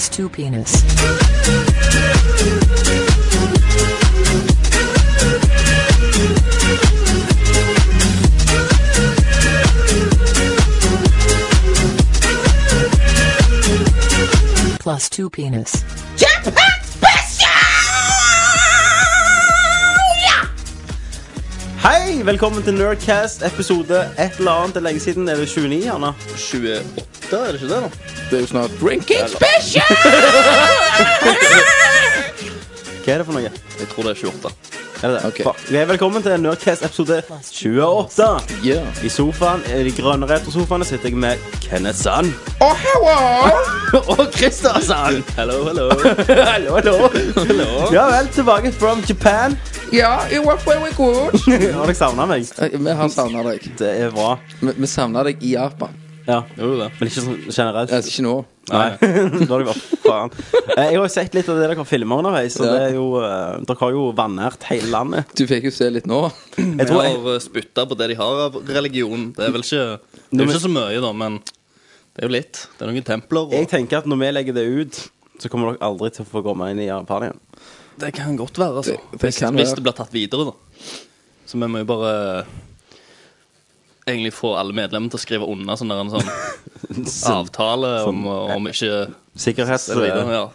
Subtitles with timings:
[0.00, 0.82] plus two penis.
[14.80, 15.84] Plus two penis.
[21.82, 24.74] Hei, velkommen til Nerdcast episode et eller annet.
[24.74, 25.28] Det er lenge siden.
[25.28, 26.12] Er det 29, Anna?
[26.32, 26.68] 28,
[27.32, 28.19] er det ikke det, da?
[28.30, 29.82] Det er jo snart drinking special!
[33.00, 33.48] Hva er det for noe?
[33.80, 34.50] Jeg tror det er 28.
[35.00, 35.20] Er det det?
[35.30, 35.38] Ok.
[35.46, 35.60] Fuck.
[35.64, 37.16] Ok, velkommen til Nerdcast episode
[37.48, 38.26] 28.
[38.66, 39.00] Yeah.
[39.02, 42.30] I sofaen, i de grønne retrosofaene sitter jeg med Kenneth Sand.
[42.62, 43.16] Oh, hello!
[44.14, 45.24] Og Christer Sand.
[45.38, 45.88] Hello, hello.
[46.28, 47.68] hallo, hallo.
[47.96, 49.56] Ja vel, tilbake from Japan.
[49.92, 51.34] Ja, it was very good.
[51.74, 52.46] Har dere savna meg?
[52.62, 53.64] Eh, Vi har savna deg.
[53.80, 54.36] Det er bra.
[54.60, 55.96] Vi, vi savna deg i Japan.
[56.30, 56.88] Ja, Jo, det.
[57.00, 57.92] Men ikke sånn generelt.
[57.96, 58.34] Altså, ikke nå.
[58.70, 58.88] Nei.
[59.00, 60.30] da har de vært faen.
[60.30, 62.72] Eh, Jeg har jo sett litt av det dere filmer underveis, og Ja.
[62.76, 65.32] det er jo eh, Dere har jo vanært hele landet.
[65.36, 66.20] Du fikk jo se litt nå.
[66.56, 69.32] Jeg Jeg tror jeg, har spytta på det de har av religion.
[69.36, 69.86] Det er vel ikke
[70.30, 72.62] Det er jo ikke så mye, da, men det er jo litt.
[72.78, 73.50] Det er noen templer.
[73.56, 75.02] jeg Og tenker at når vi legger det ut,
[75.40, 77.40] så kommer dere aldri til å få komme inn i Japan igjen.
[78.00, 78.94] det kan godt være, altså.
[78.96, 79.76] Det- det hvis, kan hvis være.
[79.76, 80.54] det blir tatt videre, da.
[81.46, 82.44] Så vi må jo bare
[84.06, 86.30] egentlig få alle medlemmene til å skrive under sånn der en sånn
[87.40, 89.08] avtale om, om ikke
[89.40, 89.80] Sikkerhet.
[89.84, 90.26] så videre.
[90.34, 90.48] Ja.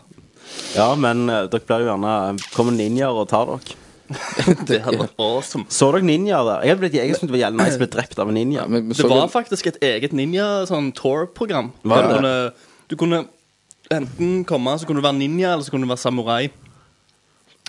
[0.76, 2.12] Ja, men eh, dere blir jo gjerne
[2.54, 3.82] Kommer ninjaer og tar dere.
[4.70, 5.66] Det hadde vært awesome.
[5.74, 6.66] Så dere ninjaer der?
[6.68, 8.60] Jeg, hadde blitt, jeg syntes det var jævlig nice å bli drept av en ninja.
[8.62, 11.72] Ja, men vi Det så var jo- faktisk et eget ninja sånn tour-program.
[11.84, 12.12] Var det?
[12.12, 12.52] Du, kunne-
[12.92, 13.24] du kunne
[13.96, 16.44] enten komme, så kunne du være ninja, eller så kunne du være samurai.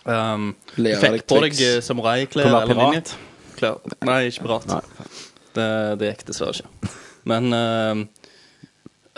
[0.06, 1.62] Um, du Lære fikk deg på deg triks.
[1.66, 3.14] eh, samuraiklær Kunne være eller pirat.
[3.56, 3.96] ninjaklær.
[4.06, 4.68] Nei, ikke pirat.
[4.70, 5.08] Nei.
[5.56, 5.66] Det,
[6.00, 6.94] det gikk dessverre ikke.
[7.26, 8.02] Men uh,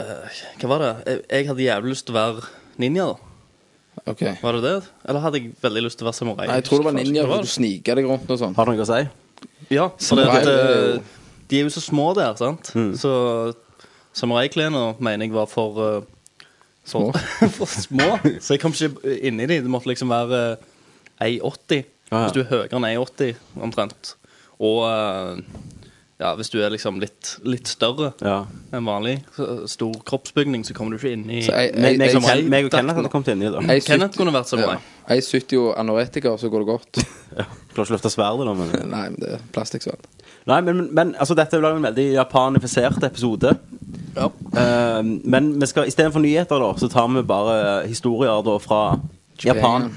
[0.00, 0.92] uh, Hva var det?
[1.10, 2.46] Jeg, jeg hadde jævlig lyst til å være
[2.80, 3.24] ninja, da.
[4.08, 4.36] Okay.
[4.40, 4.74] Var det det?
[5.10, 6.46] Eller hadde jeg veldig lyst til å være samurai?
[6.48, 8.54] Nei, jeg tror det var ninja, for du sniker deg rundt og sånn.
[8.56, 9.00] Har du noe å si?
[9.74, 10.54] Ja, for det, det det,
[10.94, 11.00] jo-
[11.50, 12.70] de er jo så små der, sant?
[12.78, 12.92] Mm.
[13.00, 13.10] Så
[14.16, 16.14] samuraiklærne mener jeg var for uh,
[16.88, 17.10] Små.
[17.58, 18.06] for små.
[18.40, 19.58] Så jeg kom ikke inn i de.
[19.60, 20.68] Det måtte liksom være uh,
[21.20, 21.82] 1,80.
[22.08, 22.20] Ah, ja.
[22.22, 24.14] Hvis du er høyere enn 1,80 omtrent.
[24.64, 25.36] Og uh,
[26.18, 28.40] ja, hvis du er liksom litt, litt større Ja.
[28.74, 31.98] enn vanlig, så, stor kroppsbygning, så kommer du ikke inn i Så jeg, Meg, jeg,
[31.98, 33.62] meg, og meg og Kenneth hadde kommet inn i det.
[33.68, 34.74] jeg, Kenneth kunne vært som ja.
[35.08, 36.98] Jeg sitter jo anoretiker, så går det godt.
[37.72, 38.54] Klarer ikke å løfte sverdet, da.
[38.58, 38.90] Men...
[38.90, 40.10] Nei, men det er plastikksverd.
[40.48, 43.54] Nei, men, men, men altså, dette er jo en veldig japanifisert episode.
[44.18, 44.26] Ja.
[44.58, 48.82] Eh, men vi skal istedenfor nyheter, da, så tar vi bare historier da fra
[49.44, 49.88] Japan.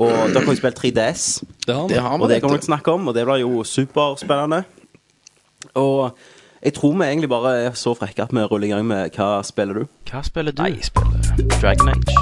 [0.00, 1.24] Og dere har jo spilt 3DS.
[1.66, 1.94] Det har vi.
[1.94, 2.62] Det har vi, Og det vet kommer du.
[2.62, 4.62] dere snakke om, og det blir jo superspennende.
[5.74, 6.18] Og
[6.62, 9.42] jeg tror vi egentlig bare er så frekke at vi ruller i gang med Hva
[9.42, 9.84] spiller du?
[10.10, 10.62] Hva spiller du?
[10.62, 12.16] Jeg spiller Dragon Age.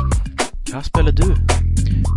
[0.71, 1.29] Hva spiller du?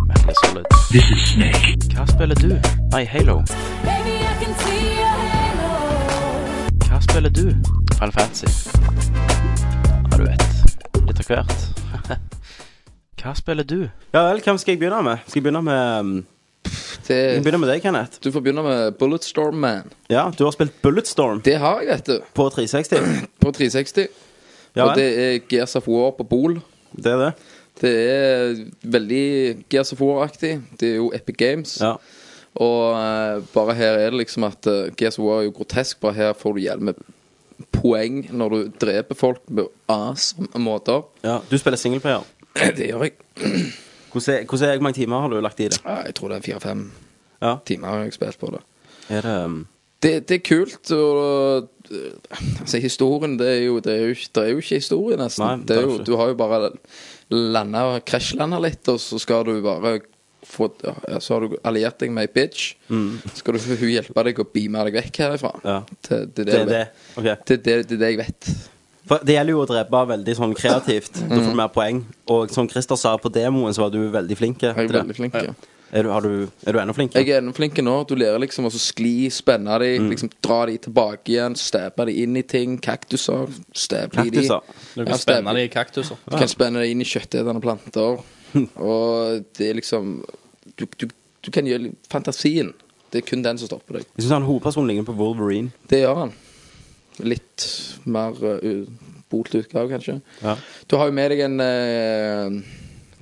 [0.08, 0.64] Metal Solid.
[0.90, 1.76] This is Snake.
[1.94, 2.50] Hva spiller du?
[2.92, 3.36] Nei, Halo.
[3.84, 5.70] Baby, I can see your halo.
[6.88, 7.46] Hva spiller du?
[7.98, 8.46] Final Fantasy.
[10.12, 10.44] Ja, du vet.
[11.08, 11.58] Litt av hvert.
[13.22, 13.80] Hva spiller du?
[14.12, 15.24] Ja vel, hvem skal jeg begynne med?
[15.26, 16.22] Skal jeg begynne med
[17.06, 18.18] Det, begynner med deg, Kenneth.
[18.22, 19.88] du får begynne med Bulletstorm Man.
[20.12, 22.28] Ja, du har spilt Bulletstorm Det har jeg, vet du.
[22.34, 23.08] på 360.
[23.42, 24.08] På 360.
[24.74, 26.54] Ja og det er Gears of War på Bol.
[26.96, 27.32] det er det.
[27.82, 28.54] Det er
[28.94, 29.24] veldig
[29.72, 30.54] Gears of War-aktig.
[30.80, 31.74] Det er jo Epic Games.
[31.80, 31.96] Ja.
[32.54, 36.00] Og uh, bare her er det liksom at uh, Gears of War er jo grotesk.
[36.00, 37.00] Bare her får du hjelp med
[37.72, 41.02] poeng når du dreper folk på awesome måter.
[41.24, 41.38] ja.
[41.50, 42.24] Du spiller singleplayer.
[42.78, 43.16] Det gjør jeg.
[44.12, 45.80] Hvordan hvordan Hvor mange timer har du lagt i det?
[45.84, 46.90] Jeg tror det er fire-fem
[47.42, 47.56] Ja.
[47.66, 48.60] timer har spilt på det.
[49.10, 49.66] Er det um,
[50.02, 50.90] Det, det er kult.
[50.90, 51.68] Og,
[52.60, 55.44] altså, historien det er, jo, det, er jo, det er jo ikke historie, nesten.
[55.46, 56.72] Nei, det er jo, du har jo bare
[57.30, 60.00] landa og krasjlanda litt, og så skal du bare
[60.42, 62.74] få ja, Så har du alliert deg med ei bitch.
[63.38, 65.54] Skal du hun hjelpe deg å beame deg vekk herifra.
[65.62, 65.68] Mm.
[65.70, 65.78] Ja.
[66.02, 66.84] Til, til det, Det er det.
[67.16, 67.32] Okay.
[67.32, 67.46] Ok.
[67.46, 68.50] Det, det, det det jeg vet.
[69.10, 71.16] For det gjelder jo å drepe veldig sånn kreativt.
[71.28, 72.04] Da får du mer poeng.
[72.30, 75.34] Og som Christer sa på demoen, så var du veldig flink Jeg er veldig flink.
[75.34, 75.54] Ja.
[75.92, 77.20] Er du, har du, er du enda flinkere?
[77.20, 77.96] Jeg er enda flink nå.
[78.08, 80.06] Du lærer liksom å skli, spenne de, Mm.
[80.14, 82.78] liksom dra de tilbake igjen, stæpe de inn i ting.
[82.80, 83.50] Kaktuser.
[83.76, 84.30] Stæpe de.
[84.30, 84.62] Kaktuser?
[84.94, 85.18] Du kan stemmer.
[85.20, 86.16] spenne de i kaktuser.
[86.30, 88.22] Du kan spenne de inn i kjøttetende planter.
[88.80, 90.22] Og det er liksom
[90.78, 91.08] Du, du,
[91.44, 92.72] du kan gjøre fantasien.
[93.12, 94.06] Det er kun den som stopper deg.
[94.16, 95.74] Jeg syns han hovedpersonen ligner på Wolverine.
[95.90, 96.32] Det gjør han.
[97.20, 97.66] Litt
[98.08, 98.86] mer uh,
[99.32, 100.20] botlig utgave, kanskje.
[100.42, 100.56] Ja.
[100.88, 102.62] Du har jo med deg en uh,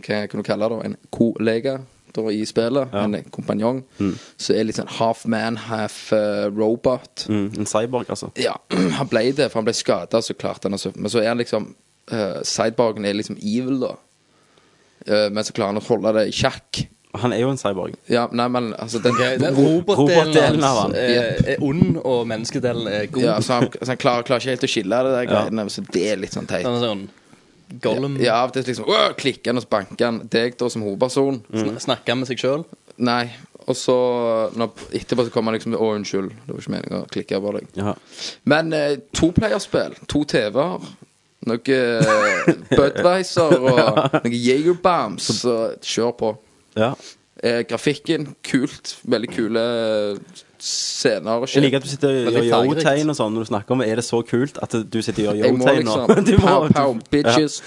[0.01, 0.85] Hva kan du kalle det?
[0.91, 1.81] En kollega
[2.31, 2.89] i spillet.
[2.93, 3.05] Ja.
[3.05, 3.83] En kompanjong.
[4.37, 7.27] Som er litt sånn half man, half uh, robot.
[7.31, 8.31] Mm, en cyborg, altså.
[8.41, 8.57] Ja,
[8.99, 10.65] han ble det, for han ble skada, så klart.
[10.65, 10.93] han altså.
[10.97, 11.73] Men så er han liksom
[12.13, 13.95] uh, Cyborgen er liksom evil, da.
[15.07, 16.83] Uh, men så klarer han å holde det i sjakk.
[17.19, 17.95] Han er jo en cyborg.
[18.09, 20.93] Ja, nei, men altså den, Den Robotdelen av han.
[20.95, 23.23] er, er ond, og menneskedelen er god.
[23.25, 25.41] ja, så han, så han klarer, klarer ikke helt å skille det der Ja.
[25.43, 26.63] greiene, så det er litt sånn teit.
[26.69, 27.09] Han er sånn
[27.83, 30.69] Gollum Ja, av og til liksom øh, klikker han, og så banker han deg da
[30.71, 31.43] som hovedperson.
[31.55, 31.77] Mm.
[31.83, 32.65] snakker med seg sjøl.
[32.99, 33.29] Nei.
[33.71, 33.95] Og så
[34.59, 37.53] når, etterpå så kommer han liksom Å, unnskyld, det var ikke meningen å klikke på
[37.59, 37.69] deg.
[37.79, 37.93] Ja.
[38.51, 40.89] Men eh, toplayerspill, to TV-er,
[41.47, 43.79] noe Budwiser Budweiser og
[44.25, 46.33] noe Jagerbombs, så kjør på.
[46.77, 46.95] Ja.
[47.43, 48.99] Eh, grafikken, kult.
[49.09, 49.61] Veldig kule
[50.61, 53.73] scener og Jeg liker at du sitter og gjør yo-tegn og sånn når du snakker
[53.73, 53.87] om det.
[53.89, 55.95] Er det så kult at du sitter og gjør yo-tegn nå?
[56.05, 57.63] liksom Du må- Pow, pow, bitches.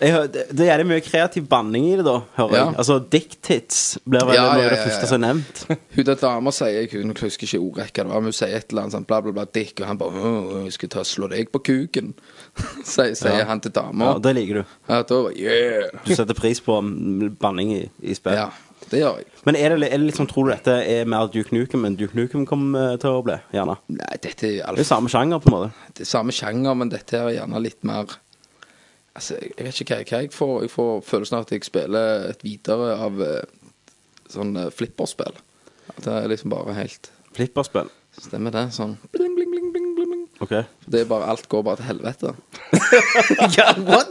[0.00, 2.64] Det er jævlig mye kreativ banning i det, da, hører Ja.
[2.70, 2.78] jeg.
[2.80, 5.62] Altså, dick tits blir vel Ja, noe av det første som er nevnt.
[5.98, 8.86] Hun der dama sier hun husker ikke ordrekka det var, men hun sier et eller
[8.86, 11.28] annet sånn bla, bla, bla, dick, og han bare «Åh, 'Jeg skal ta og slå
[11.28, 12.14] deg på kuken',
[12.84, 13.46] sier, sier Ja.
[13.48, 14.64] han til Ja, det liker du.
[14.88, 15.88] Ja, da yeah.
[16.04, 18.36] Du setter pris på mm, banning i, i spill.
[18.36, 18.50] Ja,
[18.90, 19.28] det gjør jeg.
[19.46, 22.18] Men er det, er det liksom, tror du dette er mer Duke Nukem enn Duke
[22.18, 23.38] Nukem kommer eh, til å bli?
[23.54, 23.78] Gjerne.
[23.96, 25.88] Nei, dette er jo Det er alt samme sjanger, på en måte.
[25.96, 28.18] Det er samme sjanger, men dette er gjerne litt mer
[29.12, 30.52] Altså, jeg jeg vet ikke hva, hva jeg får.
[30.64, 33.42] Jeg får følelsen av at jeg spiller et videre av eh,
[34.32, 35.36] sånn eh, flipperspill.
[35.92, 37.90] At det er liksom bare helt Flipperspill.
[38.22, 38.66] Stemmer det?
[38.76, 40.10] Sånn bling, bling, bling, bling, bling.
[40.10, 40.26] bling.
[40.44, 40.52] OK.
[40.90, 42.34] Det er bare Alt går bare til helvete.
[43.56, 44.02] Ja, Hva,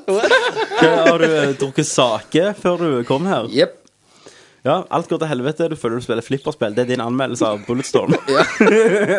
[1.07, 3.47] har du eh, drukket sake før du kom her?
[3.53, 3.77] Jepp.
[4.65, 5.69] Ja, alt går til helvete.
[5.71, 6.75] Du føler du spiller flipperspill.
[6.77, 8.13] Det er din anmeldelse av Bulletstorm.
[8.35, 8.43] Ja.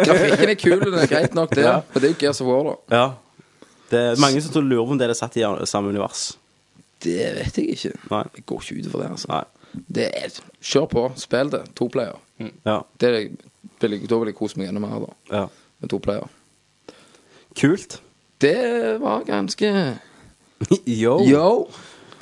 [0.06, 1.64] Grafikken er kul, den er greit nok, det.
[1.66, 1.80] Ja.
[1.92, 2.76] Men det er jo Gears of War, da.
[2.94, 3.56] Ja.
[3.92, 6.22] Det er mange som tror- lurer på om det er satt i samme univers.
[7.02, 7.90] Det vet jeg ikke.
[8.12, 8.22] Nei.
[8.38, 9.32] Jeg går ikke ut for det, altså.
[9.32, 9.82] Nei.
[9.98, 11.04] Det er, kjør på.
[11.18, 11.62] Spill det.
[11.80, 12.20] To player.
[12.68, 12.78] Ja.
[13.02, 13.26] Det er,
[13.82, 15.38] vil jeg, da vil jeg kose meg enda mer, da.
[15.42, 15.44] ja.
[15.82, 16.28] Med to player.
[17.58, 17.98] Kult.
[18.42, 18.56] Det
[19.02, 19.68] var ganske
[20.86, 21.16] Yo.
[21.26, 21.48] Yo!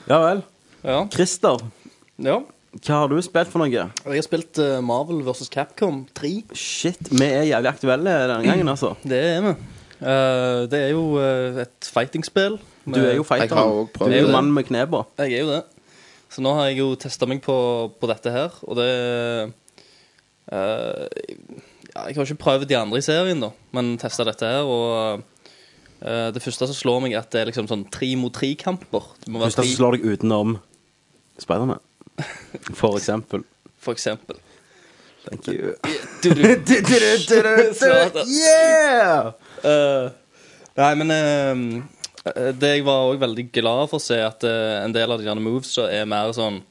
[0.08, 0.40] Ja vel.
[0.82, 1.02] Ja.
[1.12, 1.60] Christer,
[2.24, 2.38] ja.
[2.80, 3.68] hva har du spilt for noe?
[3.68, 5.50] Jeg har spilt eh, Marvel vs.
[5.52, 6.30] Capcom 3.
[6.56, 8.94] Shit, vi er jævlig aktuelle denne gangen, altså.
[9.12, 9.52] Det er vi.
[10.00, 12.56] Eh, det er jo eh, et fightingspill.
[12.88, 13.74] Du er jo Jeg har fighteren.
[13.76, 14.34] også prøvd Du er jo det.
[14.38, 15.02] mannen med kneba.
[15.20, 15.60] Jeg er jo det.
[16.32, 17.54] Så nå har jeg jo testa meg på,
[18.00, 18.88] på dette her, og det
[20.50, 21.04] eh,
[21.90, 25.26] ja, Jeg har ikke prøvd de andre i serien, da, men testa dette her, og
[26.00, 29.10] Uh, det første som slår meg, er at det er liksom sånn tre mot tre-kamper.
[29.20, 30.54] Det første som slår deg utenom
[31.40, 31.82] Spiderman,
[32.80, 33.44] for eksempel.
[33.76, 34.40] for eksempel.
[35.26, 35.74] Thank you.
[38.24, 39.34] Yeah!
[39.60, 40.06] Eh,
[40.80, 45.12] nei, men uh, det jeg var også veldig glad for å se, at en del
[45.12, 46.62] av de moves er mer sånn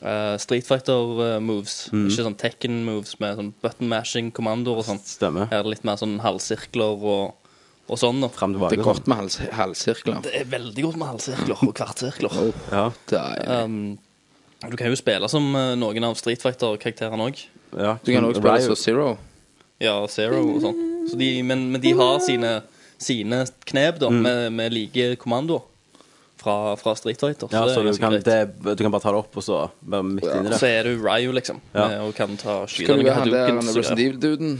[0.00, 1.76] eh, Street Fighter-moves.
[1.92, 5.00] Ikke sånn Tekken-moves med sånn button mashing, kommandoer og sånn.
[5.06, 5.48] Stemmer.
[5.52, 7.34] Her er det litt mer sånn halvsirkler og,
[7.88, 8.22] og sånn.
[8.24, 8.32] Og.
[8.36, 8.76] Frem tilbake.
[8.76, 10.22] Det er godt med hals, halvsirkler.
[10.24, 12.38] Det er veldig godt med halvsirkler og kvartsirkler.
[12.72, 13.98] Ja, Det er, Um,
[14.62, 17.40] du kan jo spille som eh, noen av Street Fighter-karakterene òg.
[17.74, 17.96] ja.
[18.04, 19.08] du kan også spille som Zero.
[19.82, 20.78] Ja, Zero og sånn.
[21.10, 22.60] Så de, men, men de har sine,
[23.02, 25.64] sine knep da, med, med like kommandoer
[26.42, 27.48] fra, fra Street Fighter.
[27.54, 28.38] Ja, det så du kan, det,
[28.76, 30.74] du kan bare ta det opp og så være midt inni Så det.
[30.82, 31.88] er du Ryu, liksom, Ja.
[31.88, 34.56] med- og kan ta skyte noen og Resident Evil-duden?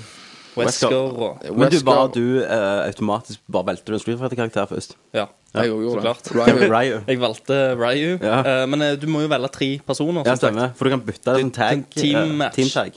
[0.52, 4.97] Wesker og Men du bare du eh, automatisk bare velter du en Street Fighter-karakter først?
[5.16, 6.23] Ja, Jeg så gjorde klart.
[6.25, 6.35] det.
[6.37, 6.66] Ryu.
[6.75, 6.99] Ryu.
[7.09, 8.40] Jeg valgte Ryu, Ja.
[8.62, 10.23] Uh, men uh, du må jo velge tre personer.
[10.28, 10.75] Ja, stemmer.
[10.76, 11.85] For du kan bytte det som tag.
[11.97, 12.54] team-match match.
[12.56, 12.92] Team tag.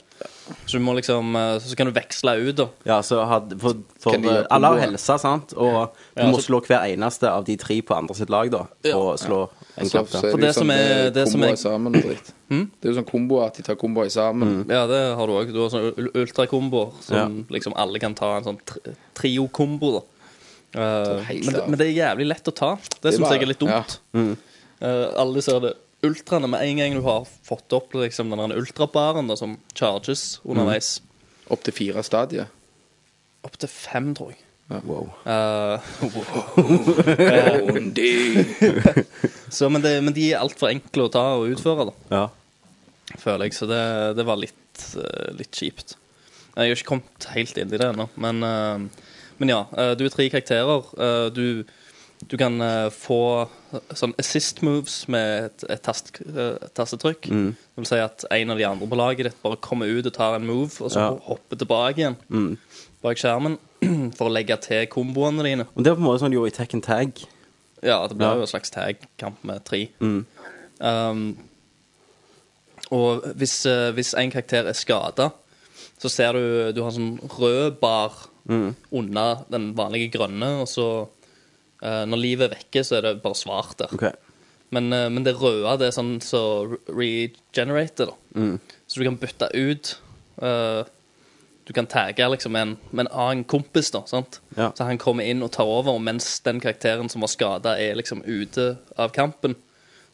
[0.66, 2.66] Så du må liksom eh, Så kan du veksle ut, da.
[2.86, 4.80] Ja, så had, for, for eh, alle har komboer?
[4.92, 5.52] helse, sant?
[5.56, 8.50] Og du Ja, må så- slå hver eneste av de tre på andre sitt lag,
[8.50, 8.64] da.
[8.94, 11.28] Og slå en Så, så er For det, det jo som sånn er- eh, det
[11.28, 12.32] som komboer er- sammen og dritt.
[12.48, 12.70] Hmm?
[12.80, 14.66] Det er jo sånn kombo at de tar komboer sammen.
[14.70, 15.52] Ja, det har du òg.
[15.52, 20.02] Du har sånn ultrakomboer som liksom alle kan ta en sånn tri- trio-kombo, da.
[20.76, 22.74] Eh, men, det, men det er jævlig lett å ta.
[22.76, 23.98] Det Det syns jeg er litt dumt.
[24.14, 25.74] Eh, alle ser det
[26.06, 30.96] ultraene med en gang du har fått opp liksom, den ultrabaren da, som charges underveis.
[31.52, 32.48] Opp til fire stadier.
[33.46, 34.40] Opp til fem, tror jeg.
[34.66, 35.12] Wow.
[35.22, 35.78] Uh,
[36.10, 37.68] wow.
[39.54, 42.24] så, men, det, men de er altfor enkle å ta og utføre, da, Ja.
[43.22, 43.54] føler jeg.
[43.60, 43.82] Så det,
[44.18, 45.94] det var litt, uh, litt kjipt.
[46.56, 49.58] Jeg har ikke kommet helt inn i det ennå, men, uh, men ja.
[49.76, 50.86] eh, du er tre karakterer.
[50.96, 51.66] Eh, du,
[52.24, 53.18] du kan uh, få
[53.92, 57.26] sånn assist moves med et, et tast, eh, tastetrykk.
[57.28, 60.14] Det vil si at en av de andre på laget ditt bare kommer ut og
[60.16, 61.10] tar en move, og så Ja.
[61.28, 62.16] hopper tilbake igjen
[63.04, 63.58] bak skjermen
[64.16, 65.66] for å legge til komboene dine.
[65.76, 67.20] Og det var på en måte sånn de gjorde i Tekken Tag.
[67.84, 68.34] Ja, det blir Ja.
[68.40, 69.82] jo en slags tag-kamp med tre.
[70.80, 71.36] Um,
[72.90, 75.30] og hvis, uh, hvis en karakter er skada,
[76.00, 78.12] så ser du du har sånn rød bar
[78.46, 81.08] under den vanlige grønne, og så
[81.82, 83.90] Når livet er vekke, så er det bare svart der.
[83.92, 84.14] Okay.
[84.68, 86.42] Men, eh, men det røde det er sånn så
[86.88, 88.40] regenerater regenerator, da.
[88.40, 88.58] Mm.
[88.86, 89.92] Så du kan bytte ut
[90.42, 90.84] uh,
[91.66, 94.04] Du kan tagge liksom en, med en annen kompis, da.
[94.06, 94.40] sant?
[94.54, 94.68] Ja.
[94.76, 97.98] Så han kommer inn og tar over, og mens den karakteren som var skada, er
[97.98, 99.56] liksom ute av kampen.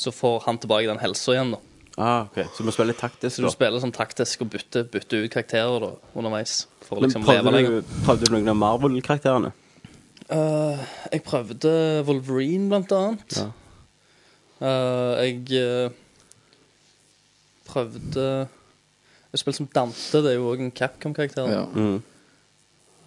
[0.01, 1.61] Så får han tilbake den helsa igjen, da.
[2.01, 2.39] Ah, ok.
[2.55, 3.53] Så du må spille litt taktisk, Så du da.
[3.53, 6.63] spiller sånn taktisk og bytter, bytter ut karakterer da, underveis.
[6.87, 9.53] For å liksom leve prøvde du, prøvde du noen av Marvel-karakterene?
[10.31, 10.79] Eh,
[11.13, 11.73] jeg prøvde
[12.07, 13.37] Wolverine, blant annet.
[13.37, 13.49] Ja.
[14.63, 15.91] Uh, jeg uh,
[17.67, 18.47] prøvde
[19.33, 21.49] Jeg spilte som Dante, det er jo òg en Capcom-karakter.
[21.51, 21.65] Ja.
[21.73, 21.97] Mm.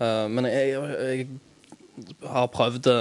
[0.03, 1.27] Eh, men jeg, jeg,
[1.95, 2.98] jeg har prøvd det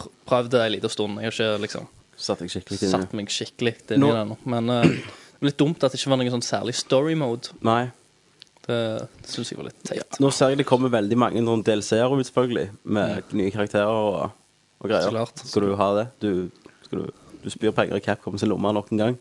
[0.00, 1.18] pr- Prøvd det en liten stund.
[1.20, 1.88] Jeg har ikke liksom
[2.20, 4.36] Satt skikkelig satt meg skikkelig inn i det ennå.
[4.48, 7.52] Men det er litt dumt at det ikke var noe sånn særlig story mode.
[7.64, 7.90] Nei.
[8.70, 8.78] Det,
[9.24, 10.18] det syns jeg var litt teit.
[10.22, 14.30] Nå ser jeg det kommer veldig mange noen DLC-er ut, selvfølgelig, med nye karakterer og,
[14.80, 15.08] og greier.
[15.08, 15.42] Så klart.
[15.50, 16.06] Skal du ha det?
[16.22, 16.30] Du,
[16.86, 17.10] skal du,
[17.42, 19.18] du spyr penger i Capcom sin lomme nok en gang?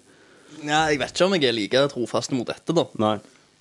[0.59, 2.83] Ja, jeg vet ikke om jeg er like trofast mot dette, da.
[2.99, 3.17] Nei.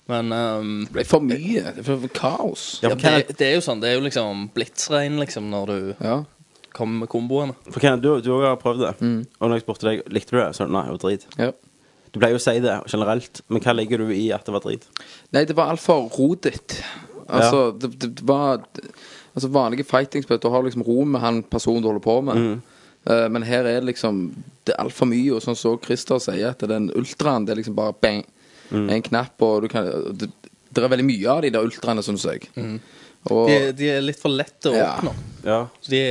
[0.09, 1.61] Men um, Det ble for mye.
[1.77, 2.63] Det ble for kaos.
[2.83, 3.79] Ja, ja, det, det er jo sånn.
[3.83, 6.15] Det er jo liksom blitsregn liksom når du Ja.
[6.73, 7.53] kommer med komboene.
[7.69, 8.91] for Kenneth du, du også har prøvd det.
[9.05, 9.19] Mm.
[9.39, 11.27] Og når jeg spurte deg likte du det, så nei, det var drit.
[11.37, 11.51] ja.
[12.13, 14.63] Du pleier jo å si det generelt, men hva legger du i at det var
[14.65, 14.87] drit?
[15.35, 16.79] Nei, det var altfor rodet.
[17.29, 18.63] Altså, det, det, det var
[19.35, 22.61] Altså, vanlige fighting-spill, du har liksom ro med han personen du holder på med.
[23.05, 24.23] Eh, men her er det liksom
[24.65, 27.61] Det er altfor mye, og sånn som så Christer sier, at den ultraen, det er
[27.61, 28.23] liksom bare bang.
[28.73, 29.85] En knapp, og du kan
[30.17, 30.27] det,
[30.73, 32.49] det er veldig mye av de der ultraene, syns jeg.
[33.29, 34.91] Og De, de er litt for lette å Ja.
[34.97, 35.13] oppnå.
[35.45, 35.61] Ja.
[35.89, 36.01] De,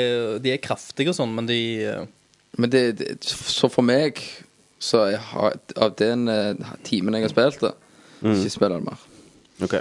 [0.43, 1.59] de er kraftige og sånn, men de
[1.91, 2.07] eh,
[2.59, 4.19] Men det, det Så for meg
[4.79, 6.55] Så jeg har, av den eh,
[6.87, 7.73] timen jeg har spilt det,
[8.23, 9.01] ikke spiller det mer.
[9.67, 9.75] OK.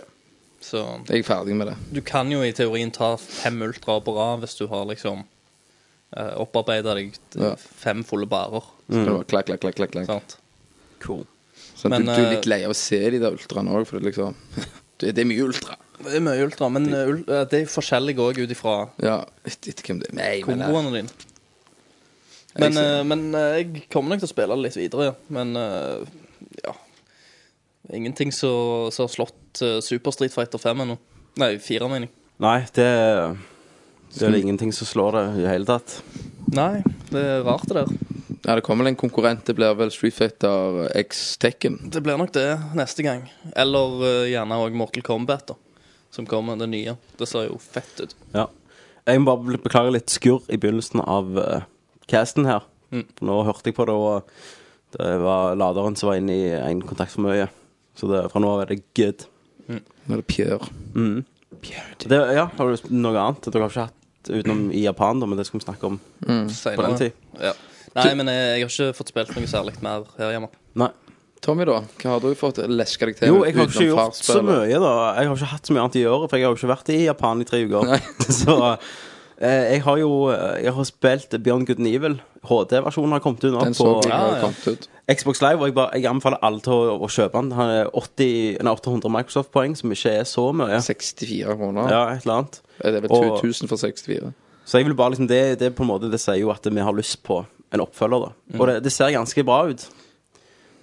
[0.67, 1.75] Så Jeg er ferdig med det.
[1.93, 5.21] du kan jo i teorien ta fem ultra på rad hvis du har liksom
[6.17, 7.53] uh, opparbeida deg Ja.
[7.55, 8.65] fem fulle barer.
[8.89, 10.07] Så kan det bare klakk, klakk, klakk, klakk, klakk.
[10.09, 10.37] Sant?
[11.05, 11.25] Cool.
[11.77, 13.85] Så Men, du, du er eh, litt lei av å se de der ultraene òg,
[13.85, 14.35] for det er liksom
[14.99, 15.77] det, det er mye ultra.
[16.01, 18.75] Det er mye ultra, men eh, ul- eh, det er forskjellig òg ut ifra
[19.05, 20.17] Ja, etter etter hvem det er.
[20.17, 21.29] Nei, men eh, komboene dine.
[22.57, 25.15] Men, jeg, eh, men eh, jeg kommer nok til å spille det litt videre, ja.
[25.33, 26.07] Men eh,
[26.63, 26.75] ja
[27.93, 30.97] Ingenting som som har slått uh, Super Street Fighter 5 ennå.
[31.39, 32.13] Nei, 4, mener jeg.
[32.43, 32.87] Nei, det,
[34.11, 35.93] det er det ingenting som slår det i det hele tatt.
[36.51, 36.81] Nei,
[37.13, 37.93] det er rart, det der.
[38.43, 39.45] Ja, det kommer vel en konkurrent.
[39.47, 41.79] Det blir vel Street Fighter X Tekken.
[41.93, 43.23] Det blir nok det neste gang.
[43.55, 45.57] Eller uh, gjerne òg Mortal Kombat, da.
[46.11, 46.97] Som kommer, det nye.
[47.19, 48.15] Det ser jo fett ut.
[48.35, 48.49] Ja.
[49.07, 51.65] Jeg må bare beklage litt skurr i begynnelsen av uh,
[52.09, 52.65] casten her.
[52.93, 53.05] Mm.
[53.17, 56.83] For nå hørte jeg på det, og det var laderen som var inne i en
[56.87, 57.49] kontakt for mye.
[57.97, 59.25] Så det, fra nå av er det good.
[59.67, 59.79] Nå
[60.15, 60.67] er det Pjør.
[60.95, 61.25] Mm.
[62.07, 63.47] Det, ja, har du noe annet?
[63.49, 66.37] Dere har ikke hatt utenom i Japan, da, men det skal vi snakke om på
[66.53, 66.91] Senere.
[66.91, 67.41] den tid.
[67.41, 67.55] Ja.
[67.97, 70.51] Nei, men jeg, jeg har ikke fått spilt noe særlig mer her hjemme.
[70.77, 70.91] Nei.
[71.43, 71.81] Tommy, da?
[72.01, 73.29] Hva har du fått leska deg til?
[73.29, 74.93] Jo, jeg har ikke gjort så mye, da.
[75.19, 76.89] Jeg har ikke hatt så mye annet i året, for jeg har jo ikke vært
[76.93, 77.91] i Japan i tre uker.
[78.39, 78.87] Så eh,
[79.41, 82.15] jeg har jo eh, Jeg har spilt Beyond Good Evil.
[82.47, 84.41] HD-versjonen har kommet ut nå Den så på jeg Ja, har ja.
[84.41, 84.87] kommet ut.
[85.13, 85.59] Xbox Live.
[85.61, 87.51] Og jeg, bare, jeg anbefaler alle til å, å kjøpe den.
[87.55, 90.79] Han er 80, nei, 800 Microsoft-poeng, som ikke er så mye.
[90.83, 91.91] 64 kroner.
[91.93, 92.59] Ja, et eller annet.
[92.81, 94.33] Det er vel 2000 for 64.
[94.67, 96.83] Så jeg vil bare liksom Det, det på en måte Det sier jo at vi
[96.83, 97.39] har lyst på
[97.73, 98.33] en oppfølger, da.
[98.53, 98.59] Mm.
[98.59, 99.85] Og det, det ser ganske bra ut.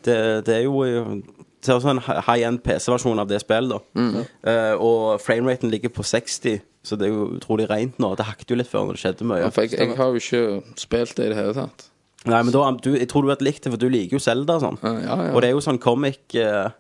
[0.05, 3.73] Det, det er jo Det ser ut som en high end PC-versjon av det spillet,
[3.73, 3.79] da.
[3.97, 4.17] Mm.
[4.21, 8.13] uh, og frameraten ligger på 60, så det er jo utrolig rent nå.
[8.19, 9.43] Det hakket jo litt før når det skjedde mye.
[9.43, 11.87] Ja, for jeg, jeg har jo ikke spilt det i det hele tatt.
[12.25, 14.57] Nei, men da, du, jeg tror du hadde likt det, for du liker jo Zelda
[14.57, 14.79] og sånn.
[14.85, 15.33] Ja, ja, ja.
[15.35, 16.71] Og det er jo sånn comic eh,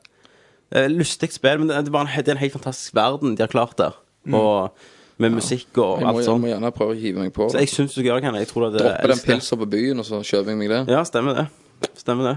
[0.72, 3.44] eh, Lystig spill, men det er, bare en, det er en helt fantastisk verden de
[3.44, 3.96] har klart der.
[4.32, 4.72] Og
[5.20, 6.06] med musikk og Mm.
[6.08, 7.46] Må, alt jeg må gjerne prøve å hive meg på.
[7.52, 10.00] Så jeg syns du skal gjøre det, du hadde Droppe den pilsen pilsa på byen,
[10.02, 10.80] og så kjøper jeg meg det.
[10.90, 11.44] Ja, stemmer det.
[12.00, 12.36] Stemmer det.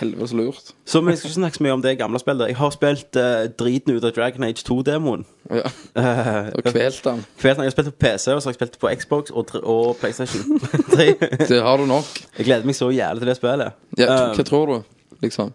[0.00, 0.70] Helvete så lurt.
[0.86, 2.50] Så vi skal ikke snakke så mye om det gamle spillet.
[2.52, 5.26] Jeg har spilt uh, driten ut av Dragon Age 2-demoen.
[5.50, 7.20] Ja, Uh, og kvelt den.
[7.42, 10.58] jeg har spilt på PC, og så har jeg spilt på Xbox og, og PlayStation
[10.94, 11.06] 3.
[11.48, 12.04] Det har du nok.
[12.38, 13.72] Jeg gleder meg så jævlig til det spillet.
[13.98, 14.76] Ja, Um, hva tror du,
[15.22, 15.54] liksom?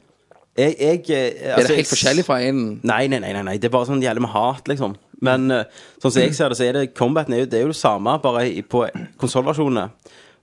[0.57, 3.57] jeg, jeg, eh, Er altså, det helt forskjellig fra en Nei, nei, nei, nei, nei.
[3.57, 4.95] Det er bare sånn jævlig med hat, liksom.
[5.21, 7.65] Men eh, sånn som jeg ser det, så er det combaten er jo, det er
[7.67, 8.83] jo det samme, bare i, på
[9.21, 9.89] konsollversjonene.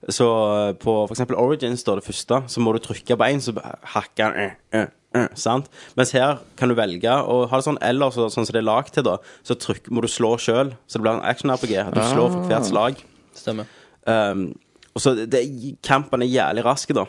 [0.09, 3.53] Så eh, på eksempel Origins, da, det første, så må du trykke på én, så
[3.95, 4.87] hakker den eh, eh,
[5.19, 5.69] eh, Sant?
[5.99, 8.71] Mens her kan du velge å ha det sånn, eller så, sånn som det er
[8.71, 10.73] lagd til, da, så trykk, må du slå sjøl.
[10.89, 11.77] Så det blir en action-RPG.
[11.93, 13.05] Du slår for hvert slag.
[13.37, 13.69] Stemmer.
[14.09, 14.49] Um,
[14.97, 15.45] og så det,
[15.85, 17.05] Kampen er jævlig raske, da.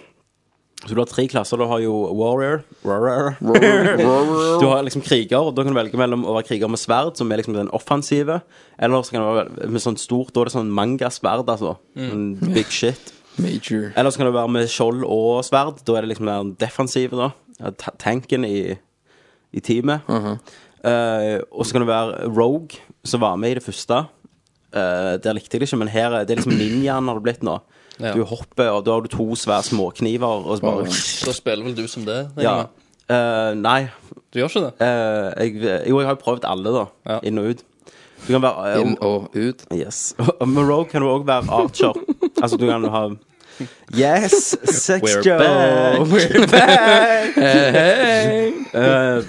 [0.80, 1.60] Så du har tre klasser.
[1.60, 2.62] Du har jo warrior.
[2.88, 3.36] warrior.
[4.62, 7.18] Du har liksom kriger, og da kan du velge mellom å være kriger med sverd,
[7.20, 8.40] som er liksom den offensive,
[8.80, 11.76] eller så kan du være med sånn stort Da er det sånn mangasverd, altså.
[12.00, 12.54] Mm.
[12.56, 13.12] Big shit.
[13.40, 13.90] Major.
[13.96, 15.84] Eller så kan du være med skjold og sverd.
[15.88, 17.72] Da er det liksom den defensive, da.
[18.00, 18.78] Tanken i,
[19.52, 20.08] i teamet.
[20.08, 24.06] Eh, og så kan du være Rogue, som var med i det første.
[24.70, 27.46] Uh, der likte jeg det ikke, men her er det liksom ninjaen har det blitt
[27.46, 27.56] nå.
[28.00, 28.14] Ja.
[28.16, 30.86] Du hopper, og da har du to svære småkniver, og så bare
[31.26, 32.20] Da spiller vel du som det?
[32.40, 32.54] Ja.
[33.10, 33.90] Eh, nei.
[34.34, 34.74] Du gjør ikke det?
[34.86, 36.86] Eh, jeg, jo, jeg har jo prøvd alle, da.
[37.10, 37.20] Ja.
[37.28, 37.64] Inn og ut.
[38.28, 39.66] Du kan være eh, Inn og ut.
[39.74, 40.14] Yes.
[40.42, 41.94] Og Rogue kan du òg være archer.
[42.42, 43.08] altså, du kan ha
[43.92, 45.38] Yes, sex We're Joe.
[45.38, 46.00] back.
[46.08, 47.38] We're back.
[48.70, 49.24] Eh,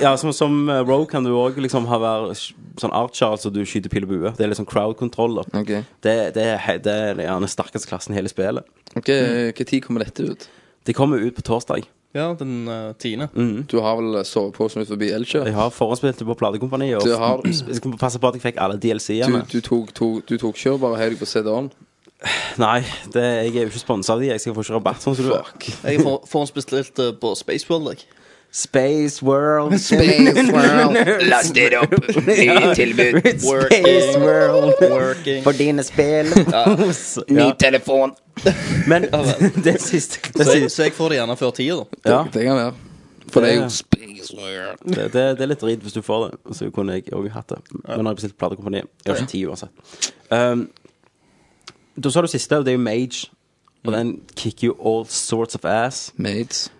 [0.00, 2.34] ja, som, som eh, kan du òg liksom ha være
[2.80, 4.32] sånn archer, altså du skyter pil og bue.
[4.36, 5.40] Det er litt sånn crowd control.
[5.52, 5.82] Okay.
[6.02, 8.66] Det, det, er, he- det er gjerne sterkeste klassen i hele spillet.
[8.96, 9.10] Ok,
[9.54, 10.48] Hva tid kommer dette ut?
[10.88, 11.84] De kommer ut på torsdag.
[12.16, 13.28] Ja, den uh, tiende.
[13.70, 15.44] Du har vel soveposen ut forbi Elkjøp?
[15.46, 16.96] Jeg har forhåndsspilt det på platekompaniet.
[16.98, 19.44] Og Du har- jeg skal passe på at jeg fikk alle Du, DLC-ene.
[19.52, 21.70] du tok, tok, du tok kjør bare heiv på CD-en?
[22.60, 22.80] Nei,
[23.14, 24.26] det, jeg er jo ikke sponsa av de.
[24.32, 25.52] Jeg skal få ikke rabatt, sånn som du er.
[25.86, 28.08] Jeg får forhåndsbestilt uh, på Spaceworld, jeg.
[28.52, 29.78] Space World.
[29.80, 30.96] Space World.
[31.28, 31.90] Last it up.
[32.26, 33.40] Ny tilbud.
[33.40, 34.74] Space World.
[34.90, 35.42] Working.
[35.44, 36.26] For dine spill.
[37.28, 37.52] Ny Ja.
[37.58, 38.12] telefon.
[38.88, 39.02] Men
[39.64, 41.84] det siste, det, Så, jeg- siste så jeg får det gjerne før tida, da.
[42.10, 42.72] ja, Det kan være.
[43.30, 44.78] For det er jo Space World.
[44.96, 46.56] det, det, det er litt drit hvis du får det.
[46.56, 47.58] Så kunne jeg òg hatt det.
[47.86, 48.80] Men har jeg bestilt platekompani.
[49.06, 49.70] Jeg har ikke tid uansett.
[50.34, 50.66] Um,
[52.02, 53.28] da sa du siste, og det er jo Mage.
[53.86, 56.12] Og den kicker jo all sorts of ass.
[56.16, 56.72] Mates.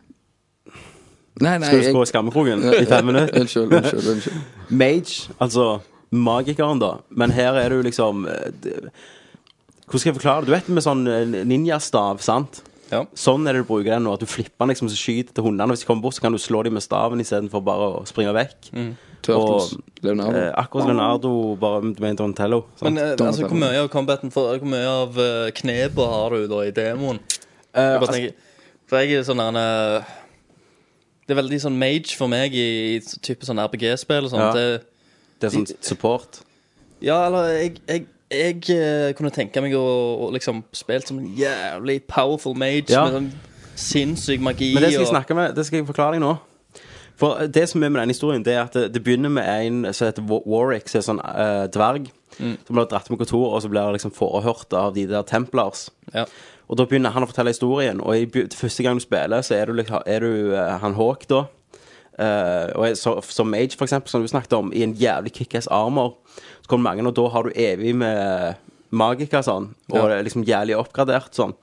[1.41, 3.37] Nei, nei, Skal du skåre gå i skammekroken i fem minutter?
[3.41, 4.09] Unnskyld, unnskyld.
[4.15, 4.41] unnskyld.
[4.71, 5.69] Mage, altså
[6.13, 6.93] magikeren, da.
[7.11, 8.91] Men her er du liksom eh, det-
[9.91, 10.47] Hvordan skal jeg forklare det?
[10.47, 12.61] Du vet med sånn eh, ninjastav, sant?
[12.91, 13.05] Ja.
[13.15, 14.13] Sånn er det du bruker den nå.
[14.15, 15.71] At du flipper den liksom så skyter til hundene.
[15.73, 18.35] Hvis de kommer bort, så kan du slå dem med staven istedenfor bare å springe
[18.35, 18.71] vekk.
[19.23, 19.73] Turtles.
[19.75, 20.39] Og- Leonardo.
[20.39, 22.65] Eh, akkurat som Leonardo, bare du mener Donatello.
[22.79, 22.87] sant?
[22.95, 26.47] Men eh, altså, hvor mye av combaten for, Hvor mye av uh, knepet har du
[26.51, 27.19] da i demoen?
[27.75, 28.35] Eh, Jeg bare altså, tenker,
[28.91, 30.15] for jeg er sånn der en, eh,
[31.31, 32.65] Det er veldig sånn mage for meg i,
[32.97, 34.43] i type sånn RPG-spill og sånt.
[34.43, 34.53] Ja.
[34.57, 36.41] Det, det er sånn support.
[37.01, 39.85] ja, eller jeg, jeg, jeg eh, kunne tenke meg å,
[40.27, 43.07] å liksom spille som en jævlig powerful mage Ja.
[43.07, 43.31] med sånn
[43.81, 44.75] sinnssyk magi.
[44.75, 46.35] Men det skal jeg snakke med Det skal jeg forklare deg nå.
[47.21, 49.93] For det som er med denne historien, det er at det, det begynner med en
[49.97, 52.07] som heter Wa- Warwick, som er sånn eh, dverg.
[52.41, 55.91] Som blir dratt med kontor, og så blir det liksom forehørt av de der Templars.
[56.15, 56.25] Ja.
[56.71, 59.67] Og da begynner han å fortelle historien, og i, første gang du spiller, så er
[59.67, 61.45] du, liksom- er du uh, han Hawk, da.
[62.21, 65.67] Uh, og så, som Mage, for eksempel, som du snakket om, i en jævlig kickass
[65.67, 66.15] armor.
[66.63, 68.57] Så kommer mange, og da har du evig med
[68.91, 70.23] magika sånn, og Ja.
[70.23, 71.55] liksom jævlig oppgradert sånn.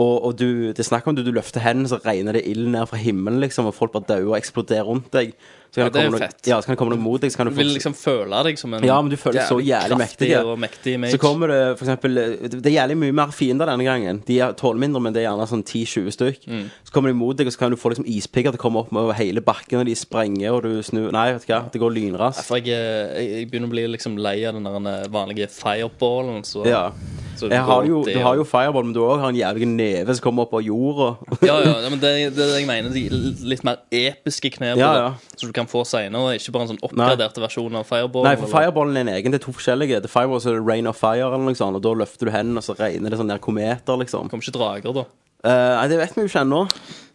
[0.00, 2.64] Og, og du, det er snakk om du, du løfter hendene, så regner det ild
[2.72, 5.34] ned fra himmelen, liksom, og folk bare dauer og eksploderer rundt deg.
[5.72, 6.46] Så kan Ja, det er komme jo noe- fett.
[6.48, 8.40] Ja, så kan det komme noe mot deg, så kan du Du vil liksom føle
[8.44, 10.28] deg som en Ja, men du føler deg så jævlig mektig.
[10.44, 11.12] og mektig mage.
[11.12, 12.14] Så kommer det for eksempel
[12.52, 14.22] Det er jævlig mye mer fiender denne gangen.
[14.26, 16.44] De er tåler mindre, men det er gjerne sånn 10-20 stykk.
[16.48, 16.66] Mm.
[16.84, 18.80] Så kommer de mot deg, og så kan du få liksom ispigger til å komme
[18.84, 21.80] opp over hele bakken, og de sprenger, og du snur Nei, vet du hva, det
[21.80, 22.44] går lynraskt.
[22.48, 26.44] For jeg, eh, jeg, jeg begynner å bli liksom lei av den der vanlige fireballen.
[26.44, 26.90] Så, Ja.
[27.36, 29.66] Så Jeg har jo, det du har jo fireball, men du òg har en jævlig
[29.68, 31.08] neve som kommer opp av jorda.
[31.42, 32.90] Ja, ja, ja, men det, det er det jeg mener.
[32.94, 33.02] De
[33.48, 35.08] litt mer episke knep Ja, ja.
[35.36, 36.36] som du kan få seinere.
[36.38, 38.24] Ikke bare en sånn oppgradert versjon av fireball.
[38.28, 39.32] Nei, for eller- fireballen er en egen.
[39.32, 40.02] Det er to forskjellige.
[40.02, 42.28] Det er fireball så er det rain of fire, eller noe sånt, og da løfter
[42.28, 44.28] du hendene, og så regner det sånn der kometer, liksom.
[44.30, 45.04] Kommer ikke drager, da.
[45.42, 46.60] Eh, nei, det vet vi jo ikke ennå.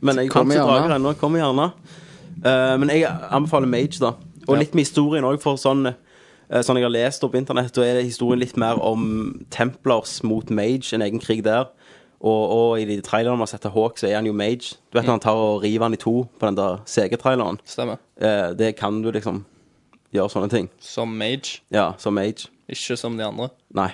[0.01, 0.81] Men jeg Kom kommer ikke gjerne.
[0.81, 1.13] drager ennå.
[1.21, 1.71] Kommer gjerne.
[2.43, 4.13] Eh, men jeg anbefaler Mage, da.
[4.47, 4.59] Og Ja.
[4.61, 5.93] litt med historien òg, for sånn
[6.47, 10.21] Sånn jeg har lest opp på internett, da er det historien litt mer om Templars
[10.23, 11.67] mot Mage, en egen krig der.
[12.23, 14.77] Og, og i de trailerne vi har sett til Hawk, så er han jo Mage.
[14.89, 17.59] Du vet når han tar og river han i to på den der CG-traileren.
[17.67, 17.99] Stemmer.
[18.17, 19.43] Eh, det kan du liksom
[20.15, 20.69] gjøre sånne ting.
[20.79, 22.47] Som mage, Ja, som Mage.
[22.71, 23.49] ikke som de andre.
[23.75, 23.91] Nei.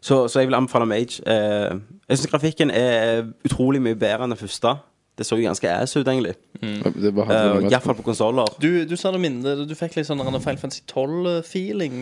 [0.00, 1.20] Så, så jeg vil anbefale Mage.
[1.28, 4.74] Eh, jeg syns grafikken er utrolig mye bedre enn den første.
[5.20, 6.32] Det så jo ganske ass ut, egentlig.
[6.62, 6.78] Mm.
[6.80, 8.48] Uh, Iallfall på konsoller.
[8.62, 11.98] Du, du sa det minnet Du fikk litt sånn Final Fantasy 12-feeling.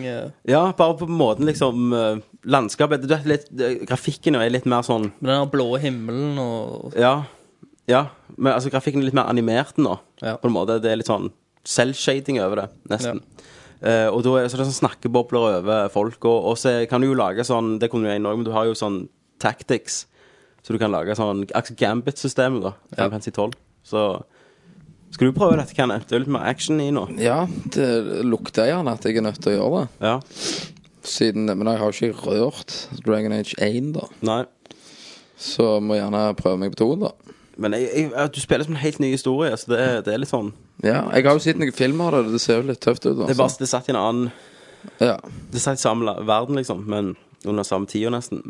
[0.47, 4.85] Ja, bare på måten liksom eh, Landskapet du vet, litt, eh, Grafikken er litt mer
[4.87, 7.25] sånn Med den blå himmelen og Ja.
[7.91, 8.05] Ja.
[8.37, 10.37] Men altså, grafikken er litt mer animert nå, Ja.
[10.39, 10.79] på en måte.
[10.79, 11.31] Det er litt sånn
[11.67, 13.19] selvshading over det, nesten.
[13.81, 16.19] Eh, og da er så det er sånn snakkebobler over folk.
[16.23, 18.47] Og, og så kan du jo lage sånn Det kunne du gjøre i Norge, men
[18.47, 19.01] du har jo sånn
[19.41, 20.05] tactics.
[20.69, 22.75] Så du kan lage sånn Gambit-systemet, da.
[22.93, 23.55] Final Fantasy 12.
[23.89, 24.01] Så
[25.09, 26.05] skal du prøve dette, Kenneth?
[26.05, 27.07] Det er litt mer action i nå.
[27.17, 27.39] Ja,
[27.73, 27.87] det
[28.29, 30.05] lukter gjerne at jeg er nødt til å gjøre det.
[30.05, 30.13] Ja.
[31.09, 34.05] Siden, men jeg har jo ikke rørt Dragon Age 1, da.
[34.29, 34.43] Nei.
[35.41, 37.11] Så må jeg gjerne prøve meg på to, da.
[37.57, 40.29] Men jeg, jeg, du spiller som en helt ny historie, så det, det er litt
[40.31, 40.53] sånn
[40.85, 42.37] Ja, Jeg har jo sett noen filmer av det.
[42.37, 43.17] Det ser jo litt tøft ut.
[43.17, 43.65] Det er bare Altså.
[43.65, 44.29] det satt i en annen
[45.01, 45.17] Ja.
[45.49, 47.15] Det satt i samme verden, liksom, men
[47.49, 48.45] under samme tida, nesten.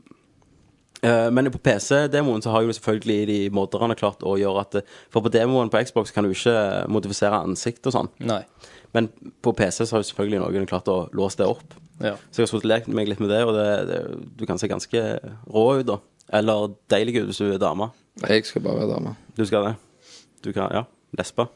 [1.02, 4.96] Eh, men på PC-demoen så har jo selvfølgelig de modderne klart å gjøre at eh,
[5.14, 6.56] For på demoen på Xbox kan du ikke
[6.92, 8.10] modifisere ansikt og sånn.
[8.28, 8.42] Nei.
[8.96, 9.08] Men
[9.46, 11.76] på PC så har jo selvfølgelig noen klart å låse det opp.
[12.04, 12.16] Ja.
[12.32, 14.00] Så jeg har fått lekt meg litt med det, og det, det,
[14.40, 15.04] du kan se ganske
[15.52, 16.00] rå ut, da.
[16.40, 17.90] Eller deilig ut hvis du er dame.
[18.26, 19.16] Jeg skal bare være dame.
[19.38, 19.76] Du skal det.
[20.44, 20.86] Du kan Ja.
[21.18, 21.48] Lesbe.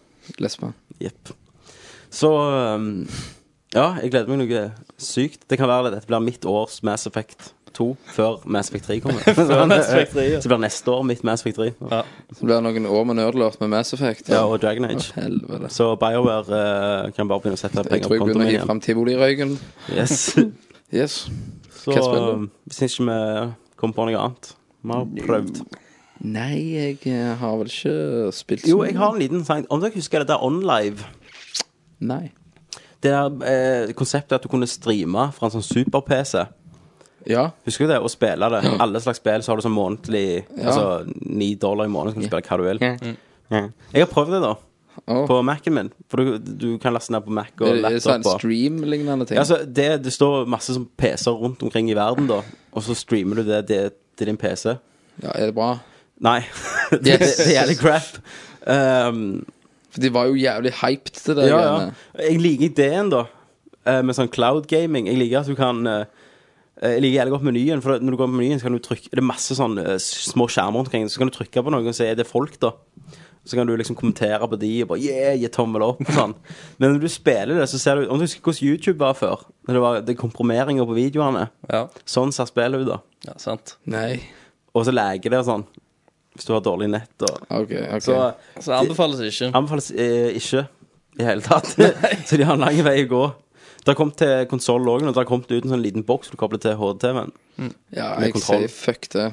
[0.41, 0.71] Lesbe.
[1.03, 1.33] Jepp.
[2.13, 3.03] Så um,
[3.73, 4.63] Ja, jeg gleder meg noe
[5.01, 5.43] sykt.
[5.49, 8.99] Det kan være at dette blir mitt års Mass Effect 2 før Mass Effect 3
[9.03, 9.19] kommer.
[9.37, 10.41] Før Mass Effect 3, ja.
[10.43, 11.69] Så blir neste år mitt Mass Effect 3.
[11.91, 12.01] Ja.
[12.33, 14.29] Så blir det noen år med nerdlort med Mass Effect.
[14.29, 15.09] Ja, og Dragon Age.
[15.13, 15.71] Å, helvete.
[15.73, 16.61] Så BioWare
[17.07, 18.57] uh, kan bare begynne å sette Jeg penger tror på jeg kontoen begynner å gi
[18.57, 18.69] igjen.
[18.69, 19.57] fram tivolirøyken.
[19.97, 20.19] Yes.
[20.93, 21.23] Yes.
[21.73, 23.15] Så um, hvis ikke vi
[23.81, 24.51] kommer på noe annet
[24.83, 25.63] Vi har prøvd.
[26.23, 29.65] Nei, jeg eh, har vel ikke spilt Jo, jeg har en liten sang.
[29.73, 31.03] Om dere husker det der OnLive?
[32.05, 32.29] Nei.
[33.03, 36.45] Det der eh, konseptet at du kunne streame fra en sånn super-PC.
[37.29, 37.49] Ja.
[37.65, 38.01] Husker du det?
[38.03, 38.61] Å spille det.
[38.83, 40.65] Alle slags spill, så har du sånn månedlig Ja.
[40.67, 40.85] Altså
[41.25, 42.83] ni dollar i måneden, så kan du spille hva du vil.
[42.83, 43.13] Ja.
[43.53, 43.61] Ja.
[43.93, 44.53] Jeg har prøvd det, da.
[45.09, 45.23] Oh.
[45.27, 45.89] På Mac-en min.
[46.11, 49.35] For du, du kan laste ned på Mac og det, er sånn stream-lignende ting?
[49.39, 52.41] Ja, altså, det, det står masse sånn PC-er rundt omkring i verden, da.
[52.73, 53.81] Og så streamer du det, det
[54.19, 54.75] til din PC.
[55.23, 55.71] Ja, er det bra?
[56.23, 56.39] Nei.
[56.91, 57.37] det, Yes.
[57.39, 58.11] det er jævlig crap.
[58.67, 59.23] Um,
[59.93, 61.47] For de var jo jævlig hyped til det.
[61.49, 61.89] ja, ja.
[62.29, 63.23] Jeg liker ideen, da.
[63.85, 65.09] eh, Med sånn cloud gaming.
[65.09, 66.05] Jeg liker at du kan eh,
[66.81, 67.81] Jeg liker jævlig godt menyen.
[67.83, 69.99] For når du går på menyen, så kan du trykke Det er masse sånn eh,
[70.01, 71.05] små skjermer rundt omkring.
[71.11, 72.73] Så kan du trykke på noen og si er det folk, da.
[73.45, 76.33] Så kan du liksom kommentere på de og bare yeah, gi tommel opp og sånn.
[76.79, 79.43] Men når du spiller det, så ser du Om du husker hvordan YouTube var før?
[79.67, 81.49] Når det var det komprimeringer på videoene.
[81.69, 81.85] Ja.
[82.07, 83.01] Sånn ser spillet ut, da.
[83.27, 83.75] ja, sant.
[83.91, 84.21] Nei.
[84.73, 85.65] Og så leker det og sånn.
[86.33, 88.01] Hvis du har dårlig nett og okay, okay.
[88.01, 89.51] Så Så anbefales ikke.
[89.53, 90.63] anbefales eh, ikke
[91.19, 91.75] i hele tatt.
[92.27, 93.23] så de har en lang vei å gå.
[93.83, 96.29] Det har kommet til konsoll òg, og det har kommet ut en sånn liten boks
[96.31, 97.33] du kobler til HD-TV-en.
[97.91, 98.61] Ja, med jeg kontroll.
[98.63, 99.25] sier fuck det.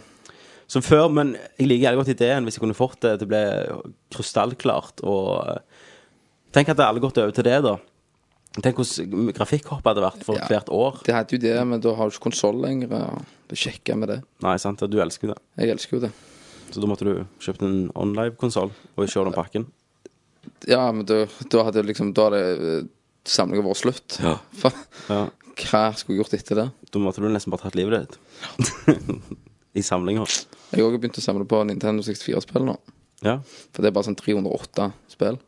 [0.70, 3.30] Som før, men jeg liker jævlig godt ideen hvis jeg kunne fått det til å
[3.30, 3.44] bli
[4.14, 5.02] krystallklart.
[5.06, 5.86] Og eh,
[6.54, 7.76] tenk at det alle gått over til det, da.
[8.60, 10.46] Tenk hvordan grafikkhoppet hadde vært for Ja.
[10.50, 11.00] hvert år.
[11.06, 12.90] Det hadde jo det, men da har du ikke konsoll lenger.
[12.92, 14.20] og Det sjekker med det.
[14.42, 15.42] Nei, sant, du elsker jo det.
[15.62, 16.12] Jeg elsker jo det.
[16.70, 19.66] Så da måtte du kjøpt en online-konsoll og ikke den pakken.
[20.70, 22.88] Ja, men da, da hadde liksom Da hadde eh,
[23.30, 24.18] samlinga vår slutt.
[24.24, 24.36] Ja.
[24.60, 24.74] For,
[25.10, 25.20] Ja.
[25.60, 26.66] hva skulle jeg gjort etter det?
[26.90, 28.18] Da måtte du nesten bare tatt livet ditt.
[29.78, 30.24] I samlinga.
[30.72, 32.74] Jeg har også begynt å samle på Nintendo 64-spill nå.
[33.22, 33.36] Ja.
[33.74, 35.38] For det er bare sånn 308 spill.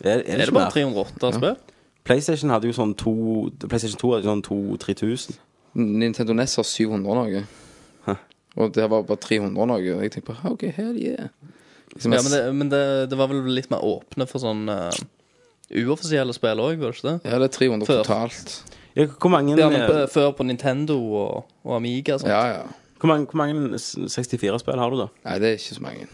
[0.00, 0.76] Er, er, Er det bare mer?
[0.76, 1.56] 308 spill?
[2.08, 3.12] PlayStation hadde jo sånn to
[3.66, 5.36] PlayStation 2 hadde sånn 2000-3000.
[5.76, 7.42] Nintendo NES har 700 noe.
[8.58, 9.76] Og det var bare 300 noe.
[9.78, 11.28] Og jeg tenkte på OK, hell yeah.
[11.92, 12.80] Liksom, Ja, men, det, men det,
[13.12, 14.96] det var vel litt mer åpne for sånn eh,
[15.70, 17.30] uoffisielle spill òg, var det ikke det?
[17.30, 18.02] ja, det er 300 Før.
[18.04, 18.54] totalt.
[18.98, 22.32] Ja, hvor mange, Det men eh, på, før på Nintendo og, og Amiga og sånt.
[22.32, 22.62] Ja, ja.
[22.98, 25.06] hvor mange, hvor mange 64-spill har du, da?
[25.28, 26.08] Nei, det er ikke så mange.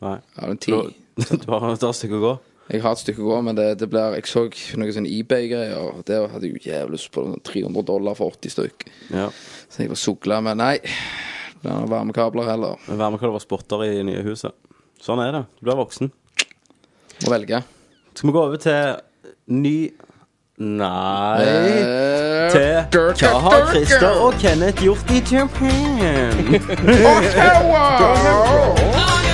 [0.00, 0.14] Nei.
[0.36, 1.34] Ja, det er Du, ti.
[1.34, 2.36] du har du har et stykke å gå?
[2.70, 4.44] Jeg har et stykke å gå, men det, det blir Jeg så
[4.78, 7.24] noen sånn eBay-greier, og det hadde jeg jo jævlig lyst på.
[7.26, 8.86] sånn 300 dollar for 80 stykk.
[9.10, 9.26] Ja.
[9.66, 10.76] Så jeg var sugla, men nei.
[10.78, 12.78] Det blir noen varmekabler heller.
[12.86, 14.54] Men Varmekabler var spotter i nye huset.
[15.02, 15.42] Sånn er det.
[15.58, 16.12] Du blir voksen.
[17.26, 17.58] Må velge.
[18.14, 18.94] Skal vi gå over til
[19.46, 19.90] ny?
[20.58, 21.42] Nei.
[21.42, 26.00] Eh, Til Hva har Christer og Kenneth gjort i Japan?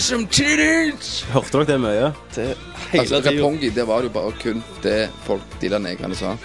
[0.00, 1.24] Some titties?
[1.32, 2.10] Hørte dere det mye?
[2.34, 2.46] Det
[2.92, 3.22] hele Altså.
[3.24, 6.36] Rapongi, det var jo bare kun det folk, de der negrene sa.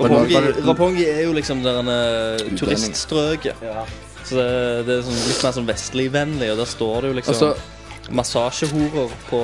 [0.00, 3.60] Rapongi, Rapongi er jo liksom der en turiststrøket.
[3.62, 3.84] Ja.
[4.24, 7.36] Så det, det er sånn, litt mer sånn vestligvennlig, og der står det jo liksom
[7.36, 9.40] Altså, massasjehorer på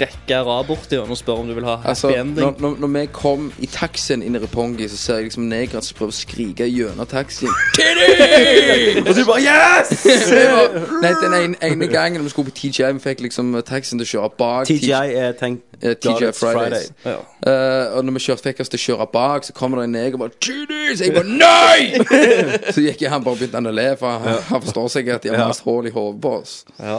[0.00, 2.40] rekke rad borti og spør om du vil ha happy altså ending.
[2.44, 5.82] når, når, når vi kom i taxien inn i Repongi, så ser jeg liksom negere
[5.82, 7.50] som prøver å skrike gjennom taxien.
[7.76, 9.00] Titties!
[9.08, 10.04] Og du bare Yes!
[10.50, 14.06] Bare, Nei, den ene, ene gangen vi skulle på TGI, vi fikk liksom taxien til
[14.06, 14.70] å kjøre bak.
[14.70, 16.92] TGI er tenkt Eh, TGI Fridays.
[17.04, 17.16] Ja.
[17.46, 19.94] Uh, og når vi kjørte, fikk oss til å kjøre bak, så kommer det en
[19.96, 21.00] neger og bare Titties!
[21.00, 22.02] Jeg bare Nei!
[22.74, 25.24] så gikk jeg han bare begynte han å le, for han, han forstår sikkert at
[25.24, 25.48] de har Ja.
[25.48, 26.58] mest hull i hodet på oss.
[26.76, 26.98] Ja.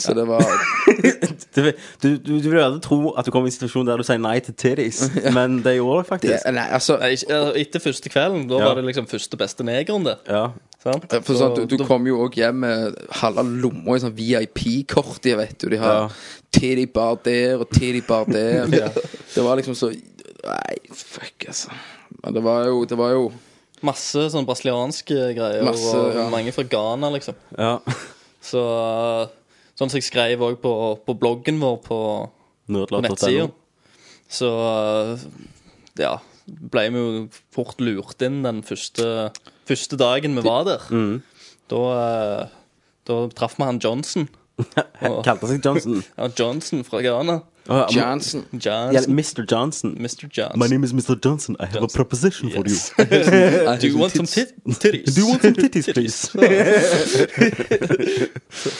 [0.00, 0.42] Så det var
[1.54, 1.62] Du,
[2.02, 4.20] du, du, du vil aldri tro at du kommer i en situasjon der du sier
[4.22, 5.00] nei til titties,
[5.36, 6.46] men det gjorde du det, faktisk.
[6.54, 8.68] Nei, altså Nei, ikke- eh, Etter første kvelden, da Ja.
[8.70, 10.16] var det liksom første beste negeren, det.
[10.30, 10.44] Ja.
[10.80, 11.08] Sant?
[11.26, 15.34] For sånn, du, du kom jo òg hjem med halve lomma i sånn VIP-kort, de
[15.36, 15.68] vet du.
[15.74, 16.06] De har Ja.
[16.56, 18.64] titty bar der og titty bar der.
[19.34, 19.90] Det var liksom så
[20.40, 21.68] Nei, fuck, altså.
[22.22, 23.26] Men det var jo, det var jo
[23.84, 26.24] Masse sånn brasilianske greier, Masse, og ja.
[26.32, 27.36] mange fra Ghana, liksom.
[27.58, 27.74] Ja.
[28.44, 28.60] Så
[29.80, 30.70] Sånn som jeg skrev òg på,
[31.06, 32.00] på bloggen vår på,
[32.68, 33.46] på nettsida.
[34.28, 34.50] Så
[35.96, 37.22] ja, ble vi jo
[37.54, 39.30] fort lurt inn den første,
[39.68, 40.84] første dagen vi var der.
[40.92, 41.16] Mm.
[41.72, 42.52] Da, eh,
[43.08, 44.28] da traff vi han Johnson.
[45.26, 46.02] Kalte seg Johnson.
[46.18, 47.40] ja, Johnson fra Ghana.
[47.70, 48.46] Oh, Johnson.
[48.52, 49.46] yeah, Mr.
[49.46, 49.94] Johnson.
[49.94, 50.28] Mr.
[50.28, 50.58] Johnson.
[50.58, 51.14] My name is Mr.
[51.22, 51.56] Johnson.
[51.60, 52.76] I have a proposition for you.
[53.78, 55.14] Do you want some tit titties?
[55.14, 56.28] Do you want some titties, please?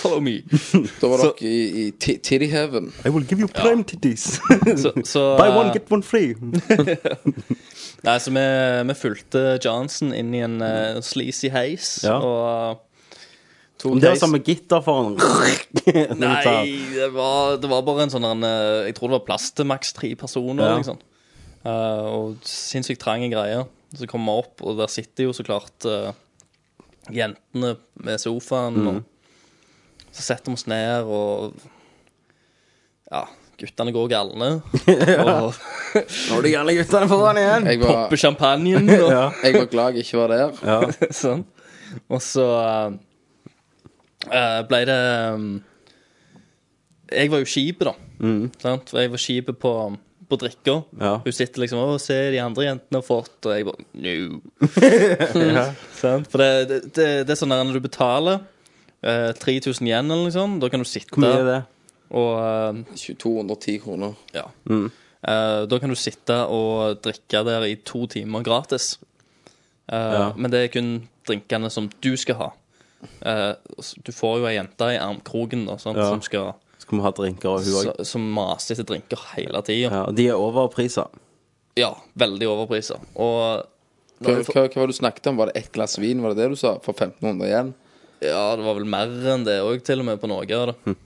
[0.02, 0.42] Follow me.
[1.00, 2.92] Da var dere i, i Titty Heaven.
[3.04, 4.40] I will give you prime titties.
[4.76, 6.34] so, så, Buy one, eh, get one free.
[8.02, 8.44] Nei, så vi,
[8.88, 12.00] vi fulgte Johnson inn i en uh, sleazy heis.
[12.02, 12.18] Ja.
[12.18, 12.89] Og
[13.80, 15.16] tok Det var heis- samme gitter foran.
[16.20, 16.40] Nei,
[16.94, 19.94] det var, det var bare en sånn eh, Jeg tror det var plass til maks
[19.96, 20.64] tre personer.
[20.68, 20.76] Ja.
[20.80, 20.98] Liksom.
[21.64, 23.66] Eh, og sinnssykt trange greier.
[23.96, 26.12] Så kommer vi opp, og der sitter jo så klart eh,
[27.10, 28.76] jentene med sofaen.
[28.78, 28.88] Mm.
[29.00, 31.56] Og så setter vi oss ned, og
[33.10, 33.24] Ja,
[33.58, 34.50] guttene går galne.
[35.26, 35.56] Og
[35.98, 37.66] Nå er de gærne guttene foran igjen.
[37.66, 38.86] Jeg var, popper champagnen.
[38.94, 39.24] Og, Ja.
[39.42, 40.60] jeg var glad jeg ikke var der.
[40.62, 41.08] Ja.
[41.10, 41.42] sånn.
[42.06, 42.98] Og så eh,
[44.68, 44.98] ble det
[45.34, 45.48] um,
[47.10, 47.94] Jeg var jo skipet, da.
[48.60, 48.90] Sant?
[48.92, 49.72] For jeg var skipet på,
[50.30, 50.74] på drikka.
[51.00, 51.14] Ja.
[51.24, 54.40] Hun sitter liksom og ser de andre jentene har fått, og jeg bare No.
[55.56, 55.64] ja.
[56.30, 58.40] For det, det, det, det er sånn der når du betaler
[59.02, 61.60] eh, 3000 yen eller noe sånt, da kan du sitte Hvor mye er det?
[62.10, 64.14] og eh, 210 kroner.
[64.36, 64.46] ja.
[65.20, 68.94] Eh, da kan du sitte og drikke der i to timer gratis.
[69.90, 70.30] Eh, Ja.
[70.36, 70.92] Men det er kun
[71.28, 72.48] drinkene som du skal ha.
[73.22, 73.54] Eh,
[74.04, 76.08] du får jo ei jente i armkroken da, sant, Ja.
[76.10, 77.90] som, skal, Skal vi ha drinker og hun òg?
[77.96, 79.90] så, som maser etter drinker hele tida.
[79.90, 81.08] Ja, og de er overprisa.
[81.76, 82.98] Ja, veldig overpriser.
[83.16, 83.66] Og
[84.20, 85.36] Hva, når du får- hva, hva var det du snakket om?
[85.36, 86.20] Var det ett glass vin?
[86.22, 86.78] Var det det du sa?
[86.84, 87.74] For 1500 igjen?
[88.20, 90.74] ja, det var vel mer enn det òg, til og med, på noe av det.
[90.84, 90.96] Hm.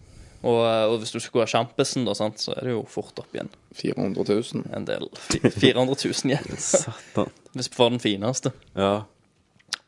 [0.44, 3.16] Og, eh, og hvis du skulle ha sjampisen, da, sant, så er det jo fort
[3.22, 4.64] opp igjen 400 000?
[4.74, 5.07] en del.
[5.14, 6.59] Fi- 400 000 igjen.
[6.59, 7.30] Satan.
[7.54, 8.52] Hvis du får den fineste.
[8.74, 9.04] Ja.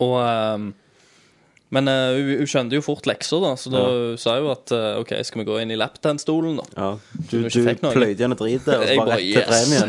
[0.00, 0.70] Og ehm,
[1.74, 3.80] Men uh, hun, hun skjønte jo fort lekser, da, så da
[4.22, 6.66] sa hun at uh, OK, skal vi gå inn i lapdance-stolen, da.
[6.76, 6.90] ja.
[7.26, 9.88] Du, du pløyde gjennom dritet og så bare rett til premien.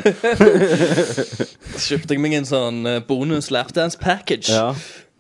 [1.76, 4.50] Så kjøpte jeg meg en sånn eh, bonus lapdance-package.
[4.56, 4.72] Ja.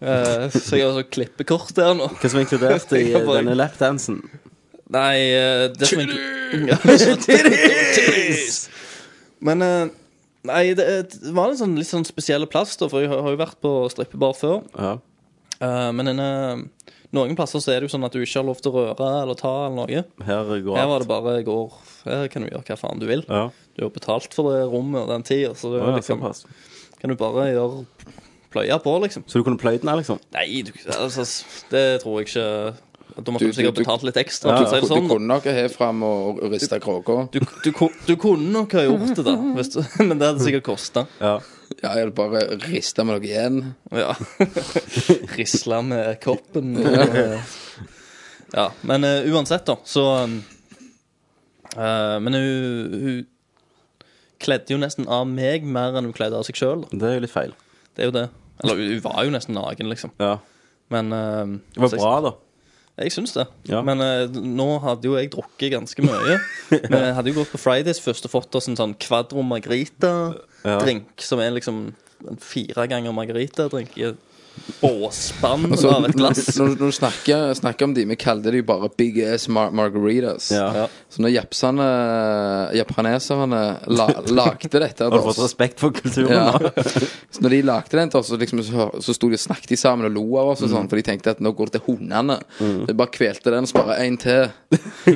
[0.01, 2.09] Uh, så jeg har sånn klippekort der nå.
[2.17, 4.23] Hva som er inkludert i bare- denne lapdansen?
[4.93, 5.17] Nei,
[5.75, 6.77] det som ja,
[7.19, 8.59] Titties!
[9.43, 9.59] Men
[10.47, 13.33] Nei, det, det var en sånn litt sånn spesiell plass, da, for jeg har har
[13.35, 14.61] jo vært på strippebar før.
[14.79, 14.93] Ja.
[15.61, 16.27] Eh, men denne,
[17.15, 19.09] noen plasser så er det jo sånn at du ikke har lov til å røre
[19.23, 20.03] eller ta eller noe.
[20.27, 23.23] Her går Her var det bare går Her kan du gjøre hva faen du vil.
[23.27, 23.47] Ja.
[23.77, 26.21] Du har betalt for det rommet og den tida, så det ja, liksom,
[27.01, 27.85] kan du bare gjøre
[28.53, 29.25] pløye på, liksom.
[29.27, 30.19] Så du kunne pløyd den her, liksom?
[30.33, 31.25] Nei, du, altså,
[31.73, 32.45] det tror jeg ikke
[33.17, 34.51] Da måtte Du- du, sikkert betalt litt ekstra.
[34.53, 34.79] Ja, ja.
[34.81, 37.15] Du, sånn, du kunne nok ha fram og, og rista kråka.
[37.33, 39.33] du, du, ku- du kunne nok ha gjort det, da.
[39.57, 41.07] Hvis du, men det hadde sikkert kosta.
[41.19, 41.39] Ja.
[41.83, 43.59] Ja, jeg hadde bare rista med noe igjen.
[43.93, 44.15] Ja.
[45.37, 46.73] Risla med koppen.
[46.81, 47.17] Og,
[48.55, 48.65] ja.
[48.87, 50.39] Men uh, uansett, da, så um,
[51.75, 53.21] eh, Men hun, hun
[54.41, 56.87] kledde jo nesten av meg mer enn hun kledde av seg sjøl.
[56.89, 57.53] Det er jo litt feil.
[57.93, 58.27] Det er jo det.
[58.63, 60.17] Eller hun var jo nesten naken, liksom.
[60.21, 60.39] Ja.
[60.93, 62.35] Men uh, Det var bra, da.
[62.97, 63.45] Jeg syns det.
[63.69, 63.83] Ja.
[63.85, 66.39] Men uh, nå hadde jo jeg drukket ganske mye.
[66.89, 69.45] Vi hadde jo gått på Fridays først og fått oss en sånn Quadro
[70.67, 71.81] Margarita-drink, som er liksom
[72.27, 74.11] en fire ganger margarita-drink i
[74.57, 76.41] et båspann Altså, av et glass.
[76.57, 80.49] Når, når du snakker, snakker om de, vi kalte de bare Big Ass mar margaritas.
[80.51, 80.67] Ja.
[80.75, 80.85] Ja.
[81.09, 81.87] Så når japsene,
[82.77, 86.33] japaneserne la, lagde dette Har du fått respekt for kulturen?
[86.33, 86.71] ja.
[87.37, 89.69] Så når de lagde den til oss, så, liksom, så, så sto de og snakket
[89.73, 90.73] de sammen og lo av oss, og Mm.
[90.73, 92.35] sånn, for de tenkte at nå går det til hundene.
[92.87, 94.43] De bare kvelte den, og så bare en til.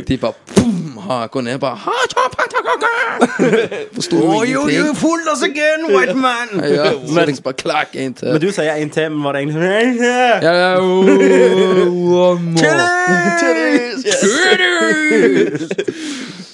[0.08, 1.80] De bare boom, haka ned, bare.
[3.96, 6.48] Forsto Oh, you, you fooled us again, white man!
[6.64, 8.32] Ja, så liksom bare klakk, en til.
[8.36, 10.04] Men du sier en til, men var det egentlig
[10.44, 13.82] Ja, ja, oh, one more.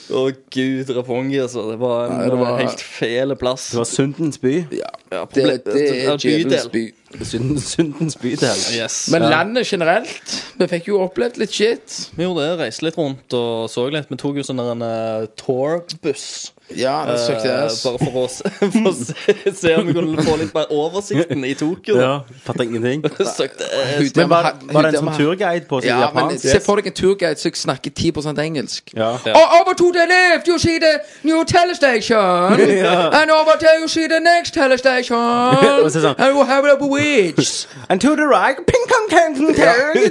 [0.08, 0.22] Å
[0.54, 1.66] gud, Rapongi, altså.
[1.68, 3.66] Det var en Nei, det var- eh, helt fæl plass.
[3.74, 4.54] Det var Sundens by.
[4.72, 6.18] Ja, Ja, det, proble- det er bydel.
[6.20, 6.94] djevelens by.
[7.24, 8.58] Synden, Sundens bydel.
[8.76, 9.10] Yes.
[9.12, 12.10] Men landet generelt Vi fikk jo opplevd litt shit.
[12.18, 14.08] Vi gjorde det, reiste litt rundt og så litt.
[14.10, 18.28] Vi tok jo sånn der en eh, tourbuss Ja, det Eh, også bare for å,
[18.28, 21.96] se, for å se, se om vi kunne få litt mer oversikten i Tokyo.
[22.02, 23.04] Ja, Fatta ingenting.
[24.16, 26.90] Men var, var det en som sånn turguide på seg Ja, men se for deg
[26.92, 28.92] en turguide som snakker 10% engelsk.
[28.98, 29.14] Ja.
[29.32, 32.18] Oh, over to the left, you see the new telestation.
[33.18, 35.16] And over there, you see the next telestation.
[35.18, 37.68] And you have a witch.
[37.90, 40.08] And to the right ping, pong, pong, pong, pong,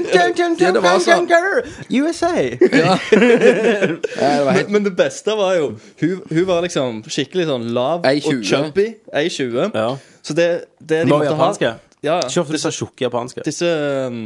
[0.56, 1.28] Ja, det var sånn.
[1.90, 2.32] USA.
[2.60, 3.66] Ja, det
[4.16, 5.66] helt Men, men det beste var jo
[6.00, 8.42] hun var liksom skikkelig sånn lav og 1,20.
[8.48, 8.86] chubby.
[9.12, 9.70] 1,20.
[9.76, 9.88] Ja.
[10.26, 10.48] Så det,
[10.80, 11.70] det de Var måtte japanske?
[11.76, 13.42] ha Ja, Ikke ofte disse tjukke japanske.
[13.46, 13.68] disse
[14.06, 14.20] um,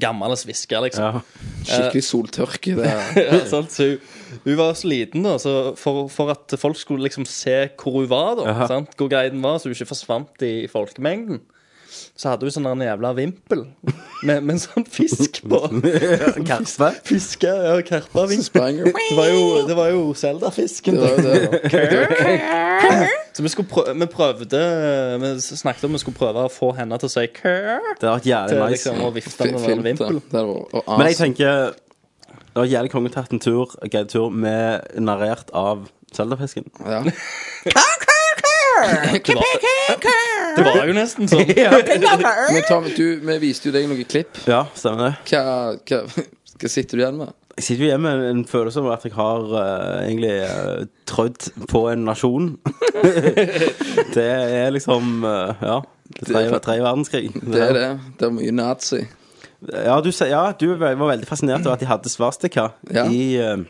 [0.00, 1.04] gamle svisker, liksom.
[1.04, 1.22] Ja.
[1.68, 2.74] skikkelig soltørke.
[2.78, 2.92] Det.
[3.24, 3.72] Ja, sant?
[3.74, 7.56] Så hun, hun var så liten, da, så for, for at folk skulle liksom se
[7.80, 8.94] hvor hun var, da, sant?
[8.96, 11.42] hvor guiden var, så hun ikke forsvant i folkemengden,
[12.14, 13.64] så hadde hun sånn en jævla vimpel
[14.22, 15.58] med, med en sånn fisk på.
[16.48, 16.90] Karpe.
[17.08, 18.84] Fiske, ja, karpa vimpel.
[18.86, 21.00] Det var jo, det var jo Zelda-fisken.
[23.34, 24.58] Så vi, prøve, vi prøvde
[25.18, 27.54] Vi snakket om vi skulle prøve å få henne til å si kø.
[27.98, 28.74] Det var vært jævlig Til nice.
[28.76, 30.20] liksom å vifte med en vimpel.
[30.30, 35.88] Men jeg tenker Det var jævlig konge å tatt en tur guidetur med narrert av
[36.16, 36.66] Zelda-fisken.
[36.84, 37.02] Ja.
[37.64, 39.44] Det var,
[40.56, 41.46] det var jo nesten sånn.
[41.46, 44.40] Men Tom, du, vi viste jo deg noen klipp.
[44.50, 45.14] Ja, stemmer det.
[45.30, 45.42] Hva,
[45.78, 46.26] hva,
[46.60, 47.32] hva sitter du igjen med?
[47.54, 51.44] Jeg sitter jo hjemme med en følelse av at jeg har eh, egentlig uh, trødd
[51.70, 52.48] på en nasjon.
[54.16, 55.76] det er liksom eh, Ja.
[56.04, 57.28] Det er tredje, tredje verdenskrig.
[57.54, 57.86] Det er det.
[58.20, 58.98] Det er mye nazi.
[59.64, 63.06] Ja, du, sa- ja, du var veldig fascinert over at de hadde svastika Ja.
[63.08, 63.62] i eh,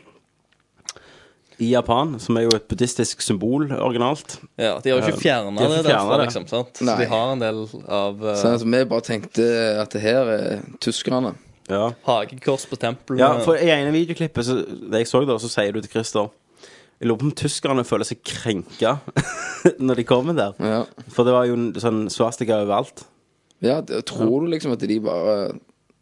[1.59, 4.39] i Japan, som er jo et buddhistisk symbol originalt.
[4.59, 6.25] Ja, De har jo ikke fjerna De det derfra, det.
[6.27, 6.47] liksom.
[6.51, 6.73] sant?
[6.77, 6.97] Så Nei.
[6.99, 9.45] de har en del av uh, Så altså, vi bare tenkte
[9.81, 11.35] at det her er tyskerne.
[11.69, 11.93] Ja.
[12.05, 13.19] hagekors på tempelet.
[13.23, 16.27] Ja, for i ene videoklippet så, det jeg så da, så sier du til Christer
[17.01, 18.99] Jeg lurer på om tyskerne føler seg krenka
[19.81, 20.53] når de kommer der.
[20.61, 20.83] Ja.
[21.09, 23.07] For det var jo en sånn svastika overalt.
[23.65, 25.53] ja, det- tror du liksom at de bare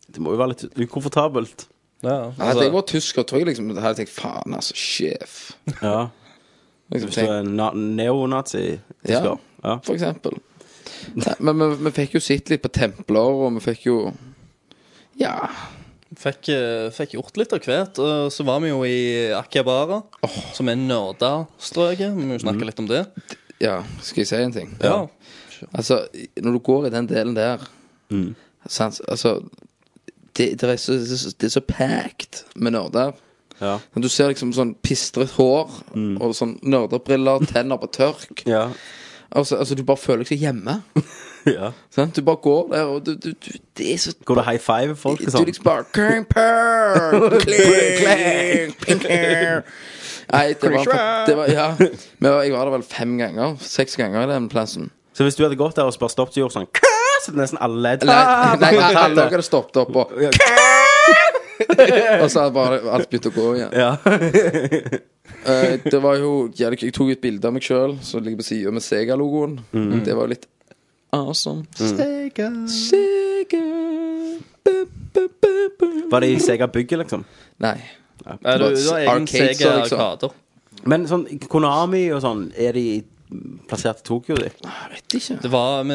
[0.10, 1.68] Det må jo være litt ukomfortabelt.
[2.04, 5.38] Ja, Hadde altså, jeg vært tysker, tror jeg liksom hadde jeg tenkt faen, altså, sjef.
[5.82, 6.10] Ja.
[6.92, 7.48] Liksom, Hvis du er
[7.80, 9.38] neonazi-tysker.
[9.64, 9.78] Ja.
[9.86, 10.36] for eksempel.
[11.16, 13.98] Nei, men vi, vi fikk jo sett litt på templer, og vi fikk jo
[15.20, 15.38] Ja.
[16.20, 18.00] fikk, eh, fikk gjort litt av hvert.
[18.04, 20.02] Og så var vi jo i Akihabara,
[20.54, 22.14] som er nerdestrøket.
[22.18, 23.06] Vi må jo snakke litt om det.
[23.64, 23.80] ja.
[24.02, 24.76] Skal jeg si en ting?
[24.84, 25.08] Ja.
[25.74, 26.04] Altså,
[26.38, 27.62] når du går i den delen der
[28.68, 29.38] sant, Altså
[30.38, 30.98] det, det, er så,
[31.40, 33.14] det er så packed med nerder.
[33.62, 33.78] Ja.
[33.96, 38.44] Du ser liksom sånn pistret hår og sånn nerdebriller, tenner på tørk.
[38.50, 38.70] Ja.
[39.34, 40.76] Altså, altså, du bare føler deg så hjemme.
[41.56, 41.72] ja.
[41.94, 42.12] sånn?
[42.14, 44.96] Du bare går der, og du, du, du Det er så Går du high five
[44.96, 45.48] folk og Du sånn?
[45.50, 49.64] liksom bare Kling, purr, kling, kling.
[50.34, 50.94] Nei, det var,
[51.28, 51.68] det var Ja.
[52.22, 53.58] Men jeg var der vel fem ganger.
[53.62, 54.92] Seks ganger i den plassen.
[55.14, 56.70] Så hvis du hadde gått der og bare stoppet og gjort sånn
[57.24, 60.06] Så nesten alle ledd Nei, Ah, nei, tatt alle hadde stoppet opp, og,
[62.24, 63.72] og så hadde bare alt begynt å gå igjen.
[63.78, 63.92] Ja.
[65.44, 66.78] Eh, det var jo jævlig.
[66.86, 69.58] Jeg tok et bilde av meg sjøl som ligger på sida med Sega-logoen.
[70.06, 70.46] Det var jo litt
[71.16, 71.66] awesome.
[71.76, 72.48] Sega.
[72.72, 73.60] Sega.
[74.64, 74.74] Bu,
[75.16, 75.88] bu, bu, bu.
[76.14, 77.22] Var det i Sega-bygget, liksom?
[77.64, 77.76] Nei.
[78.24, 79.84] Nei, du, du har egen Arcades, liksom.
[79.84, 80.32] Arkader.
[80.92, 82.86] Men sånn Konami og sånn, er de
[83.70, 84.50] plassert i Tokyo, de?
[84.64, 85.38] Jeg vet ikke.
[85.44, 85.94] Det var Vi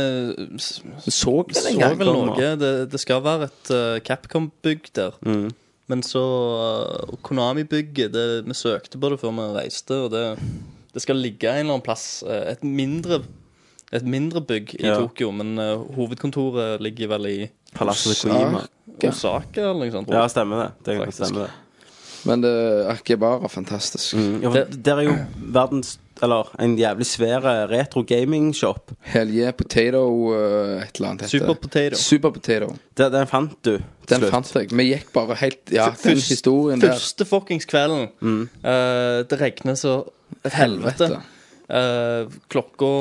[1.14, 1.98] så vel så en gang.
[2.00, 2.50] vel noe.
[2.60, 5.16] Det, det skal være et uh, Capcom-bygg der.
[5.26, 5.50] Mm.
[5.88, 10.24] Men så uh, Konami-bygget Vi søkte på det før vi reiste, og det,
[10.94, 12.22] det skal ligge en eller annen plass.
[12.26, 13.22] eh, et mindre
[13.92, 14.98] et mindre bygg i Ja.
[15.00, 17.38] Tokyo, men uh, hovedkontoret ligger vel i
[17.74, 18.26] Palasset.
[18.28, 18.60] Ja.
[19.08, 20.10] Osaka eller noe sånt.
[20.12, 20.98] Ja, stemmer det.
[21.06, 21.50] Det stemmer det.
[22.26, 24.16] Men det er Akihabara fantastisk.
[24.42, 25.14] Ja, for der er jo
[25.54, 28.92] verdens Eller en jævlig svær retro gaming-shop.
[29.12, 30.02] Hell yeah, potato
[30.32, 31.54] uh, et eller annet Super.
[31.54, 31.96] Potato.
[32.00, 32.72] Super potato.
[32.98, 33.76] Den, den fant du
[34.08, 34.30] Den slutt.
[34.34, 34.72] fant jeg.
[34.72, 36.94] Vi gikk bare helt Ja, den historien historien der.
[36.96, 38.08] Første fuckings kvelden.
[38.20, 38.42] Mm.
[38.64, 39.96] Uh, det regner så
[40.44, 41.08] helvete.
[41.08, 41.22] Helvete.
[41.68, 42.92] Uh, klokka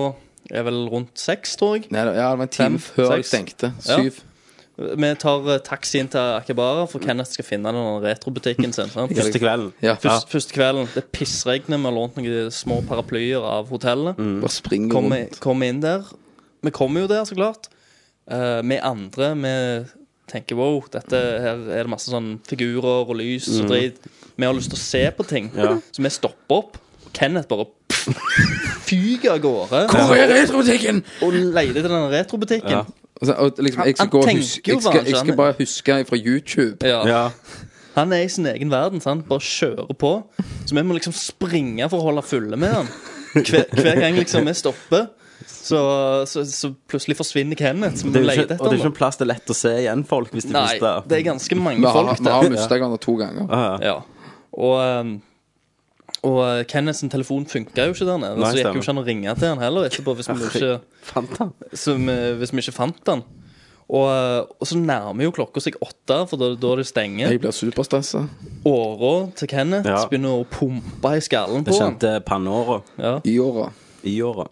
[0.52, 1.90] er vel rundt seks, tror jeg.
[1.92, 3.74] Nei, ja, det var en time før jeg stengte.
[3.84, 4.20] Syv.
[4.20, 4.24] Ja.
[4.78, 8.92] Vi tar eh, taxien til Akibara, for Kenneth skal finne den retrobutikken sin.
[8.94, 9.14] sant?
[9.18, 9.72] Første kvelden.
[9.82, 10.90] Ja, Først, Første kvelden.
[10.94, 11.80] Det pissregner.
[11.82, 14.20] Vi har lånt noen små paraplyer av hotellet.
[14.22, 15.40] Bare springer Kommer rundt.
[15.42, 16.06] kom inn der.
[16.62, 17.72] Vi kommer jo der, så klart.
[18.30, 19.54] Uh, vi andre vi
[20.28, 23.98] tenker wow, dette her er det masse sånn figurer og lys og drit.
[24.36, 25.78] Vi har lyst til å se på ting, Ja.
[25.96, 26.78] så vi stopper opp.
[27.16, 27.66] Kenneth bare
[28.88, 31.00] fyker av gårde Hvor er retrobutikken?
[31.24, 32.72] og leter etter den retrobutikken.
[32.72, 32.84] Ja.
[33.22, 35.36] Altså, og liksom, jeg skal, Han gå og tenker huske, jo jeg, skal, jeg skal
[35.40, 36.78] bare huske fra YouTube.
[36.86, 37.00] Ja.
[37.08, 37.24] Ja.
[37.98, 39.02] Han er i sin egen verden.
[39.02, 39.26] Sant?
[39.30, 40.12] Bare kjører på.
[40.66, 42.90] Så vi må liksom springe for å holde fulle med han.
[43.38, 45.08] Hver, hver gang liksom vi stopper,
[45.48, 45.80] så,
[46.30, 47.98] så, så plutselig forsvinner Kenneth.
[48.02, 48.92] Så vi Det må er jo lete ikke, og det er etter ikke han.
[48.94, 51.26] en plass det er lett å se igjen folk hvis de Nei, mister det er
[51.28, 52.54] ganske mange Vi har, folk vi har der.
[52.56, 53.50] mista hverandre to ganger.
[53.52, 53.74] Ja.
[53.90, 53.98] Ja.
[54.58, 55.12] Og, um,
[56.28, 58.38] og uh, Kenneth sin telefon funka jo ikke der nede.
[58.42, 60.72] Nei, så gikk jo ikke an å ringe til han heller etterpå hvis vi ikke,
[61.08, 61.52] Fant han?
[61.74, 63.24] Som, vi, hvis vi ikke fant han.
[63.88, 67.32] Og, uh, og så nærmer jo klokka seg åtte, for da, da det stenger.
[67.32, 68.26] Jeg blir superstressa.
[68.68, 70.02] Åra til Kenneth Ja.
[70.12, 71.94] begynner å pumpe i skallen Det på han.
[71.96, 73.14] kjente panneåra Ja.
[73.24, 73.70] I åra.
[74.04, 74.50] i åra.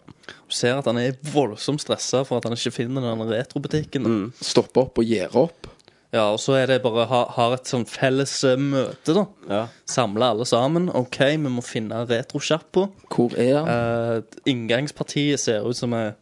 [0.48, 4.06] Du ser at han er voldsomt stressa for at han ikke finner den retrobutikken.
[4.08, 4.26] Mm.
[4.40, 5.68] Stopper opp og gir opp.
[6.14, 9.24] Ja, Og så er det bare ha, har et sånn felles eh, møte, da.
[9.50, 9.62] Ja.
[9.90, 10.86] Samle alle sammen.
[10.94, 12.86] OK, vi må finne retrosjappa.
[13.12, 13.68] Hvor er han?
[13.68, 16.14] Uh, inngangspartiet ser ut som en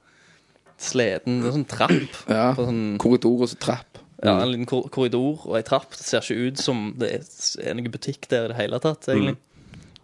[0.81, 2.19] sleden Det er sånn trapp.
[2.33, 2.49] Ja.
[2.57, 4.01] På sånn, Korridor og så trapp.
[4.25, 5.93] ja, en liten kor korridor og ei trapp.
[5.95, 7.27] Det ser ikke ut som det er,
[7.61, 9.37] er noen butikk der i det hele tatt, egentlig.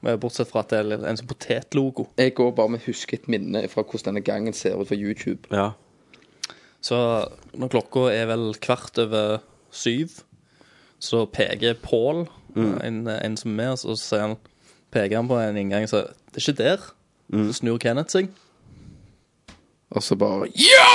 [0.04, 2.06] Men Bortsett fra at det er en sånn potetlogo.
[2.20, 5.48] Jeg går bare med husket et minne fra hvordan denne gangen ser ut fra YouTube.
[5.52, 5.72] ja.
[6.80, 6.96] Så
[7.60, 9.42] når klokka er vel kvart over
[9.72, 10.20] syv,
[11.00, 14.36] så peker Pål, en, en som er med oss, og så sier han,
[14.92, 16.86] peker han på en inngang og sier Det er ikke der.
[17.30, 18.30] Så snur Kenneth seg.
[19.90, 20.86] Og så bare Ja!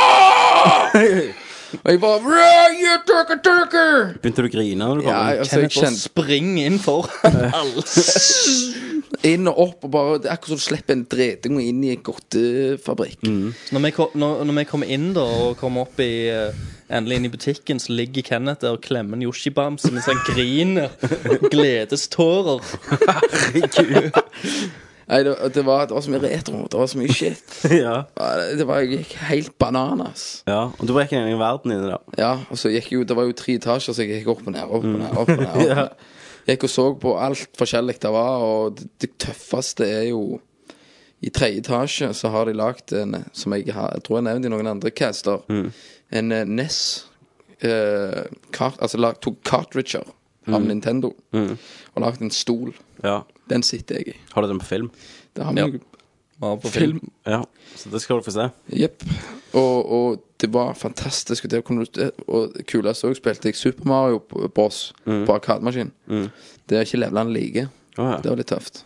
[1.84, 4.14] Og jeg bare «Rah, You turker, turker!
[4.24, 5.10] Begynte du å grine når du kom?
[5.12, 5.40] Ja, inn?
[5.44, 7.84] altså, jeg Kenneth bare kjente springer inn foran alle.
[9.32, 11.92] inn og opp og bare Det er akkurat som du slipper en dreding inn i
[11.96, 13.26] en godtefabrikk.
[13.26, 16.64] Når vi, kom, når, når vi kommer inn da og kommer opp i eh,
[16.94, 20.92] Endelig inn i butikken, så ligger Kenneth der og klemmer en Yoshi-bamse mens han griner.
[21.50, 22.62] Gledestårer.
[25.06, 26.64] Nei, det, det, var, det var så mye retro.
[26.72, 27.44] Det var så mye shit.
[27.70, 27.96] ja.
[28.18, 30.24] Det, det var jeg gikk helt bananas.
[30.50, 30.64] ja.
[30.80, 33.28] Og du var ikke i verden inni da Ja, og så gikk jo Det var
[33.30, 35.12] jo tre etasjer, så jeg gikk opp og ned, opp og ned.
[35.14, 35.76] opp og ned, opp og Ja.
[35.86, 36.10] ned.
[36.50, 40.20] Gikk og så på alt forskjellig det var, og det, det tøffeste er jo
[41.26, 44.50] I tredje etasje så har de lagd en Som jeg, har, jeg tror jeg nevnte
[44.50, 45.46] i noen andre caster.
[46.12, 47.06] En eh, NES
[47.62, 50.04] eh, kart, Altså lag, tok cartridger
[50.48, 52.74] av Nintendo og lagd en stol.
[53.04, 53.24] Ja.
[53.50, 54.18] Den sitter jeg i.
[54.34, 54.92] Har du den på film?
[55.34, 55.66] Det har Ja.
[55.68, 55.80] vi
[56.40, 57.00] Var på film.
[57.00, 57.12] film.
[57.26, 57.44] Ja.
[57.76, 58.50] Så det skal du få se.
[58.70, 59.04] Jepp.
[59.56, 61.46] Og, og det var fantastisk.
[61.46, 64.20] Og det, kunne du- og det kuleste òg spilte jeg Super Mario
[64.54, 64.94] Bros.
[65.06, 65.92] på arkademaskin.
[66.68, 67.70] Det er ikke levelene like.
[67.98, 68.18] Å, ja.
[68.22, 68.84] Det var litt tøft.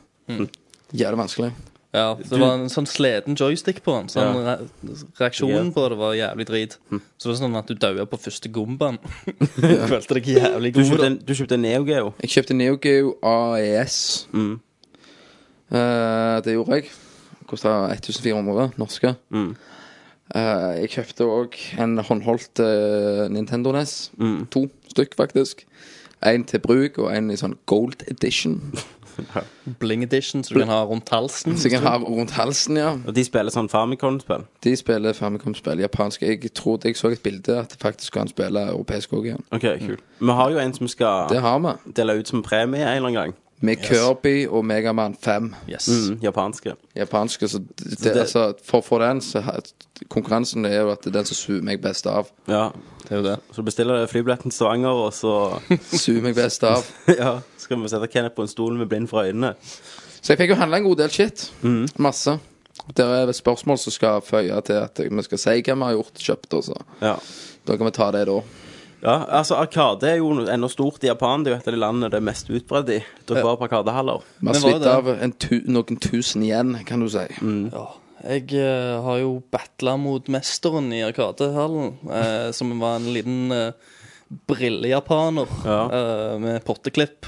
[0.93, 1.51] Jævlig vanskelig.
[1.93, 4.09] Ja, det var en sånn sleden joystick på den.
[4.13, 4.33] Så Ja.
[4.33, 6.75] den re reaksjonen på det var jævlig drit.
[7.17, 8.99] Så det var sånn at du daua på første gombaen.
[9.57, 10.89] du følte deg jævlig Du god.
[10.91, 11.05] kjøpte, da.
[11.07, 12.13] en, du kjøpte en Neo Geo.
[12.21, 14.27] Jeg kjøpte Neo Geo AES.
[14.33, 14.59] Mm.
[15.71, 16.91] Eh, det gjorde jeg.
[17.49, 19.15] Kosta 1400 norske.
[19.33, 19.55] Mm.
[20.35, 24.11] Eh, jeg kjøpte òg en håndholdt eh, Nintendo NES.
[24.21, 24.43] Mm.
[24.53, 25.65] To stykk, faktisk.
[26.21, 28.59] En til bruk og en i sånn gold edition.
[29.79, 31.57] Bling edition, så du kan ha rundt halsen.
[31.57, 32.91] Så jeg kan ha rundt halsen, ja.
[33.07, 34.45] Og de spiller sånn Famicom-spill.
[34.63, 36.21] De spiller Famicom-spill japansk.
[36.21, 39.43] Jeg trodde jeg så et bilde at det faktisk kan spille europeisk òg igjen.
[39.51, 40.03] Ok, kult.
[40.19, 41.75] Vi har jo en som skal Det har vi.
[41.95, 43.33] dele ut som premie en eller annen gang.
[43.61, 45.49] Med Kirby og Megaman 5.
[45.69, 45.87] Yes.
[45.89, 46.73] Mm, japanske.
[46.95, 47.47] Japanske.
[47.47, 49.43] Så det, det- altså, for, for den så
[50.09, 52.29] Konkurransen er jo at det er den som suger meg best av.
[52.47, 52.69] Ja.
[53.03, 53.33] Det er jo det.
[53.51, 55.33] Så du bestiller flybilletten til Stavanger, og så
[56.05, 56.85] Suger meg best av.
[57.19, 59.53] ja, skal vi sette Kenneth på en stol med blind fra øynene.
[60.21, 61.49] Så jeg fikk jo handla en god del shit.
[61.99, 62.37] Masse.
[62.95, 66.23] Det er spørsmål som skal føye til at vi skal si hva vi har gjort
[66.29, 66.55] kjøpt.
[66.61, 66.79] Også.
[67.03, 67.17] Ja.
[67.67, 68.39] Da kan vi ta det da.
[69.01, 71.43] Ja, altså Arkade er jo ennå stort i Japan.
[71.43, 72.99] Det er jo et av de landene det er mest utbredt i.
[73.29, 74.25] Dere var på Arkadehaller.
[74.39, 77.25] Vi har Men slitt av en tu, noen tusen igjen, kan du si.
[77.71, 77.87] Ja.
[78.19, 83.71] Jeg eh, har jo battla mot mesteren i Arkadehallen, eh, som var en liten uh,
[84.49, 85.79] brillejapaner Ja.
[85.87, 87.25] eh, med potteklipp.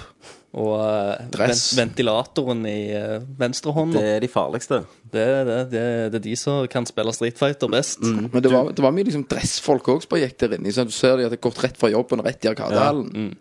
[0.52, 1.62] Og eh, Dress.
[1.78, 4.02] ven- ventilatoren i uh, venstrehånda.
[4.02, 4.82] Det er de farligste.
[5.12, 8.04] Det, det, det, det er de som kan spille Street Fighter best.
[8.04, 10.74] Men det var, det var mye liksom dressfolk òg som gikk der inne.
[10.76, 13.32] Så du ser de at det har gått rett fra jobben og rett i Arkadehallen.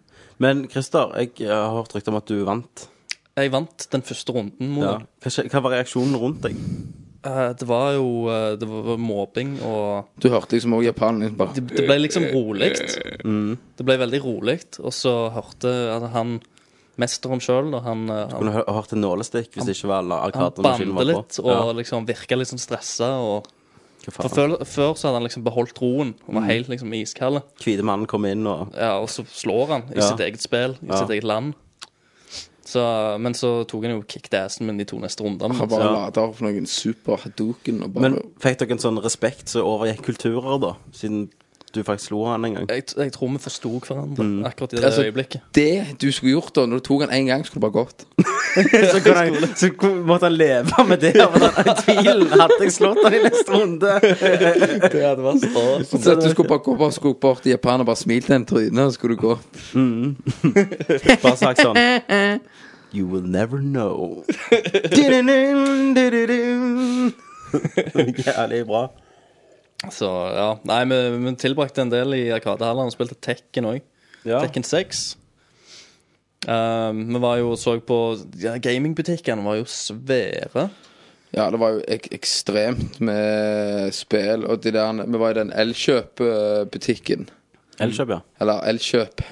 [0.40, 2.86] Men Christer, jeg eh, har hørt rykter om at du vant.
[3.40, 4.70] Jeg vant den første runden.
[4.78, 4.94] Mot Ja.
[5.26, 6.56] Hva, hva var reaksjonen rundt deg?
[7.26, 11.36] Eh, det var jo eh, Det var mobbing og Du hørte liksom òg japaneren liksom
[11.42, 12.70] bare det, det ble liksom rolig.
[13.76, 14.56] Det ble veldig rolig.
[14.80, 15.74] Og så hørte
[16.14, 16.38] han
[17.00, 20.12] mesteren sjøl, han, eh, han Kunne hø hørt en nålestikk hvis det ikke var Han
[20.30, 23.10] arkademaskinen bande var litt og og liksom virka litt sånn stressa.
[23.20, 23.48] Og
[24.10, 27.42] for før, før så hadde han liksom beholdt roen og var helt liksom iskald.
[27.60, 30.08] Hvite mannen kom inn og Ja, og så slår han i Ja.
[30.12, 31.02] sitt eget spill, i Ja.
[31.02, 31.54] sitt eget land.
[32.70, 35.56] Så, men så tok han jo kickdassen min de to neste rundene.
[35.58, 39.48] Han bare lada opp noen super hadoken og bare Men fikk dere en sånn respekt
[39.48, 40.74] som overgikk kulturer, da?
[40.94, 41.30] Siden
[41.74, 42.66] du faktisk slo han en gang.
[42.70, 44.44] Jeg, jeg tror vi forsto hverandre Mm.
[44.46, 45.40] akkurat i det Altså, øyeblikket.
[45.54, 48.04] Det du skulle gjort da, når du tok han én gang, skulle du bare gått.
[48.92, 49.68] Så, kunne han, så
[50.04, 51.12] måtte han leve med det.
[51.14, 53.92] For den tvilen hadde jeg slått han i neste runde.
[54.02, 55.88] Det hadde vært stas.
[56.02, 58.44] Så at du skulle bare gå bare, skulle bort til Japan og bare smilt i
[58.44, 59.38] trynet, og så skulle du gå.
[61.22, 61.76] Bare sagt sånn
[62.92, 64.24] You will never know.
[68.26, 68.88] Jævlig bra.
[69.88, 70.50] Så ja.
[70.68, 73.80] Nei, vi, vi tilbrakte en del i Arkadehallen og spilte Tekken òg.
[74.28, 74.42] Ja.
[74.44, 75.16] Tekken 6.
[76.48, 77.96] Um, vi var jo og så på
[78.40, 80.68] ja, Gamingbutikkene var jo svære.
[81.30, 85.52] Ja, det var jo ek ekstremt med spill, og de der, vi var i den
[85.54, 87.28] Elkjøp-butikken.
[87.80, 88.18] Elkjøp, ja.
[88.42, 89.22] Eller Elkjøp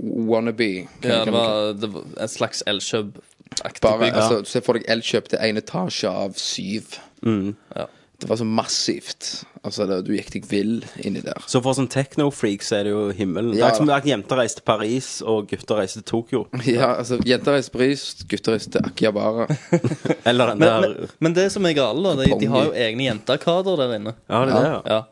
[0.00, 0.88] wannabe.
[1.04, 4.14] Ja, det var, det var en slags Elkjøp-aktig bygg.
[4.14, 6.96] altså, Se for deg Elkjøp til én etasje av syv.
[7.22, 7.86] Ja.
[8.22, 9.28] Det var så massivt.
[9.66, 11.42] Altså, det, Du gikk deg vill inni der.
[11.50, 13.52] Så for sånn techno-freak så er det jo himmelen.
[13.52, 13.68] Det Ja.
[13.72, 16.44] er som at jenter reiser til Paris, og gutter reiser til Tokyo.
[16.66, 19.48] Ja, altså, Jenter reiser til Paris, gutter reiser til Akihabara.
[20.30, 22.72] Eller den Men, der men, men det som er gale, da, de, de har jo
[22.72, 24.14] egne jentearkader der inne.
[24.30, 24.80] Ja, det er det, ja.
[24.96, 25.02] Ja.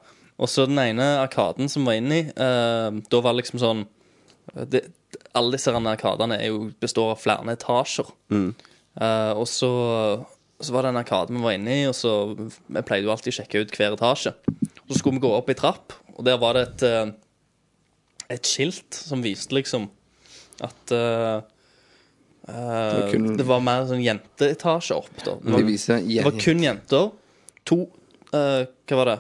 [0.41, 3.83] Og så den ene arkaden som var inni, uh, da var liksom sånn
[4.71, 4.87] det,
[5.37, 6.39] Alle disse arkadene
[6.81, 8.09] består av flere etasjer.
[9.01, 9.69] Eh, og så,
[10.61, 13.33] så var det en arkade vi var inne i, og så Vi pleide jo alltid
[13.33, 14.33] å sjekke ut hver etasje.
[14.91, 17.13] Så skulle vi gå opp i trapp, og der var det et eh,
[18.37, 19.89] Et skilt som viste liksom
[20.63, 21.41] at uh,
[22.47, 25.09] eh, var kun- det var mer sånn jenteetasje opp.
[25.25, 27.09] da Det var, viser det var kun jenter.
[27.65, 27.79] To
[28.35, 29.17] uh, Hva var det?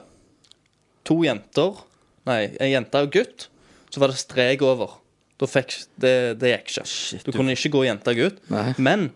[1.08, 1.80] To jenter.
[2.28, 3.48] Nei, en jente og gutt.
[3.90, 4.98] Så var det strek over.
[5.40, 7.24] Da fikk Det, det gikk ikke.
[7.24, 8.38] du kunne ikke gå jente og gutt.
[8.52, 8.74] Nei.
[8.78, 9.08] Men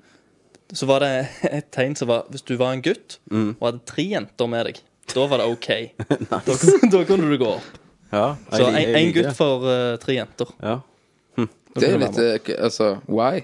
[0.74, 1.10] så var det
[1.48, 4.80] et tegn som var Hvis du var en gutt og hadde tre jenter med deg,
[5.14, 5.68] da var det OK.
[6.30, 6.40] da,
[6.92, 7.70] da kunne du gå opp.
[8.10, 8.26] ja.
[8.50, 10.50] Så jeg- jeg gutt for uh, tre jenter.
[10.62, 10.80] Ja.
[11.74, 13.40] Det er jo litt eh, Altså, why?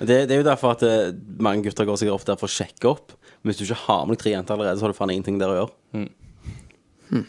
[0.00, 1.12] Det, det er jo derfor at uh,
[1.44, 3.12] mange gutter går sikkert ofte der for å sjekke opp.
[3.42, 5.36] Men hvis du ikke har med deg tre jenter allerede, så har du faen ingenting
[5.42, 5.74] der å gjøre.
[6.00, 7.26] Mm.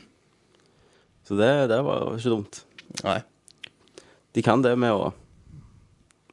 [1.28, 2.59] Så det, det var ikke dumt.
[3.03, 3.18] Nei.
[4.38, 5.09] De kan det med å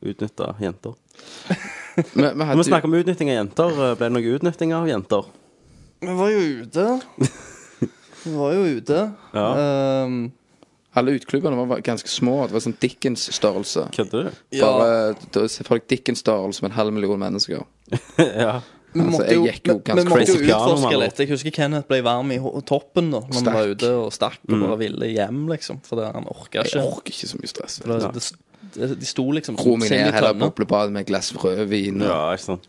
[0.02, 0.94] utnytte jenter.
[1.96, 3.72] Vi, vi Vi må snakke om utnytting av jenter.
[3.98, 5.26] Ble det noe utnytting av jenter?
[6.02, 6.86] Vi var jo ute.
[8.24, 9.00] Vi var jo ute.
[9.34, 9.46] Ja.
[10.06, 10.20] Um,
[10.94, 12.42] Alle uteklubbene var ganske små.
[12.46, 13.86] Det var sånn Dickens-størrelse.
[13.96, 14.42] Kødder du?
[14.58, 14.68] ja.
[14.68, 17.64] Bare da Se for deg Dickens-størrelse med en halv million mennesker.
[18.20, 18.60] ja.
[18.92, 21.20] Vi Altså, måtte jo, vi- måtte jo utforske litt.
[21.22, 22.36] Jeg husker Kenneth ble varm i
[22.68, 25.78] toppen da Når vi var ute og stakk og bare ville hjem, liksom.
[25.86, 27.78] Fordi han orka Jeg orker ikke så mye stress.
[27.80, 28.24] Det, det,
[28.76, 32.02] de sto liksom Ro meg ned, heller boblebad med et glass rødvin.
[32.02, 32.68] Og ja, ikke sant.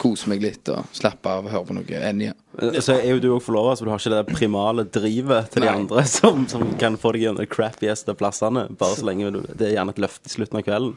[0.00, 2.34] Kose meg litt og slappe av og høre på noe Enja.
[2.80, 5.70] Så er jo du òg forlova, så du har ikke det primale drivet til de
[5.72, 9.70] andre som, som kan få deg gjennom de crappieste plassene, bare så lenge du, det
[9.70, 10.94] er gjerne et løft i slutten av kvelden.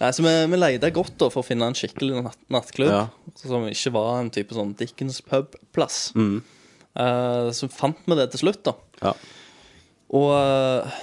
[0.00, 2.90] Nei, så vi, vi leita godt da for å finne en skikkelig natt, nattklubb.
[2.90, 3.36] Ja.
[3.40, 6.08] Som ikke var en type sånn Dickens pub-plass.
[6.18, 6.40] Mm.
[6.98, 8.74] Uh, så fant vi det til slutt, da.
[9.04, 9.14] Ja.
[10.14, 10.98] Og eh,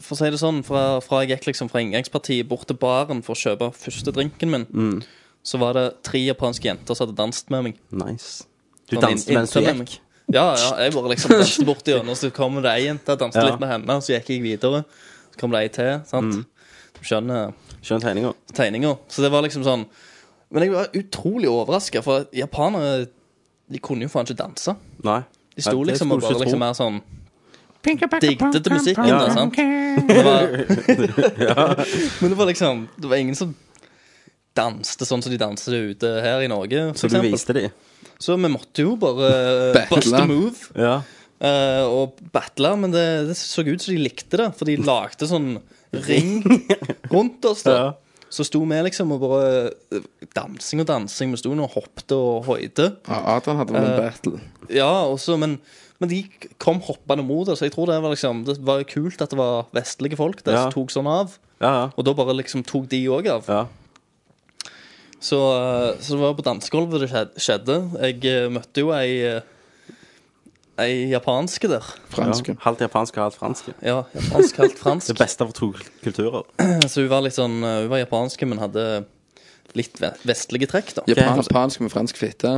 [0.00, 3.22] for å si det sånn, fra, fra jeg gikk liksom fra inngangspartiet bort til baren
[3.26, 5.02] for å kjøpe første drinken min, Mm.
[5.42, 7.74] så var det tre japanske jenter som hadde danset med meg.
[7.90, 8.44] Nice.
[8.88, 9.98] Du Sånn danset mens du gikk?
[10.32, 13.50] Ja, ja, jeg bare liksom danset bort gjennom, så kom det ei jente, danset Ja.
[13.50, 14.84] litt med henne, og så gikk jeg videre.
[15.34, 16.34] Så kom det ei til, sant?
[16.34, 16.46] Mm.
[16.94, 17.52] Du skjønner
[17.82, 18.34] Skjønner tegninga?
[18.54, 18.98] tegninga.
[19.08, 19.86] Så det var liksom sånn
[20.50, 23.08] Men jeg var utrolig overraska, for japanere
[23.68, 24.76] De kunne jo faen ikke danse.
[25.02, 25.24] Nei.
[25.56, 27.02] De sto liksom og bare liksom mer sånn
[27.84, 29.18] Digget til musikken, Ja.
[29.20, 29.54] da, sant?
[30.08, 30.48] Det var,
[32.20, 33.54] Men det var liksom Det var ingen som
[34.54, 37.32] danste sånn som de danser ute her i Norge, for Så du eksempel.
[37.34, 37.64] viste de?
[38.22, 39.30] Så vi måtte jo bare
[39.90, 40.68] bust a move.
[40.78, 41.00] Ja.
[41.42, 45.26] Uh, og battle, men det, det så ut som de likte det, for de lagde
[45.26, 45.56] sånn
[46.06, 46.38] ring
[47.12, 47.64] rundt oss.
[47.66, 47.88] da Ja.
[48.34, 49.50] Så sto vi liksom og bare
[49.94, 51.30] eh, Dansing og dansing.
[51.34, 52.88] Vi sto og hoppet og hoide.
[53.06, 54.32] Ja, Adrian hadde vel en battle.
[54.40, 54.74] battle.
[54.74, 55.58] Ja, også, men,
[56.04, 56.20] men de
[56.62, 57.62] kom hoppende mot oss.
[57.64, 60.66] Jeg tror det var liksom Det var kult at det var vestlige folk der Ja.
[60.68, 61.38] som tok sånn av.
[61.64, 61.86] Ja, ja.
[61.96, 63.48] Og da bare liksom tok de òg av.
[63.48, 63.64] ja.
[65.24, 67.76] Så, eh, så det var på dansegulvet det skjedde.
[68.02, 69.40] Jeg eh, møtte jo ei eh,
[70.76, 71.84] Ei japanske der.
[72.10, 72.50] Franske.
[72.50, 72.60] ja.
[72.64, 73.74] Halvt japansk og halvt franske.
[73.80, 75.06] Ja, japansk halvt fransk.
[75.12, 75.68] Det beste av to
[76.02, 76.42] kulturer.
[76.90, 79.04] Så hun var litt sånn Hun var japansk, men hadde
[79.78, 81.04] litt vestlige trekk, da.
[81.06, 82.56] Japansk, Japansk med fransk fitte.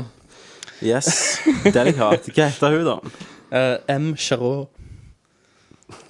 [0.81, 1.39] Yes.
[1.73, 2.27] Delikat.
[2.33, 2.97] Hva heter hun, da?
[3.53, 4.15] Eh, M.
[4.17, 4.69] Charot.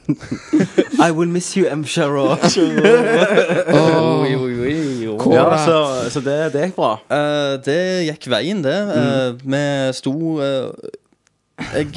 [1.01, 1.85] I will miss you, M.
[1.85, 2.29] Sharo.
[4.23, 5.35] Oi, oi, oi, oi.
[5.35, 6.93] Ja, så, så det, det gikk bra.
[7.11, 8.77] Uh, det gikk veien, det.
[8.97, 9.63] Eh, vi
[9.97, 10.15] sto
[11.75, 11.91] Jeg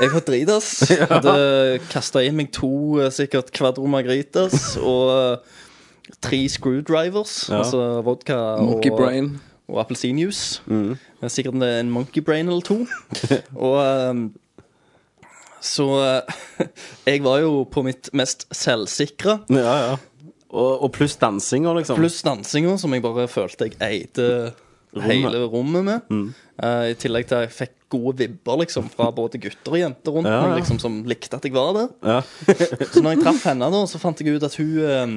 [0.00, 0.70] Jeg var dritas.
[1.10, 5.44] Hadde kasta i meg to sikkert Quadro Margritas og
[6.24, 7.46] tre screwdrivers.
[7.50, 7.60] Ja.
[7.60, 9.34] Altså vodka Monkey og, brain.
[9.70, 10.62] Og appelsinjuice.
[10.66, 10.96] Mm.
[11.22, 12.82] er Sikkert en, en monkey brain eller to.
[13.66, 14.22] og eh,
[15.62, 15.86] Så
[17.08, 19.40] jeg var jo på mitt mest selvsikre.
[19.50, 20.00] Ja, ja.
[20.52, 21.96] Og, og pluss dansinga, liksom.
[21.96, 24.26] Pluss dansinga, som jeg bare følte jeg eide
[25.00, 26.10] hele rommet med.
[26.60, 30.14] Eh, I tillegg til at jeg fikk gode vibber liksom fra både gutter og jenter
[30.16, 31.88] rundt Ja, meg, liksom, som likte at jeg var der.
[32.04, 32.18] Ja.
[32.92, 35.16] Så når jeg traff henne, da, så fant jeg ut at hun uh,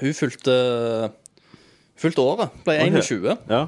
[0.00, 0.54] Hun fylte
[2.00, 2.48] Fylte året.
[2.64, 2.86] Ble Ok.
[3.04, 3.36] 21.
[3.50, 3.66] ja.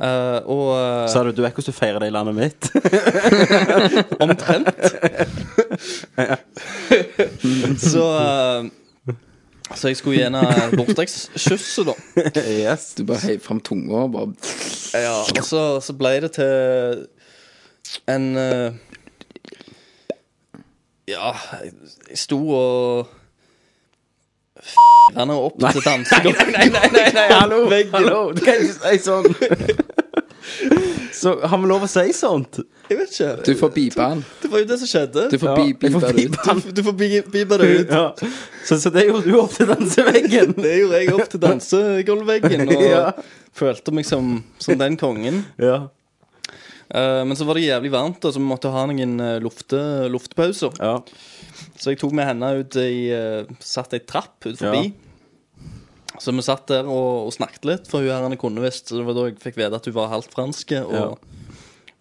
[0.00, 2.62] Eh, og eh, Sa du du vet hvordan du feirer det i landet mitt?
[4.24, 4.78] omtrent
[7.90, 8.60] Så eh,
[9.76, 11.94] Så jeg skulle gjerne henne bursdagskysset, da.
[12.48, 12.94] yes.
[12.96, 14.30] Du bare heiv fram tunga og bare
[15.04, 16.52] Ja, og så, så ble det til
[18.08, 18.70] en eh,
[21.10, 21.34] Ja,
[22.08, 23.04] jeg sto og
[24.60, 26.52] F***ende opp til dansegulvet.
[26.54, 27.62] Nei, nei, nei, nei, hallo!
[27.70, 27.92] Veggen.
[27.96, 28.20] hallo.
[28.36, 29.26] Du kan ikke si sånn.
[31.12, 32.60] Så har vi lov å si sånt?
[32.90, 33.28] Jeg vet ikke.
[33.46, 34.22] Du får bipe han.
[34.42, 35.24] Det var jo det som skjedde.
[35.30, 36.38] Du får Ja, bi- bipe det ut.
[36.64, 37.92] Du, du får bi- bipe det ut.
[37.92, 38.04] Ja.
[38.66, 40.54] Så, så det gjorde du opp til danseveggen?
[40.58, 43.04] Det gjorde jeg opp til dansegulvveggen og Ja.
[43.56, 45.44] følte meg som, som den kongen.
[45.60, 45.88] Ja.
[46.90, 49.78] Eh, men så var det jævlig varmt, og så vi måtte ha noen eh, lufte,
[50.10, 50.74] luftpauser.
[50.82, 50.96] ja.
[51.80, 54.90] Så jeg tok med henne ut i uh, Satt ei trapp ut forbi.
[56.20, 59.16] Så vi satt der og, og snakket litt, for hun her kunne visst Det var
[59.16, 60.82] da jeg fikk vite at hun var halvt franske.
[60.84, 61.10] Og ja.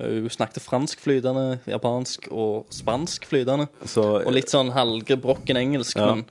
[0.03, 3.69] hun snakket fransk flytende, japansk og spansk flytende.
[3.87, 6.11] Så, Og litt sånn halvgebrokken engelsk, Ja.
[6.11, 6.25] men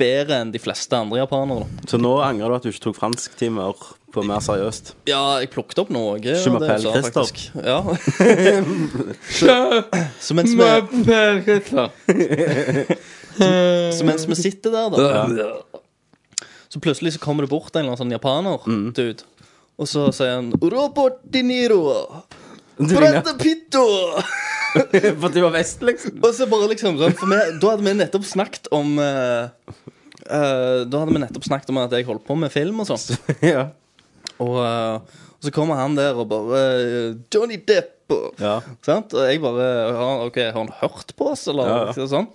[0.00, 1.66] bedre enn de fleste andre japanere.
[1.66, 1.88] da.
[1.92, 3.76] så nå angrer du at du ikke tok fransktimer
[4.14, 4.94] på mer seriøst?
[5.10, 6.18] Ja, jeg plukket opp noe.
[7.06, 7.50] faktisk.
[7.56, 7.80] Ja.
[9.40, 9.56] så,
[10.20, 10.64] så mens vi
[13.96, 15.52] Så mens vi sitter der, da
[16.70, 19.26] Så plutselig så kommer det bort en eller annen sånn japaner dude.
[19.80, 21.82] Og så sier han Robert De Niro
[22.80, 22.94] Du
[23.40, 23.84] Pitto
[25.20, 26.20] For at du var vest, liksom?
[26.22, 29.48] Og så bare liksom sånn, For vi, da hadde vi nettopp snakket om uh,
[30.28, 33.18] uh, Da hadde vi nettopp snakket om at jeg holdt på med film og sånn
[33.44, 33.70] Ja.
[34.40, 38.58] Og, eh, og så kommer han der og bare eh, Johnny Depp og, Ja.
[38.82, 39.12] sant?
[39.14, 39.66] og jeg bare
[39.96, 42.06] har- Ok, har han hørt på oss, eller Ja, ja.
[42.10, 42.26] sånn?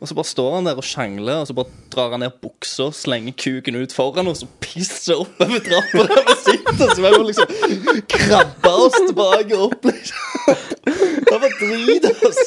[0.00, 2.86] Og så bare står han der og sjangler, og så bare drar han ned buksa,
[2.96, 6.94] slenger kuken ut foran, og så pisser oppover trappa der vi sitter.
[6.94, 7.46] Så vi må liksom
[8.08, 10.56] krabbe oss tilbake opp, liksom.
[11.30, 12.40] Det var drit, ass.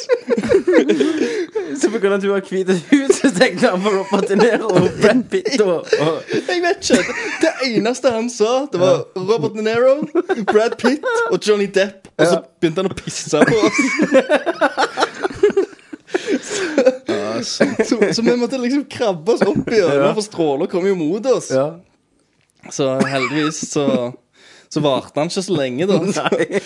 [1.80, 4.36] Så på grunn av at du har hvite hus, så tenkte han på Robert De
[4.38, 7.14] Niro og Brad Pitt og, og Jeg vet ikke.
[7.42, 9.94] Det eneste han sa, det var Robert De Niro,
[10.50, 12.10] Brad Pitt og Johnny Depp.
[12.18, 13.78] Og så begynte han å pisse på oss.
[17.44, 21.26] Så, så vi måtte liksom krabbe oss opp i øynene, for stråler kom jo mot
[21.32, 21.50] oss.
[21.52, 21.66] Ja.
[22.72, 24.12] Så heldigvis så,
[24.72, 25.98] så varte han ikke så lenge, da.
[26.00, 26.62] Nei.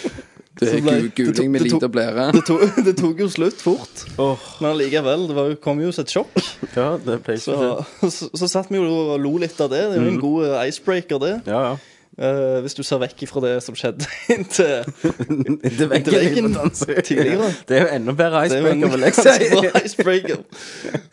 [0.59, 2.29] Det er ble- guling med lite blære.
[2.35, 4.05] Det tok, det tok jo slutt fort.
[4.19, 4.37] Oh.
[4.61, 6.41] Men allikevel, det var, kom jo som et sjokk.
[6.75, 9.85] ja, det ble ikke Så, så, så satt vi jo og lo litt av det.
[9.93, 11.37] Det er jo en god eh, icebreaker, det.
[11.47, 11.77] Ja, ja.
[12.19, 14.03] Uh, hvis du ser vekk ifra det som skjedde
[14.35, 14.89] inntil
[15.63, 16.73] Inntil veggen, veggen
[17.07, 17.53] tidligere.
[17.69, 19.51] Det er jo enda bedre er icebreaker, vil jeg si.
[19.53, 20.41] bra icebreaker.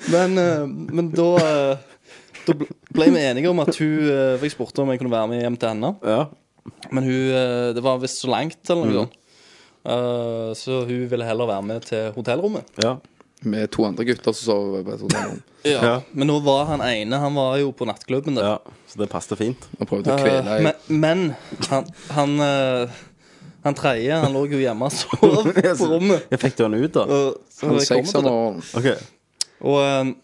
[0.09, 1.91] Men, uh, men da uh,
[2.47, 5.43] Da ble vi enige om at hun For jeg spurte om jeg kunne være med
[5.45, 5.93] hjem til henne.
[6.09, 6.23] Ja.
[6.89, 7.21] Men hun
[7.77, 8.89] Det var visst så langt, eller Mm.
[8.95, 9.15] noe sånt.
[9.85, 12.71] Eh, så hun ville heller være med til hotellrommet.
[12.83, 12.97] ja.
[13.45, 15.41] Med to andre gutter som sover på et hotellrom.
[15.65, 15.79] Ja.
[15.81, 15.93] Ja.
[16.13, 18.45] Men nå var han ene Han var jo på nattklubben der.
[18.45, 18.73] ja.
[18.87, 19.67] Så det passet fint.
[19.79, 21.23] Og prøvde å kvele uh, men, men
[21.69, 22.95] han Han, uh,
[23.65, 25.49] han tredje Han lå jo hjemme og sov
[25.81, 26.25] på rommet.
[26.31, 27.05] Jeg fikk du han ut, da?
[27.05, 28.29] Og, så Han til
[28.85, 28.95] det.
[29.65, 30.15] Og um,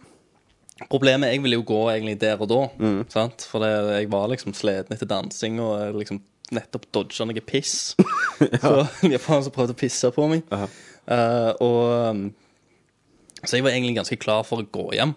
[0.89, 2.61] problemet Jeg ville jo gå egentlig der og da.
[2.81, 2.99] Mm.
[3.09, 3.45] Sant?
[3.49, 6.21] For det, jeg var liksom sliten etter dansing og liksom
[6.51, 7.95] nettopp dodga noe piss.
[8.63, 8.71] Så
[9.03, 10.43] japaneren som prøvde å pisse på meg.
[10.51, 12.23] Eh, og um,
[13.43, 15.13] Så jeg var egentlig ganske klar for å gå hjem.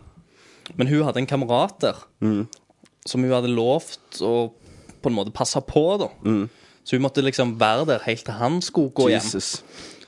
[0.81, 2.47] Men hun hadde en kamerat der Mm.
[3.07, 4.53] som hun hadde lovt å
[5.03, 5.99] på en måte passe på.
[6.01, 6.47] da Mm.
[6.85, 9.21] Så hun måtte liksom være der helt til han skulle gå hjem.
[9.21, 9.63] Jesus.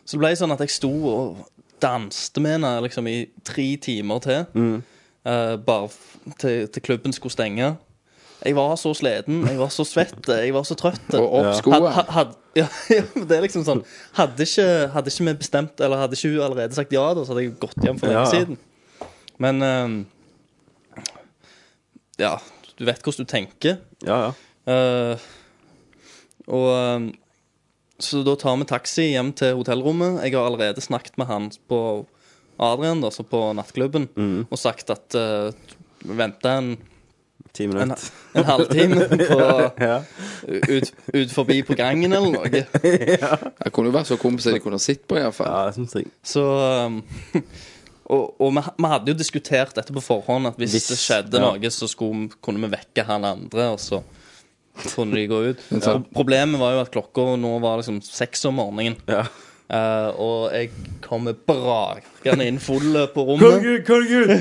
[0.05, 1.37] Så det ble sånn at jeg sto og
[1.81, 4.45] danste med henne liksom i tre timer til.
[4.55, 4.83] Mm.
[5.27, 5.89] Uh, bare
[6.39, 7.77] til, til klubben skulle stenge.
[8.47, 11.07] Jeg var så sliten, jeg var så svett, jeg var så trøtt.
[11.19, 11.93] Og opp skoene.
[11.97, 13.83] Had, had, ja, ja, det er liksom sånn
[14.17, 17.35] Hadde ikke, hadde ikke vi bestemt Eller hadde ikke hun allerede sagt ja, da, så
[17.35, 18.57] hadde jeg gått hjem for lenge Ja, siden.
[19.43, 19.97] Men ehm,
[22.23, 22.37] Ja,
[22.79, 23.81] du vet hvordan du tenker.
[24.07, 24.33] Ja, ja.
[24.67, 25.27] Uh,
[26.47, 27.07] og ehm,
[28.03, 30.21] så da tar vi taxi hjem til hotellrommet.
[30.25, 31.81] Jeg har allerede snakket med han på
[32.61, 34.09] Adrian, da, så på nattklubben,
[34.49, 35.53] og sagt at uh,
[36.05, 36.75] vente en,
[37.57, 38.09] Ti en, minutter.
[38.37, 39.39] en halvtime på,
[39.89, 39.97] Ja.
[40.47, 42.65] ut, ut forbi på gangen eller noe.
[43.65, 45.49] Jeg kunne jo vært så kompiser de kunne sett på, iallfall.
[45.49, 46.13] ja, det jeg.
[46.27, 46.45] Så
[46.87, 47.01] um,
[48.07, 51.41] Og, og vi, vi hadde jo diskutert dette på forhånd, at hvis, Hvis- det skjedde
[51.41, 51.49] ja.
[51.49, 53.99] noe, så skulle, kunne vi vekke han andre, og så
[54.93, 55.65] kunne de gå ut.
[55.83, 58.95] så- Problemet var jo at klokka nå var liksom seks om morgenen.
[59.11, 59.25] Ja.
[59.67, 60.71] Eh, og jeg
[61.03, 63.67] kommer brakende inn full på rommet.
[63.87, 64.37] konge!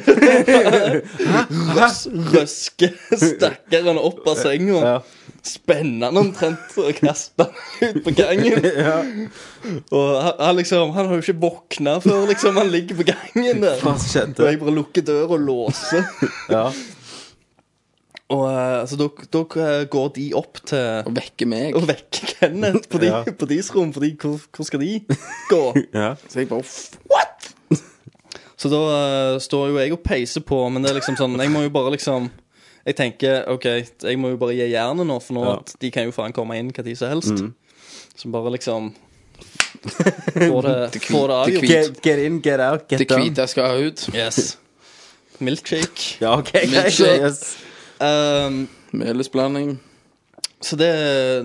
[1.78, 2.04] Røs,
[2.34, 4.82] røsker stakkaren opp av senga.
[4.86, 4.98] Ja.
[5.46, 8.66] Spennende omtrent og kaste han ut på gangen.
[8.88, 9.00] ja.
[9.94, 13.66] Og han, han liksom Han har jo ikke våkna før liksom han ligger på gangen
[13.66, 13.82] der.
[13.86, 16.06] Og jeg bare lukker døra og låser.
[16.54, 16.70] Ja.
[18.34, 21.76] Og eh, altså, da, da eh, går de opp til Og vekke meg.
[21.78, 23.20] å vekke Kenneth på, de, Ja.
[23.42, 24.96] på deres rom, fordi hvor, hvor skal de
[25.52, 25.60] gå?
[25.94, 26.16] ja.
[26.28, 26.66] Så jeg bare
[27.12, 27.52] What?
[28.58, 31.54] Så da eh, står jo jeg og peiser på, men det er liksom sånn Jeg
[31.54, 32.32] må jo bare liksom
[32.88, 33.68] Jeg tenker OK,
[34.08, 35.54] jeg må jo bare gi jernet nå, for nå Ja.
[35.62, 37.46] at de kan jo faen komme inn hva tid som helst.
[38.16, 38.92] Så bare liksom
[39.86, 41.66] Få det, Det få det det avgjort.
[41.70, 43.22] Get, get in, get out, get Det down.
[43.22, 44.06] hvite skal ut.
[44.16, 44.58] Yes.
[45.44, 46.16] Milkshake.
[46.22, 46.72] Ja, OK, greit.
[46.72, 47.22] Milkshake.
[47.28, 47.65] Yes.
[48.00, 48.66] Um,
[48.96, 49.78] Melisblanding.
[50.64, 50.92] så det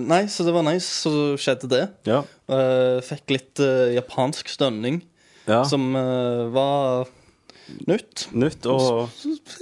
[0.03, 1.85] Nei, så det var nice, så skjedde det.
[2.09, 2.21] Ja.
[2.51, 5.01] Uh, fikk litt uh, japansk stønning,
[5.47, 5.63] ja.
[5.67, 7.09] som uh, var
[7.87, 8.27] nytt.
[8.35, 9.11] Nytt og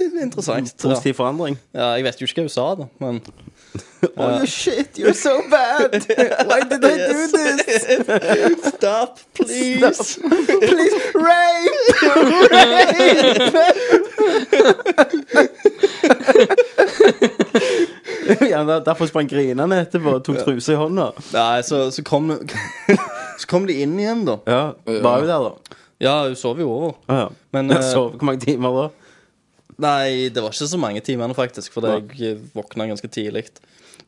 [0.00, 0.74] Interessant.
[0.82, 1.58] Positiv forandring.
[1.76, 3.22] ja, jeg vet jo ikke hva hun sa, da, men
[4.16, 5.92] Oh, you shit, you're so bad!
[6.48, 7.84] Why did I do this?
[8.74, 10.18] Stop, please!
[10.18, 11.80] Please, rape!
[12.50, 13.70] rape!
[18.50, 21.10] ja, der- derfor sprang grinene etterpå og tok trusa i hånda.
[21.34, 22.30] Nei, så, så kom
[23.40, 24.38] Så kom de inn igjen, da.
[24.46, 25.76] Ja, Var hun der, da?
[26.00, 26.92] Ja, hun sov jo over.
[27.08, 27.28] Ja, ja.
[27.56, 28.88] Men eh, sov hvor mange timer da?
[29.80, 33.46] Nei, det var ikke så mange timene, faktisk, for jeg våkna ganske tidlig.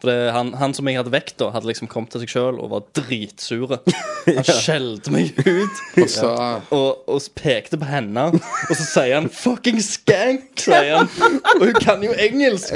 [0.02, 2.56] For det, han, han som jeg hadde vekt, da, hadde liksom kommet til seg sjøl
[2.58, 3.78] og var dritsure.
[4.26, 5.80] Han skjelte meg ut.
[6.10, 6.28] Så
[6.74, 11.40] og, og pekte på henne, og så sier han 'fucking skank', sier han.
[11.56, 12.70] Og hun kan jo engelsk,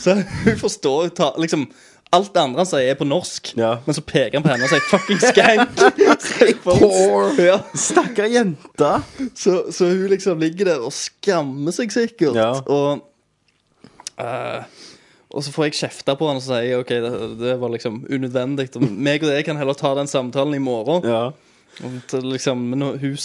[0.00, 0.14] så
[0.46, 1.66] hun forstår ta, liksom
[2.14, 3.72] Alt det andre han sier, er på norsk, Ja.
[3.84, 5.80] men så peker han på henne og sier 'fucking skank'.
[6.64, 7.32] Poor.
[7.42, 8.92] ja, Stakkar jente!
[9.34, 12.36] så, så hun liksom ligger der og skammer seg sikkert.
[12.38, 12.52] Ja.
[12.66, 13.02] Og
[14.18, 14.62] eh,
[15.34, 17.10] Og så får jeg kjefta på han og sier OK, det,
[17.42, 18.68] det var liksom unødvendig.
[18.78, 21.02] Og meg og deg kan heller ta den samtalen i morgen.
[21.04, 21.32] Ja.
[22.08, 23.16] Til liksom, men hun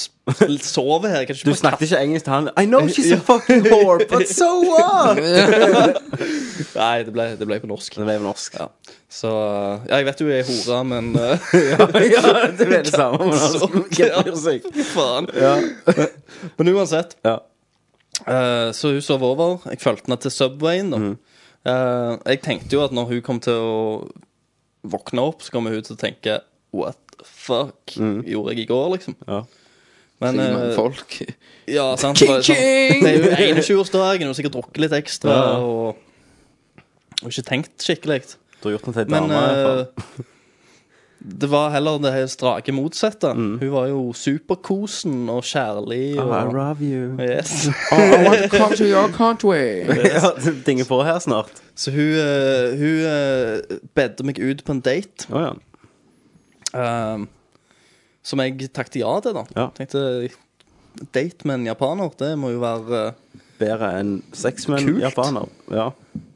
[0.59, 1.23] sover her.
[1.25, 2.49] Kan Du ikke bare snakket ikke engelsk til han.
[2.59, 5.17] I know she's a fucking whore, but so what?
[6.75, 7.95] Nei, det ble, det ble på norsk.
[7.95, 8.57] Det ble på norsk.
[8.59, 8.67] Ja.
[9.11, 9.31] Så
[9.87, 13.21] ja, jeg vet du er hore, men uh, ja, det ble det samme.
[13.23, 14.67] Men altså, bryr seg?
[14.91, 15.31] faen.
[15.35, 15.55] Ja.
[16.59, 17.15] Men uansett.
[17.27, 17.37] Ja.
[18.27, 19.59] Uh, så hun sov over.
[19.71, 20.91] Jeg fulgte henne til Subwayen.
[20.95, 21.17] da Mhm.
[21.61, 24.07] Eh, Jeg tenkte jo at når hun kom til å
[24.89, 26.39] våkne opp, så kommer hun til å tenke
[26.73, 29.15] What fuck gjorde jeg i går, liksom?
[29.27, 29.41] Ja.
[30.21, 31.21] Men eh, folk.
[31.71, 32.19] Ja, sant.
[32.19, 32.57] Det var sånn,
[33.01, 35.31] det er jo 21-årsdagen, og sikkert drukket litt ekstra.
[35.31, 35.53] Ja.
[35.61, 36.81] Og,
[37.21, 38.23] og ikke tenkt skikkelig.
[38.59, 39.31] Du har gjort noe til ei dame.
[39.31, 39.81] i hvert fall.
[40.25, 40.27] eh,
[41.21, 43.29] det var heller det her strake motsatte.
[43.37, 43.59] Mm.
[43.61, 46.17] Hun var jo superkosen og kjærlig.
[46.19, 47.13] Oh, I love you.
[47.21, 47.69] yes.
[47.93, 49.85] Oh, I want to come to your country.
[49.85, 50.31] ja,
[50.65, 51.61] dinger på her snart.
[51.77, 55.29] Så hun, eh, hun uh, bedde meg ut på en date.
[55.29, 55.53] Oh, ja.
[56.73, 57.25] Eh,
[58.23, 59.43] som jeg takket ja til, da.
[59.57, 59.67] Ja.
[59.77, 60.29] Tenkte
[61.15, 65.49] date med en japaner, det må jo være uh, Bedre enn sex med en japaner.
[65.69, 65.91] Ja.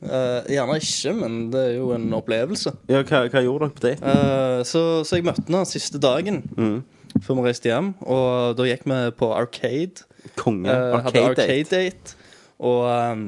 [0.06, 2.76] Uh, Gjerne ikke, men det er jo en opplevelse.
[2.88, 4.06] ja hva, hva gjorde dere på daten?
[4.06, 6.84] Uh, så, så jeg møtte henne siste dagen Mm.
[7.26, 7.94] før vi reiste hjem.
[8.06, 10.06] Og da gikk vi på Arcade.
[10.38, 10.70] Konge.
[10.70, 11.50] Eh, hadde Arcade date.
[11.50, 12.16] Arcade-date.
[12.60, 13.26] Og, um,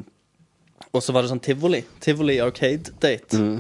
[0.94, 1.82] og så var det sånn tivoli.
[2.04, 3.38] Tivoli Arcade-date.
[3.42, 3.58] Mm.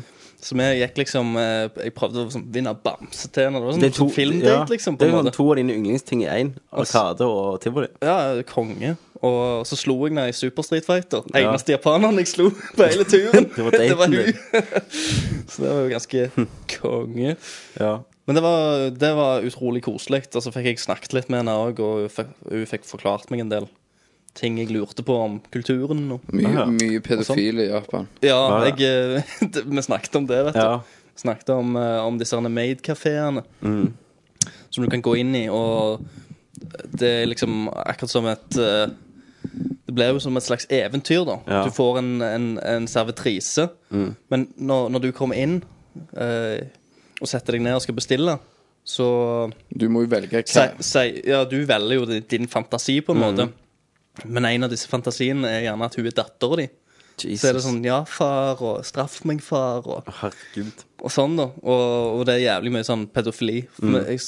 [0.47, 3.59] Så vi gikk liksom eh, Jeg prøvde å sånn, vinne bamse til henne.
[3.59, 4.95] Det var sånn, filmdate, ja, liksom.
[4.95, 5.35] På det er en sånn måte.
[5.35, 6.53] to av dine yndlingsting i én.
[6.71, 7.89] Arkade og tivoli.
[8.05, 8.17] Ja,
[8.47, 8.93] konge.
[9.25, 11.25] Og så slo jeg henne i Super Street Fighter.
[11.33, 11.47] Ja.
[11.49, 13.49] Eneste japaneren jeg slo på hele turen.
[13.57, 14.29] Det var daten hun.
[14.29, 14.37] din.
[15.51, 16.27] så det var jo ganske
[16.77, 17.33] konge.
[17.79, 17.95] Ja.
[18.27, 20.27] Men det var, det var utrolig koselig.
[20.35, 23.31] Og så fikk jeg snakket litt med henne òg, og hun fikk, hun fikk forklart
[23.33, 23.69] meg en del
[24.37, 26.03] ting jeg lurte på om kulturen.
[26.15, 26.21] Og.
[26.37, 28.07] Mye, mye pedofile i Japan.
[28.25, 28.37] Ja,
[28.69, 29.23] jeg, eh,
[29.73, 30.61] vi snakket om det, vet du.
[30.61, 30.77] ja.
[31.17, 33.87] Snakket om, eh, om disse herne maid-kafeene Mm.
[34.69, 36.03] som du kan gå inn i, og
[36.93, 38.87] det er liksom akkurat som et eh,
[39.87, 41.37] Det blir jo som et slags eventyr, da.
[41.47, 41.63] Ja.
[41.65, 44.15] Du får en, en, en servitrise, Mm.
[44.29, 45.61] men når, når du kommer inn
[46.19, 46.65] eh,
[47.21, 48.37] og setter deg ned og skal bestille,
[48.87, 49.05] så
[49.73, 53.15] Du må jo velge si, hva si, Ja, du velger jo din, din fantasi på
[53.15, 53.25] en Mm.
[53.25, 53.47] måte.
[54.25, 56.67] Men en av disse fantasiene er gjerne at hun er dattera di.
[57.17, 60.83] Så er det sånn ja, far, og straff meg, far, og, Herregud.
[61.01, 61.47] og sånn, da.
[61.63, 63.63] Og, og det er jævlig mye sånn pedofili.
[63.81, 63.95] Mm.
[64.05, 64.21] Jeg,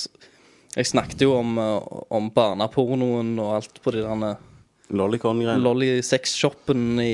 [0.75, 4.37] jeg snakket jo om, eh, om barnepornoen og alt på de der
[4.89, 5.61] Lollicon-greiene.
[5.63, 7.13] Lolly-sexshoppen i,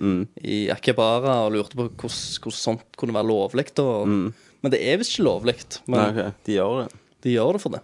[0.00, 0.22] Mm.
[0.48, 3.66] i Akebara, og lurte på hvordan, sånt kunne være lovlig.
[3.74, 3.84] da.
[4.06, 5.56] Men det er visst ikke lovlig.
[5.86, 6.14] Men Mm.
[6.14, 6.34] Nei, ok.
[6.46, 6.92] De gjør det.
[7.22, 7.80] de gjør det for det.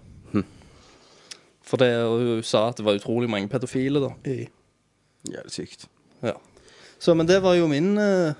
[1.67, 4.13] For det, hun sa at det var utrolig mange pedofile, da.
[4.31, 4.47] I,
[5.27, 5.89] Jævlig sykt.
[6.23, 6.37] ja.
[6.99, 8.33] Så, men det var jo min eh,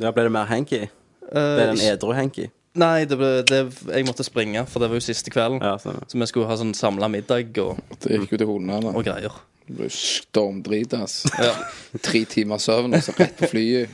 [0.00, 0.84] Ja, ble det mer hanky?
[0.86, 0.88] eh,
[1.34, 2.46] Ble det en edru-hanky?
[2.80, 3.58] Nei, det ble, det,
[3.92, 5.60] jeg måtte springe, for det var jo siste kvelden.
[5.62, 6.06] Ja, stemmer.
[6.10, 9.36] Så vi skulle ha sånn samla middag og, Det gikk jo til hodene og greier.
[9.68, 11.26] Det stormdritas.
[11.38, 11.52] Ja.
[12.02, 13.88] Tre timer søvn, og så rett på flyet.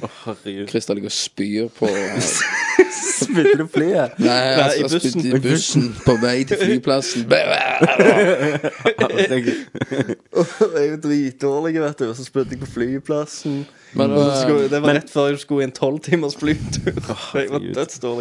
[0.69, 1.89] Christer ligger og spyr på
[3.21, 4.17] Spilte du flyet?
[4.19, 5.11] Nei, i altså, bussen.
[5.21, 7.27] spydde i bussen på vei til flyplassen.
[7.31, 7.41] jeg
[10.75, 13.67] er jo dritdårlig, vet du, og så spydde jeg på flyplassen.
[13.99, 17.01] Men, skulle, uh, det var rett før jeg skulle i en tolv timers flytur.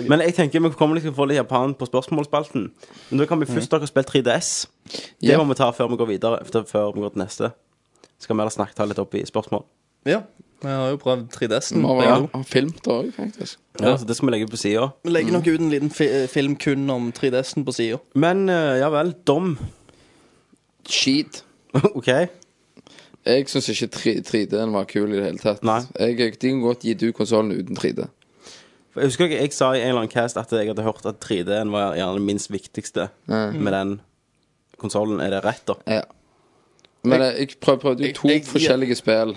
[0.09, 2.69] Men jeg tenker vi kommer liksom få litt Japan på spørsmålsspalten.
[3.09, 4.51] Men da kan vi først dere spille 3DS.
[5.21, 5.37] Det Ja.
[5.37, 6.41] må vi ta før vi går videre.
[6.41, 7.51] Efter, før vi går til neste.
[8.19, 9.63] Skal vi heller snakke ta litt opp i spørsmål.
[10.07, 10.21] Ja,
[10.61, 11.83] vi har jo prøvd 3DS-en.
[11.83, 12.41] Vi har ja.
[12.43, 13.59] filmt det òg, faktisk.
[13.79, 14.89] Ja, så Det skal vi legge på sida.
[15.03, 17.99] Vi legger nok ut en liten fi film kun om 3DS-en på sida.
[18.15, 19.13] Men eh, ja vel.
[19.27, 19.57] Dom.
[20.89, 21.43] Skit.
[21.95, 22.09] OK.
[23.25, 25.63] Jeg syns ikke 3- 3D-en var kul i det hele tatt.
[25.67, 25.81] Nei.
[25.99, 28.05] Jeg, de kan godt gitt ut konsollen uten 3D.
[28.93, 31.05] For Jeg husker ikke jeg sa i en eller annen cast at jeg hadde hørt
[31.05, 33.91] at 3D-en var gjerne det minst viktigste med den
[34.81, 35.19] konsollen.
[35.21, 35.75] Er det rett, da?
[35.87, 36.01] Ja.
[37.03, 39.35] Men jeg, jeg prøv, prøvde jo to jeg- forskjellige spill.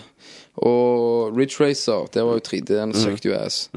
[0.57, 3.69] Og Ridge Racer, det var jo 3D-en, søkte jo ass.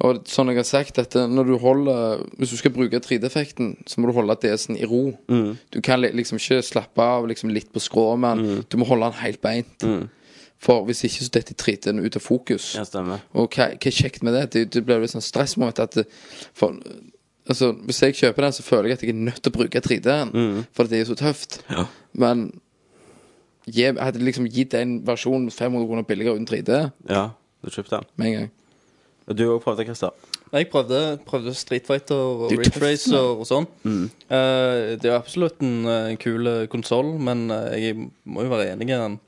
[0.00, 4.00] Og sånn jeg har sagt, at når du holder Hvis du skal bruke 3D-effekten, så
[4.00, 5.02] må du holde DS-en i ro.
[5.28, 9.20] Du kan liksom ikke slappe av liksom litt på skrå, men du må holde den
[9.20, 9.84] helt beint.
[10.60, 12.74] For hvis ikke så detter 3D-en ut av fokus.
[12.76, 13.22] Ja, stemmer.
[13.32, 14.42] Og hva, hva er kjekt med det?
[14.52, 16.04] Det, det blir et sånn stressmoment at det,
[16.52, 16.76] for,
[17.48, 19.80] altså, Hvis jeg kjøper den, så føler jeg at jeg er nødt til å bruke
[19.84, 20.64] 3D-en.
[20.76, 21.60] For det er jo så tøft.
[21.72, 21.86] Ja.
[22.12, 22.50] Men
[23.70, 26.78] jeg hadde liksom gitt en versjon 500 kroner billigere uten 3D
[27.08, 27.26] Ja,
[27.64, 28.08] du kjøpte den.
[28.16, 28.50] med en gang.
[29.30, 30.10] Og du òg prøvde, Christer.
[30.50, 33.68] Jeg prøvde, prøvde Street Fighter og Ridge Racer og sånn.
[33.86, 38.88] Eh, det er absolutt en uh, kul konsoll, men eh, jeg må jo være enig
[38.90, 39.20] i den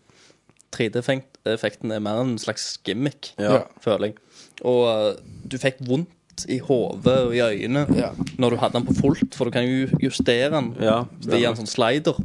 [0.75, 3.63] 3D-effekten er mer en slags gimmick, Ja.
[3.85, 4.19] føler jeg.
[4.67, 5.15] Og uh,
[5.47, 8.11] du fikk vondt i hodet og i øynene Ja.
[8.41, 11.59] når du hadde den på fullt, for du kan jo justere den Ja, via en
[11.61, 12.17] sånn slider.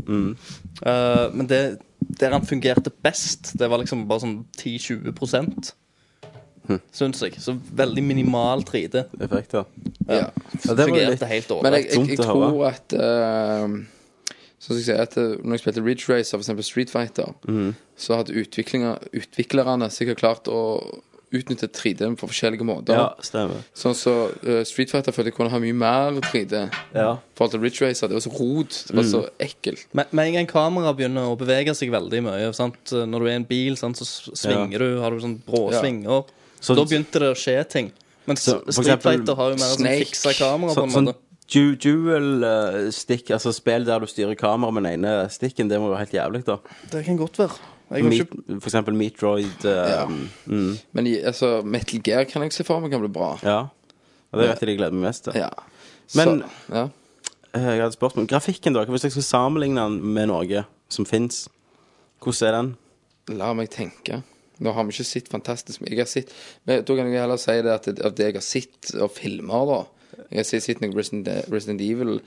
[0.81, 1.79] Eh, men det,
[2.19, 5.73] der han fungerte best, det var liksom bare sånn 10-20
[6.95, 7.37] Syns jeg.
[7.41, 9.05] Så veldig minimal 3D.
[9.23, 9.67] Effekter.
[10.07, 10.15] Ja.
[10.15, 10.29] Ja,
[10.63, 13.77] det var Fungerte litt helt Men jeg, jeg, jeg tror at uh,
[14.57, 17.35] Sånn skal jeg si at eh, når jeg spilte Ridge Racer, eksempel Street Fighter,
[17.95, 20.61] så hadde utviklerne sikkert klart å
[21.35, 22.95] utnytte 3D på forskjellige måter.
[22.95, 23.63] Ja, stemmer.
[23.75, 26.61] Sånn så uh, Street Fighter følte jeg kunne ha mye mer 3D.
[26.95, 27.09] Ja.
[27.19, 28.09] I forhold til Ridge Racer.
[28.09, 28.79] Det var så rot.
[28.87, 29.85] Det var så ekkelt.
[29.97, 32.95] Med, en gang kameraet begynner å bevege seg veldig mye sant?
[32.95, 33.99] Når du er i en bil, sant?
[33.99, 35.83] så svinger svinger du, har du sånn brå Ja.
[36.61, 37.91] Så- da begynte det å skje ting.
[38.25, 41.15] Men Så, Street Fighter har jo mer sånn fiksa kamera på en sånn måte.
[41.49, 45.89] du, dual stick, altså spill der du styrer kamera med den ene stikken, det må
[45.93, 46.57] være helt jævlig, da.
[46.91, 47.57] Det kan godt være.
[47.89, 49.63] Har ikke for eksempel Meatroid.
[49.65, 50.05] eh, Ja.
[50.45, 53.39] mm, Men altså, Metal Gear kan jeg se for meg kan bli bra.
[53.43, 53.67] ja.
[54.33, 55.33] Og det vet jeg de gleder meg mest til.
[55.35, 55.49] Ja.
[56.15, 56.83] Men- så, ja.
[57.53, 58.27] Eh, Jeg hadde et spørsmål.
[58.27, 58.83] Grafikken, da?
[58.85, 61.47] Hvis jeg skal sammenligne den med noe som fins,
[62.21, 62.77] hvordan er den?
[63.37, 64.21] La meg tenke.
[64.63, 65.91] Nå har vi ikke sett fantastisk mye.
[65.93, 66.33] Jeg har sett
[66.65, 69.11] men Da kan jeg heller si det at det, av det jeg har sett av
[69.13, 69.79] filmer, da
[70.31, 72.19] Jeg har sett, noe Resident, Resident Evil,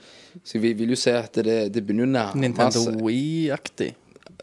[0.47, 3.91] så vi vil jo se at det, det begynner å nærme Nintendo Wii-aktig.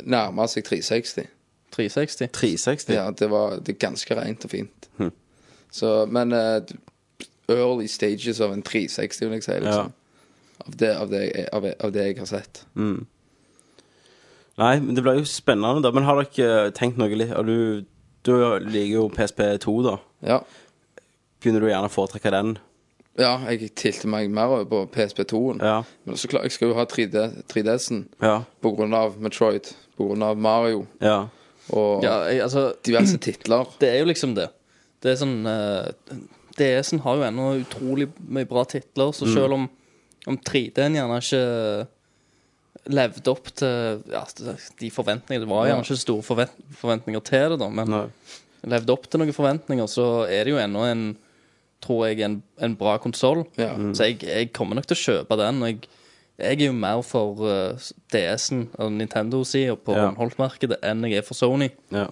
[0.05, 1.31] nærme seg 360.
[1.75, 2.29] 360.
[2.35, 2.95] 360?
[2.95, 4.89] Ja, det var det er ganske rent og fint.
[5.71, 6.65] Så, men uh,
[7.49, 9.57] early stages av en 360, vil jeg si.
[9.65, 9.93] Liksom.
[10.65, 11.23] Av, det, av, det,
[11.53, 12.63] av, av det jeg har sett.
[14.59, 15.93] Nei, men det blir jo spennende, da.
[15.95, 17.85] Men har dere tenkt noe litt og Du,
[18.27, 18.33] du
[18.67, 19.97] liker jo PSP2, da.
[20.27, 20.41] Ja.
[21.39, 22.57] Begynner du gjerne å foretrekke den?
[23.19, 25.59] ja, jeg tilte meg mer over på PSP2-en.
[25.59, 25.81] Ja.
[26.07, 28.45] Men så klart, jeg skal jo ha 3D, 3DS-en Ja.
[28.63, 31.25] på grunn av Metroid, på grunn av Mario ja.
[31.75, 33.67] og Ja, jeg, altså diverse titler.
[33.83, 34.47] Det er jo liksom det.
[35.03, 35.91] Det er sånn uh,
[36.59, 39.67] DS-en har jo ennå utrolig mye bra titler, så selv om,
[40.31, 41.43] om 3D-en gjerne ikke
[42.89, 44.23] levde opp til ja,
[44.81, 48.05] de forventningene Det var gjerne ikke store forvent forventninger til det, da, men Nei.
[48.75, 51.03] levde opp til noen forventninger, så er det jo ennå en
[51.85, 53.45] tror jeg, en, en bra konsoll.
[53.61, 53.71] Ja.
[53.95, 55.61] Så jeg, jeg kommer nok til å kjøpe den.
[55.63, 55.85] Jeg,
[56.41, 60.09] jeg er jo mer for uh, DS-en og Nintendo-sida på Ja.
[60.09, 61.69] håndholdt-markedet enn jeg er for Sony.
[61.95, 62.09] Ja.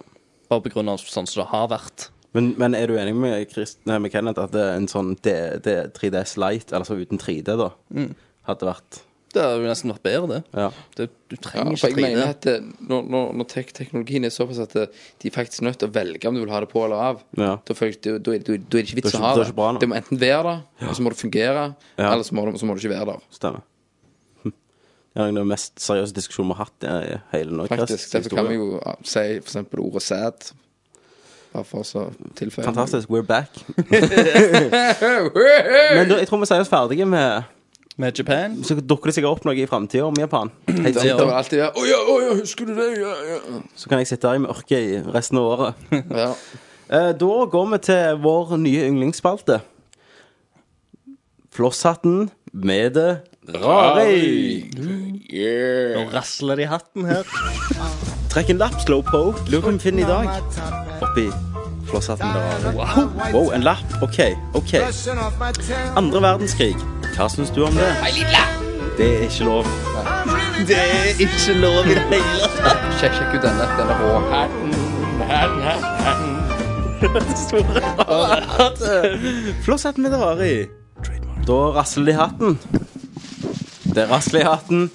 [0.47, 2.07] Bare på grunn av sånn som det har vært.
[2.37, 5.15] Men, men er du enig med, Christ, nei, med Kenneth at det er en sånn
[5.25, 5.33] D,
[5.65, 8.13] D, 3DS Lite, altså uten 3D, da, Mm.
[8.47, 9.01] hadde vært
[9.37, 10.39] Det hadde jo nesten vært bedre, det.
[10.57, 10.67] Ja.
[10.97, 12.01] det du Ja, trenger jeg ikke 3D.
[12.07, 12.55] mener at det,
[12.89, 14.85] når, når, når tek teknologien er såpass at det,
[15.21, 17.21] de er faktisk nødt til å velge om du vil ha det på eller av,
[17.37, 17.53] Ja.
[17.67, 19.55] da, jeg, da, da, er- da, da er det ikke vits å ha er det.
[19.55, 19.71] bra.
[19.77, 21.65] Det må enten være der, og så må det fungere,
[21.99, 22.11] Ja.
[22.13, 23.19] eller så må, så må det ikke være der.
[23.37, 23.61] Stemmer.
[24.43, 24.53] Hm.
[25.13, 27.75] Det er den mest seriøse diskusjonen vi har hatt i hele Norge.
[27.77, 28.11] Faktisk.
[28.17, 30.51] Derfor kan vi jo ja, si for eksempel ordet sad.
[31.53, 32.03] Bare for å
[32.35, 32.65] tilføye.
[32.67, 33.07] Fantastisk.
[33.09, 33.49] We're back.
[35.95, 37.43] Men da, jeg tror vi sier oss ferdige med
[37.97, 38.59] Med Japan.
[38.63, 40.51] Så dukker det sikkert opp noe i framtida om Japan.
[40.69, 42.91] Helt Det var alltid Å ja, å ja, husker du det?
[43.01, 43.61] Ja, ja.
[43.73, 45.85] Så kan jeg sitte her i mørket i resten av året.
[46.13, 46.31] ja.
[46.87, 49.57] Eh, Da går vi til vår nye yndlingsspalte.
[51.51, 53.09] Flosshatten med det
[53.59, 54.05] rare.
[55.97, 57.27] Nå rasler det i hatten her.
[58.31, 59.43] Trekk en lapp, slowpoke.
[59.51, 60.31] Lurer på om vi finner i dag.
[61.03, 61.27] Oppi
[61.89, 62.27] flosshatten.
[62.75, 63.09] Wow.
[63.33, 63.85] wow, en lapp.
[64.01, 64.19] OK.
[64.53, 64.73] ok
[65.95, 66.75] Andre verdenskrig.
[67.15, 67.91] Hva syns du om det?
[68.97, 69.63] Det er ikke lov.
[70.67, 70.81] Det er
[71.21, 72.81] ikke lov i det hele tatt.
[72.99, 73.65] Sjekk, ut denne.
[73.77, 74.69] Denne rå hatten.
[75.27, 76.33] Hatten, hatten, hatten.
[79.65, 80.65] Flosshatten med rare i.
[81.47, 82.59] Da rasler de hatten.
[83.95, 84.89] Det rasler i hatten.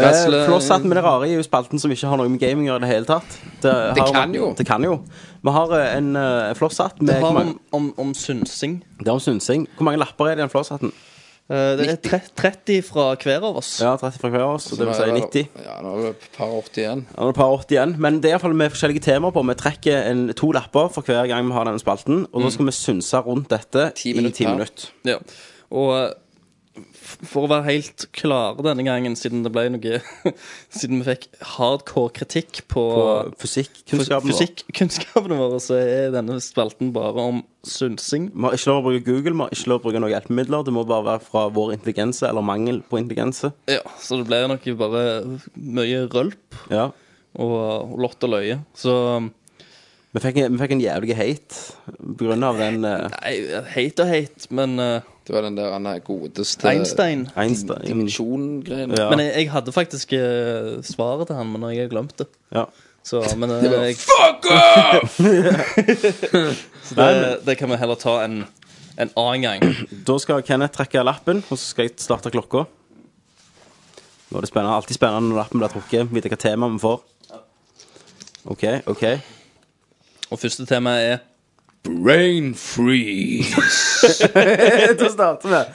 [0.00, 2.74] Rasler- Flosshatt Flosshatten med det rare i spalten som ikke har noe med gaming å
[2.74, 3.38] gjøre i det hele tatt.
[3.62, 4.52] Det, har- kan jo.
[4.58, 5.00] Det kan jo.
[5.46, 8.80] Vi har eh, en uh, flosshatt med Det har mange, om, om, om synsing.
[8.98, 9.68] Det er om synsing.
[9.76, 10.92] Hvor mange lapper er det i den flosshatten?
[11.46, 13.76] Uh, det er tre- 30 fra hver av oss.
[13.78, 15.62] Ja, 30 fra hver av oss, og det vil si 90.
[15.62, 17.04] Ja, nå er det et par 80 igjen.
[17.06, 17.94] Ja, det er det par 80 igjen.
[18.02, 19.44] Men det er iallfall med forskjellige temaer på.
[19.46, 22.24] Vi trekker en, to lapper for hver gang vi har denne spalten.
[22.32, 24.56] Og da skal vi synse rundt dette 10 i minutter ti per.
[24.58, 24.90] minutter.
[25.06, 25.20] Ja.
[25.70, 26.10] Og eh,
[27.06, 30.00] for å være helt klare denne gangen, siden det ble noe
[30.78, 35.30] Siden vi fikk hardcore kritikk på, På fysikkunnskapene vår.
[35.30, 38.28] våre, våre, så er denne spalten bare om synsing.
[38.34, 40.66] Vi har ikke lov å bruke Google, vi har ikke lov å bruke noen hjelpemidler.
[40.66, 43.52] Det må bare være fra vår intelligense eller mangel på intelligense.
[43.70, 45.02] Ja, Så det ble nok bare
[45.56, 46.90] mye rølp Ja.
[47.38, 48.60] og, og lott og løye.
[48.76, 48.94] Så
[50.16, 51.58] Vi fikk, en- vi fikk en jævlig hate
[52.00, 53.32] på grunn av den eh, Nei,
[53.74, 57.82] hate og hate, men eh, Det var den der han er godeste Einstein Einstein.
[57.84, 58.96] dimensjon-greiene.
[58.96, 59.10] Ja.
[59.12, 62.28] Men jeg, jeg hadde faktisk eh, svaret til han, men jeg har glemt det.
[62.54, 62.64] Ja.
[63.06, 65.18] Så, men eh, jeg, Fuck off!
[66.88, 68.40] så det, det kan vi heller ta en,
[68.96, 69.68] en annen gang.
[70.08, 72.64] Da skal Kenneth trekke lappen, og så skal jeg starte klokka.
[74.30, 76.08] Nå er det spennende, alltid spennende når lappen blir trukket.
[76.16, 77.02] Vite hva tema vi får.
[78.46, 78.64] OK,
[78.94, 79.04] OK.
[80.30, 81.18] Og første tema er
[81.86, 83.52] Brain freeze.
[84.98, 85.68] Til å starte med.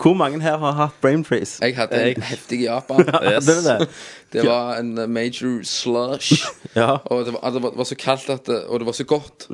[0.00, 1.58] Hvor mange her har hatt brain freeze?
[1.60, 3.04] Jeg hadde en heftig Japan.
[3.28, 3.44] Yes.
[3.44, 3.88] Det det.
[4.32, 6.46] Det var en major slush.
[6.76, 6.96] Ja.
[7.04, 9.48] Og det var, det var, så kaldt at det, Og det var så godt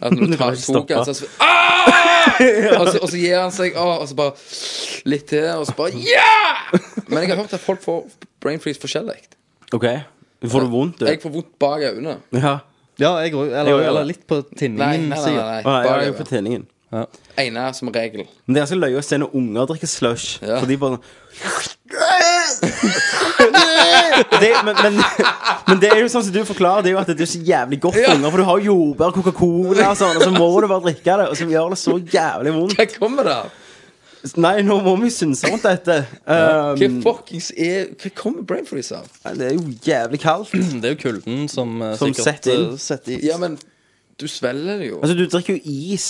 [0.00, 1.16] at når du tar, tok den, stoppet.
[1.16, 1.86] så ah!
[2.80, 4.34] og, så, og så gir han seg, ah, og så bare
[5.06, 6.78] litt til, og så bare Ja!
[7.06, 8.06] Men jeg har hørt at folk får
[8.42, 9.20] brain freeze forskjellig.
[9.72, 9.86] OK.
[10.44, 11.06] Får du vondt, du?
[11.08, 12.18] Jeg får vondt bak øynene.
[12.34, 12.58] Ja.
[13.02, 13.48] Ja, jeg òg.
[13.50, 15.18] Eller, Jeg eller litt på Nei, nei, tinningen nei.
[15.24, 15.42] sida.
[15.50, 15.62] nei.
[15.64, 16.64] Å nei, jeg er på tinningen.
[17.42, 18.22] Ene som regel.
[18.46, 20.36] Men det er ganske løye å se når unger drikker slush.
[20.44, 20.60] Ja.
[20.62, 20.94] For de bare
[24.40, 24.94] det, men, men,
[25.68, 27.40] men det er jo sånn som du forklarer, det er jo at det er så
[27.44, 28.30] jævlig godt for unger.
[28.30, 31.36] For du har jordbær, Coca-Cola og sånn, og så må du bare drikke det, og
[31.38, 32.76] så gjør det så jævlig vondt.
[32.78, 33.52] Hva kommer det av?
[34.40, 35.98] Nei, nå må vi synse rundt dette.
[36.24, 39.08] Um, Hva fuckings er Hva kommer brain freeze av?
[39.36, 40.54] det er jo jævlig kaldt.
[40.80, 42.64] Det er jo kulden som, uh, Som sikkert setter inn.
[42.72, 43.18] eh, setter i.
[43.28, 43.58] Ja, men
[44.20, 45.00] du svelger det jo.
[45.02, 45.60] Altså, du drikker jo
[45.90, 46.08] is,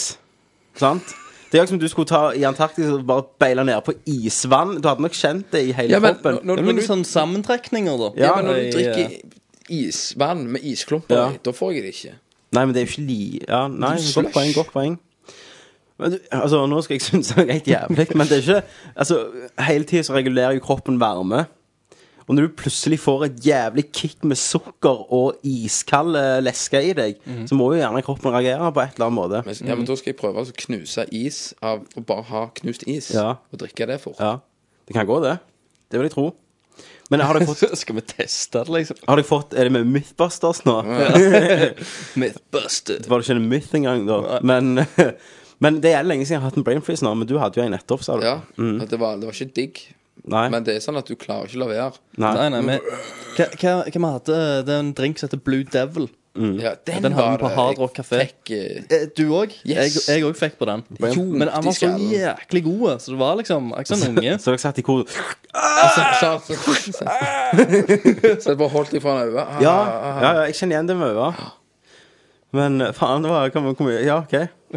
[0.79, 1.15] sant?
[1.51, 4.77] Det er jo som du skulle ta i Antarktis og bare beile ned på isvann.
[4.83, 6.35] Du hadde nok kjent det i hele Ja, men kroppen.
[6.35, 8.09] når, når, Det er når, noen du, sånne sammentrekninger, da.
[8.19, 9.41] ja, men når du drikker eh,
[9.71, 11.27] isvann med isklumper Ja.
[11.35, 12.15] i, da får jeg det ikke.
[12.55, 13.21] Nei, men det er jo ikke li...
[13.49, 14.33] Ja, nei, godt slush.
[14.35, 14.99] poeng, godt poeng.
[15.99, 18.63] Men du, altså, nå skal jeg synes det er helt jævlig, men det er ikke
[18.97, 19.19] Altså,
[19.69, 21.45] hele tiden så regulerer jo kroppen varme.
[22.27, 26.93] Og når du plutselig får et jævlig kick med sukker og iskald eh, leske i
[26.97, 27.47] deg, Mhm.
[27.51, 29.43] så må jo gjerne kroppen reagere på et eller annet måte.
[29.47, 32.83] Men, ja, men da skal jeg prøve å knuse is av å bare ha knust
[32.89, 33.37] is Ja.
[33.53, 34.17] og drikke det fort.
[34.19, 34.39] Ja,
[34.89, 35.39] det kan gå, det.
[35.93, 36.35] Det vil jeg tro.
[37.11, 38.97] Men har dere fått, Skal vi teste det, liksom?
[39.07, 40.81] har dere fått Er det med Mythbusters nå?
[42.17, 44.41] Mythbusters Det var det ikke en myth engang, da.
[44.43, 44.79] Men,
[45.61, 47.13] men det er lenge siden jeg har hatt en brain freeze nå.
[47.15, 48.25] Men du hadde jo en nettopp, sa du.
[48.27, 48.41] Ja,
[48.83, 49.85] at det, var, det var ikke digg.
[50.31, 50.49] Nei.
[50.49, 52.03] Men det er sånn at du klarer ikke å la være.
[52.17, 52.35] nei.
[52.39, 52.79] Nei, nei, men
[53.37, 56.07] hva, hva, hva vi hadde Det er en drink som heter Blue Devil.
[56.35, 57.49] Ja, den, Den hadde vi på.
[57.55, 58.19] Hard Rock Café.
[58.25, 59.53] Jeg fikk, eh, Eh, Du òg?
[59.63, 60.01] Yes.
[60.09, 60.83] Jeg òg fikk på den.
[60.99, 64.33] Jo, Men han var så skal- jæklig god, så det var liksom ikke sånn unge.
[64.43, 66.33] Så dere satt i kor så, så,
[68.43, 69.45] så, jeg bare holdt ifra øynene.
[69.45, 70.23] Ah, Ja, ah, ah.
[70.25, 71.29] ja, ja jeg kjenner igjen det med øya.
[72.55, 74.35] Men eh, faen, det var hvor mye Ja, OK.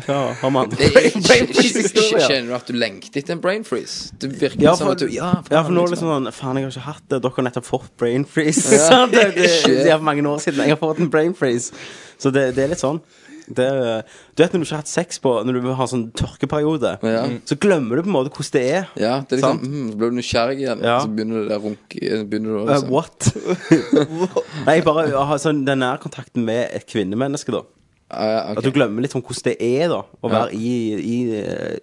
[0.07, 0.91] Ja, har man Det er-
[1.27, 2.27] Brain freeze-historier.
[2.27, 4.11] Kjenner du at du lengter etter en brain freeze?
[4.19, 6.11] Det virker Ja, som for, at du Ja, ja, for nå er det liksom.
[6.13, 7.21] sånn Faen, jeg har ikke hatt det.
[7.23, 8.77] Dere har nettopp fått brain freeze.
[8.87, 9.11] Sant?
[9.17, 11.73] det, det, det er for mange år siden jeg har fått en brain freeze.
[12.21, 13.01] Så det, det er litt sånn.
[13.47, 13.63] Det,
[14.35, 17.21] du vet når du ikke har hatt sex på Når du har sånn tørkeperiode, Ja.
[17.47, 18.89] så glemmer du på en måte hvordan det er.
[18.99, 19.63] Ja, det er liksom Sant?
[19.71, 20.97] mm, Så blir du nysgjerrig igjen, Ja.
[20.99, 23.31] så begynner det der runke begynner du å Uh, liksom, what?
[24.67, 27.63] Nei, bare å ha sånn den nærkontakten med et kvinnemenneske, da.
[28.07, 28.57] Ja, okay.
[28.57, 29.97] At du glemmer litt om hvordan det er, da.
[30.23, 31.17] Å være i I,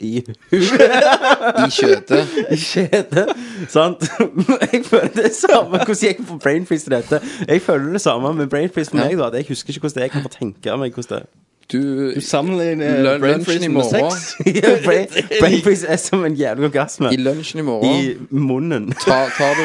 [0.00, 0.12] i,
[1.64, 2.32] I kjøtet.
[2.50, 3.26] i skjede.
[3.68, 4.06] Sant?
[4.72, 7.20] Jeg føler det samme Hvordan gikk jeg på brain freeze til dette?
[7.48, 9.08] Jeg føler det samme med brain freeze for Ja.
[9.10, 9.18] meg.
[9.18, 10.08] da At Jeg husker ikke hvordan det er.
[10.08, 11.32] Jeg kan bare tenke meg hvordan det er.
[11.72, 11.78] Du
[12.14, 14.10] Du sammenligner lunsjen freeze i med morgen.
[14.10, 14.34] sex.
[14.84, 15.06] Brain,
[15.40, 17.12] brain freeze er som en jævlig orgasme.
[17.12, 18.90] I lunsjen i morgen I munnen.
[19.04, 19.64] tar, tar du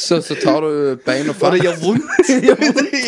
[0.00, 1.52] så, så tar du bein og fatt.
[1.52, 2.04] Og det gjør vondt.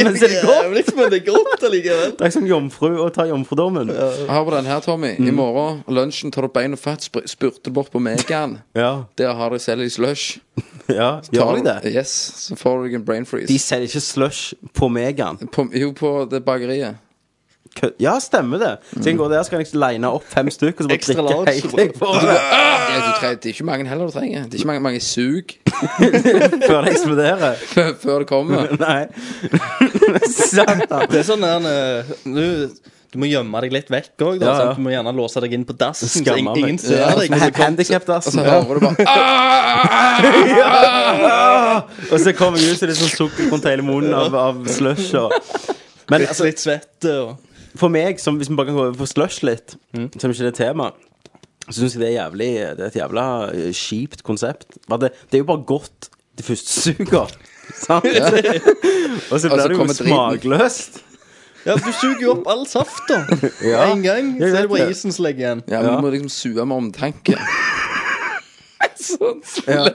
[0.03, 0.59] Men det godt.
[0.63, 2.15] Jævlig, men det er godt allikevel.
[2.19, 3.93] Det er som jomfru å ta jomfrudommen.
[4.29, 5.15] Hør på den her, Tommy.
[5.19, 5.29] Mm.
[5.31, 8.59] I morgen lunsjen tar du bein og fatt, spurter bort på Megan.
[8.83, 10.39] Ja, Der har de selv i slush.
[10.89, 11.21] ja.
[11.33, 11.93] Gjør de det?
[11.93, 12.13] Yes,
[12.49, 13.49] så får du en brain freeze.
[13.53, 15.39] De selger ikke slush på Megan.
[15.53, 16.97] På, jo, på det bakeriet.
[17.99, 18.73] Ja, stemmer det.
[18.93, 21.53] Så jeg går der skal jeg line opp fem stykker og så bare drikke large.
[21.53, 22.33] helt jeg får det
[23.43, 24.45] du er ikke mange heller du trenger.
[24.45, 25.53] Det er ikke mange, mange sug
[26.69, 27.55] før det eksploderer.
[27.73, 28.67] før før det kommer.
[28.87, 29.03] Nei.
[30.29, 31.07] Satan.
[31.11, 32.69] Det er sånn der eh, du,
[33.13, 34.43] du må gjemme deg litt vekk òg.
[34.45, 34.73] Ja, ja.
[34.77, 36.59] Du må gjerne låse deg inn på dassen, så Skammer ingen, meg.
[36.69, 37.31] ingen ser Ja, deg.
[37.33, 38.33] når du Og Handikapdassen.
[38.33, 38.97] Så hører du bare
[40.73, 41.83] ah!
[42.13, 45.11] Og så kommer jeg ut, så det er sånn sukkergrunn i munnen av, av slush.
[45.21, 45.33] Og.
[46.13, 47.31] Men altså, litt svette og
[47.77, 50.09] for meg, som, hvis vi bare kan gå over på slush litt, Mm.
[50.21, 50.91] som ikke det er tema,
[51.69, 54.67] så syns jeg det er jævlig Det er et jævla eh, kjipt konsept.
[54.89, 57.31] Det, det er jo bare godt det første suger.
[57.87, 58.05] Sant?
[58.05, 61.03] Og så Og så blir det jo smakløst.
[61.65, 63.21] Ja, du suger jo opp all safta
[63.63, 63.85] Ja.
[63.93, 64.33] en gang.
[64.41, 65.63] Så er det bare isen som ligger igjen.
[65.69, 65.97] Ja, men Ja.
[65.97, 67.37] du må liksom suge med omtanke.
[69.03, 69.41] Sånn.
[69.67, 69.87] Ja.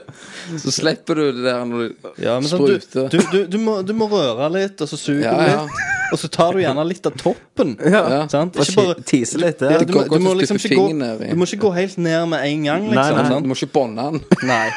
[0.60, 3.08] Så slipper du det der når du Ja, men sånn, du, spruter.
[3.12, 5.62] du, du, du, må, du må røre litt, og så suger Ja, du ja.
[5.64, 5.86] litt.
[6.08, 7.74] Og så tar du gjerne litt av toppen.
[7.84, 8.22] Ja.
[8.32, 8.56] Sant?
[8.56, 10.86] Ikke bare tise litt du, må, du, må liksom ikke gå,
[11.20, 13.18] du må ikke gå helt ned med en gang, Nei, liksom.
[13.28, 13.40] nei.
[13.44, 14.22] Du må ikke bånde den.
[14.52, 14.68] Nei.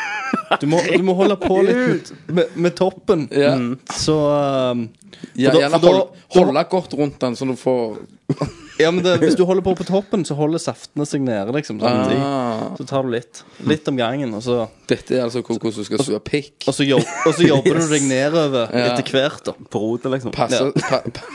[0.61, 1.77] Du må, du må holde på litt
[2.11, 3.27] med, med, med toppen.
[3.35, 3.53] Ja.
[3.95, 4.15] Så
[4.75, 4.85] um,
[5.39, 6.01] Ja, da- gjerne hold,
[6.35, 7.97] holde godt rundt den, så du får
[8.81, 11.79] Ja, men det, hvis du holder på på toppen, så holder saftene seg nede, liksom.
[11.81, 13.43] Sånn, ah, Så tar du litt.
[13.67, 16.67] Litt om gangen, og så, Dette er altså hvordan du skal sue pikk.
[16.67, 18.93] og så, jobb, og så jobber du deg nedover Ja.
[18.95, 19.53] etter hvert, da.
[19.69, 20.31] På rotet, liksom.
[20.35, 21.27] Passe, pa, pa,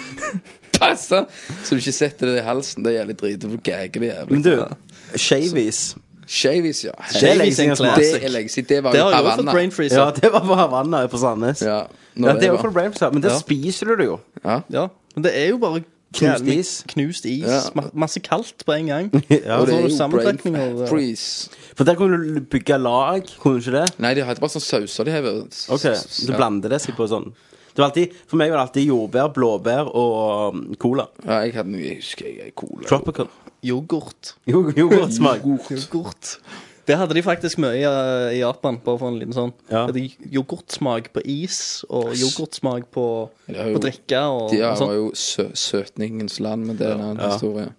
[0.79, 1.23] passe
[1.65, 2.83] så du ikke setter det i halsen.
[2.85, 3.41] Det er jævlig drit.
[3.41, 4.31] Du gager det jævlig.
[4.31, 4.75] Men du,
[5.17, 5.95] shavies
[6.27, 6.91] Shavies, ja.
[7.13, 8.67] Det er lenge Shavies siden en jeg har Det er lenge siden.
[8.69, 9.53] Det var Det jo har jeg også fått Havanna.
[9.55, 10.17] brain freeze Ja, av.
[10.19, 11.61] det var på Havanna på Sandnes.
[11.63, 11.77] Ja,
[12.17, 12.63] Ja, det er var var.
[12.65, 13.39] for brain freeze, men det Ja.
[13.39, 14.17] spiser du det jo.
[14.45, 14.57] Ja.
[14.69, 15.85] Ja, men det er jo bare
[16.17, 16.71] Knust is.
[16.93, 17.45] Knust is.
[17.47, 17.87] Ja.
[17.93, 19.11] Masse kaldt på en gang.
[19.31, 21.51] Ja, Og det er jo brain freeze.
[21.77, 23.89] For der kunne du bygge lag, kunne du ikke det?
[24.03, 25.43] Nei, de hadde bare sånn sauser de hever.
[25.75, 25.91] Ok,
[26.27, 27.31] Du blander det seg på sånn
[27.77, 31.05] det var alltid, For meg var det alltid jordbær, blåbær og um, cola.
[31.27, 32.87] Ja, jeg hadde mye Jeg husker jeg cola.
[32.89, 33.29] Tropical.
[33.67, 34.31] Yoghurt.
[34.49, 35.45] Jo, Yoghurtsmak.
[35.45, 36.39] Yoghurt.
[36.87, 39.53] Det hadde de faktisk mye i, uh, i Japan, bare for en liten sånn.
[39.71, 39.87] Ja.
[39.89, 43.07] Det hadde Yoghurtsmak på is, og yoghurtsmak på,
[43.51, 44.95] jo- på drikke og, De og var sånn.
[44.95, 47.33] jo sø søtningens land, men det er en annen Ja.
[47.33, 47.73] historie.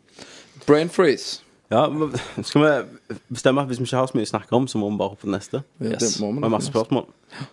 [0.68, 1.40] Brain freeze.
[1.72, 1.86] Ja,
[2.44, 4.90] Skal vi bestemme at hvis vi ikke har så mye å snakke om, så må
[4.92, 5.64] vi bare hoppe på neste?
[5.82, 6.00] Yes.
[6.00, 7.08] Det må man masse spørsmål.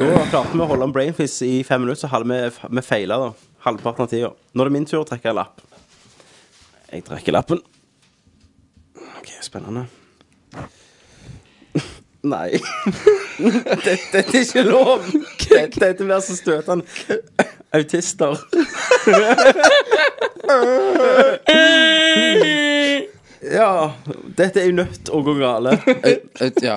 [0.00, 2.36] Da klarte vi å holde om brain freeze i fem minutter, så hadde vi,
[2.72, 3.34] vi feila
[3.66, 4.30] halvparten av tida.
[4.54, 5.60] Nå er det min tur å trekke en lapp.
[6.90, 7.60] Jeg trekker lappen.
[9.18, 9.82] OK, spennende.
[12.22, 12.50] Nei.
[13.40, 15.06] Dette, dette er ikke lov.
[15.40, 16.84] Dette, dette blir så støtende.
[17.72, 18.36] Autister.
[23.40, 23.92] Ja,
[24.36, 25.78] dette er jo nødt å gå gale.
[25.86, 26.76] Eh, eh, Ja.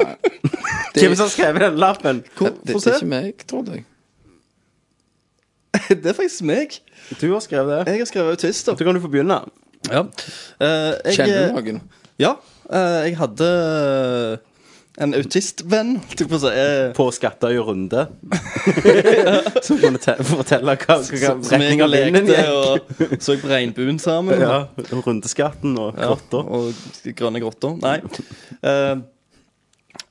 [0.93, 2.21] Hvem som har skrevet den lappen?
[2.39, 3.85] det, det, det er ikke meg, trodde jeg.
[5.89, 6.77] Det er faktisk meg.
[7.19, 7.91] Du har skrevet det.
[7.91, 8.77] Jeg har skrevet autister.
[8.77, 9.41] Så kan du få begynne.
[9.89, 10.05] Ja.
[10.05, 11.81] Uh, jeg, Kjenner du noen?
[12.21, 12.35] Ja.
[12.69, 13.49] Uh, jeg hadde
[15.01, 16.49] en autistvenn, på å si.
[16.53, 18.03] eh, På Skattøy Runde.
[19.65, 19.97] Som kunne
[20.27, 22.45] fortelle hva, hva som retning jeg lekte gikk.
[22.53, 22.77] og
[23.25, 24.37] så på regnbuen sammen.
[24.43, 24.59] Ja,
[24.93, 26.43] Rundeskatten og Ja, grotta.
[26.45, 26.77] og
[27.17, 27.73] grønne grotter.
[27.81, 27.97] Nei.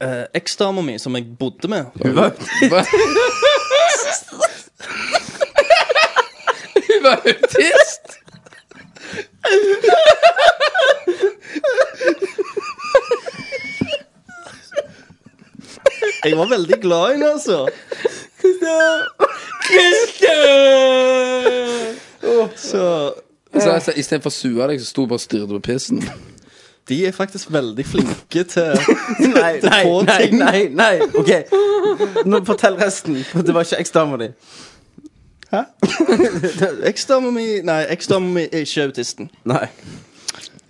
[0.03, 2.33] Eh, Eksdama mi, som jeg bodde med Hun var
[2.83, 4.27] autist!
[6.89, 8.19] Hun var autist!
[16.25, 17.69] Jeg var veldig glad i henne, altså.
[22.57, 23.13] Så
[23.61, 26.03] Så altså, Istedenfor å sue deg, så sto du bare og styrte på pissen.
[26.89, 28.73] de er faktisk veldig flinke til
[29.37, 30.39] Nei, nei, få nei, ting.
[30.39, 31.01] nei, nei.
[31.15, 31.31] OK.
[32.27, 33.21] Nå Fortell resten.
[33.35, 34.29] Det var ikke eksdama di.
[35.53, 35.63] Hæ?
[36.91, 39.31] Eksdama mi Nei, eksdama mi er ikke autisten.
[39.45, 39.67] Nei.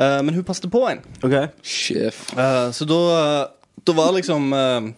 [0.01, 1.01] Eh, men hun passet på en.
[1.23, 1.37] OK.
[1.63, 2.25] Sjef.
[2.37, 2.99] Eh, så da,
[3.85, 4.89] da var liksom uh,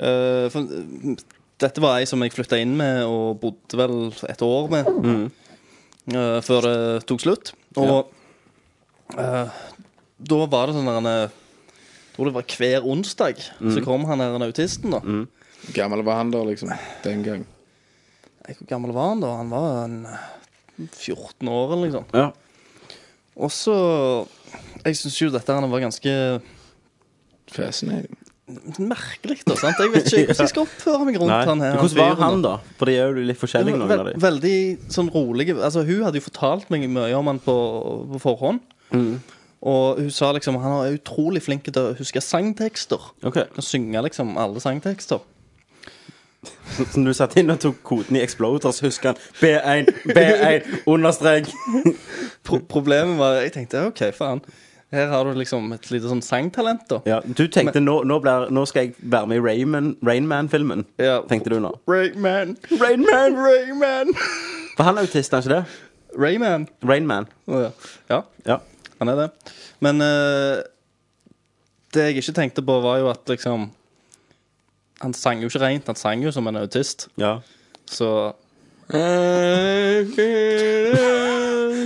[0.00, 1.14] uh, for, uh,
[1.60, 3.96] Dette var ei som jeg flytta inn med og bodde vel
[4.30, 4.86] et år med.
[6.08, 7.50] eh, før det tok slutt.
[7.76, 8.08] Og
[9.10, 14.38] da var det sånn der Jeg tror det var hver onsdag så kom han der
[14.38, 15.02] en autisten, da.
[15.04, 16.72] Hvor gammel var han da, liksom?
[17.04, 17.44] Den gang.
[18.48, 19.34] Hvor gammel var han da?
[19.42, 22.08] Han var en eh, 14 år eller liksom.
[22.16, 22.30] Ja.
[23.36, 23.76] Og så
[24.84, 26.14] Jeg syns jo dette her var ganske
[27.54, 28.18] Fascinating.
[28.78, 29.54] merkelig, da.
[29.58, 29.78] sant?
[29.78, 31.42] Jeg vet ikke hvordan jeg skal oppføre meg rundt Nei.
[31.46, 31.76] han her.
[31.78, 32.54] Hvordan var han, da?
[32.78, 34.22] For de er jo litt forskjellige, noen av dem.
[34.22, 34.56] veldig
[34.90, 37.56] sånn rolig Altså, hun hadde jo fortalt meg mye om han på,
[38.14, 38.64] på forhånd.
[38.90, 39.20] Mm.
[39.70, 43.10] Og hun sa liksom han er utrolig flink til å huske sangtekster.
[43.22, 43.46] Okay.
[43.54, 45.20] Kan synge liksom alle sangtekster.
[46.40, 50.70] Så når du satt inn og tok koden i Exploder, så husker han B1, B1,
[50.88, 51.50] understrek.
[52.46, 54.40] Pro problemet var Jeg tenkte OK, faen.
[54.92, 56.96] Her har du liksom et lite sånn sangtalent, da.
[57.06, 60.82] Ja, du tenkte nå, nå, blir, nå skal jeg være med i Rayman- Rainman-filmen.
[60.98, 61.20] Ja.
[61.30, 61.70] Tenkte du nå.
[61.86, 64.10] Rainman, Rainman, Rainman.
[64.76, 65.62] For han er autist, er ikke det?
[66.18, 66.66] Rayman.
[66.82, 67.28] Rainman.
[67.46, 67.70] Oh, ja.
[68.10, 68.58] ja, Ja.
[68.98, 69.28] han er det.
[69.80, 70.58] Men uh,
[71.94, 73.68] det jeg ikke tenkte på, var jo at liksom
[75.00, 77.06] Han sang jo ikke rent, han sang jo som en autist.
[77.16, 77.38] ja.
[77.90, 78.10] Så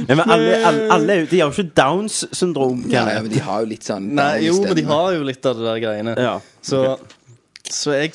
[0.05, 2.85] Ja, men alle, alle, alle de har jo ikke Downs syndrom.
[2.93, 5.57] Ja, men de har jo litt sånn Nei, jo, men de har jo litt av
[5.59, 6.17] det der greiene.
[6.21, 6.35] Ja.
[6.65, 6.83] Så,
[7.69, 8.13] så jeg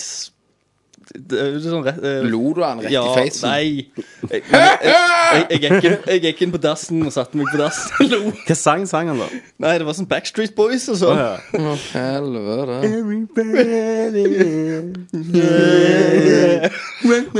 [1.10, 3.50] sånn rett eh, Lo du han rett ja, i facen?
[3.50, 3.92] Nei.
[4.30, 7.58] Jeg, jeg, jeg, jeg, gikk inn, jeg gikk inn på dassen og satte meg på
[7.62, 8.20] dassen og lo.
[8.48, 9.30] Hva sang sang han, da?
[9.66, 11.20] Nei, det var sånn Backstreet Boys og sånn.
[11.20, 12.80] Å, helvete.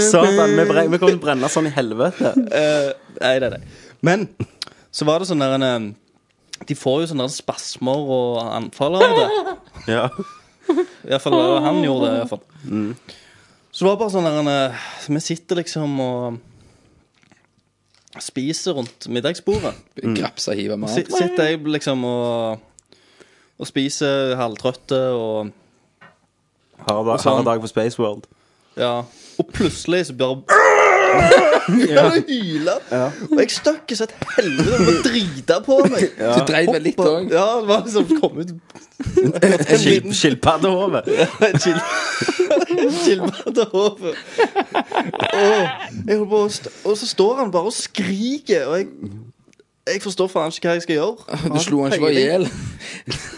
[0.02, 2.32] Satan, vi, bre- vi kommer til å brenne sånn i helvete.
[2.50, 2.90] Eh,
[3.20, 3.62] nei, nei, nei.
[4.06, 4.28] Men
[4.96, 5.88] så var det sånn der en eh,
[6.70, 9.28] De får jo sånne der spasmer og anfall av det.
[9.94, 10.06] Ja.
[11.08, 12.14] Iallfall han gjorde det.
[12.14, 12.44] i hvert fall.
[13.80, 16.40] Så det var bare sånn der eh, Vi sitter liksom og
[18.20, 19.78] spiser rundt middagsbordet.
[20.18, 20.92] Grapsa hive mat.
[20.92, 22.60] Si- Sitter jeg liksom og,
[23.62, 25.54] og spiser halvtrøtte og
[26.90, 27.46] Hard dag, sånn.
[27.48, 28.26] dag på Space World.
[28.80, 29.04] Ja.
[29.40, 30.42] Og plutselig så bare
[31.90, 32.04] ja.
[32.28, 32.76] hyle.
[33.30, 36.06] Og jeg stakk så et helvete og drita på meg.
[36.20, 37.32] Du dreit vel litt òg?
[37.34, 38.54] Ja, det var liksom kom ut
[39.80, 41.02] Skil- Skilpaddehove.
[41.48, 41.80] en chill
[43.00, 44.14] Skilpaddehove.
[45.40, 45.62] Og,
[46.08, 48.88] jeg holder på å st og så står han bare og skriker, og jeg
[49.90, 51.38] jeg forstår faen ikke hva jeg skal gjøre.
[51.50, 52.44] Du slo han ikke bare i hjel?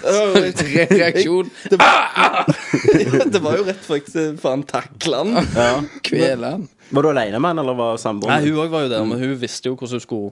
[1.00, 1.52] Reaksjon.
[1.72, 5.48] Det var, det var jo rett før jeg faen takla han.
[5.56, 5.70] Ja.
[6.04, 6.66] Kvele han.
[6.92, 9.36] Var du alene med han, eller var Nei, hun òg var jo der, men hun
[9.40, 10.32] visste jo hvordan hun skulle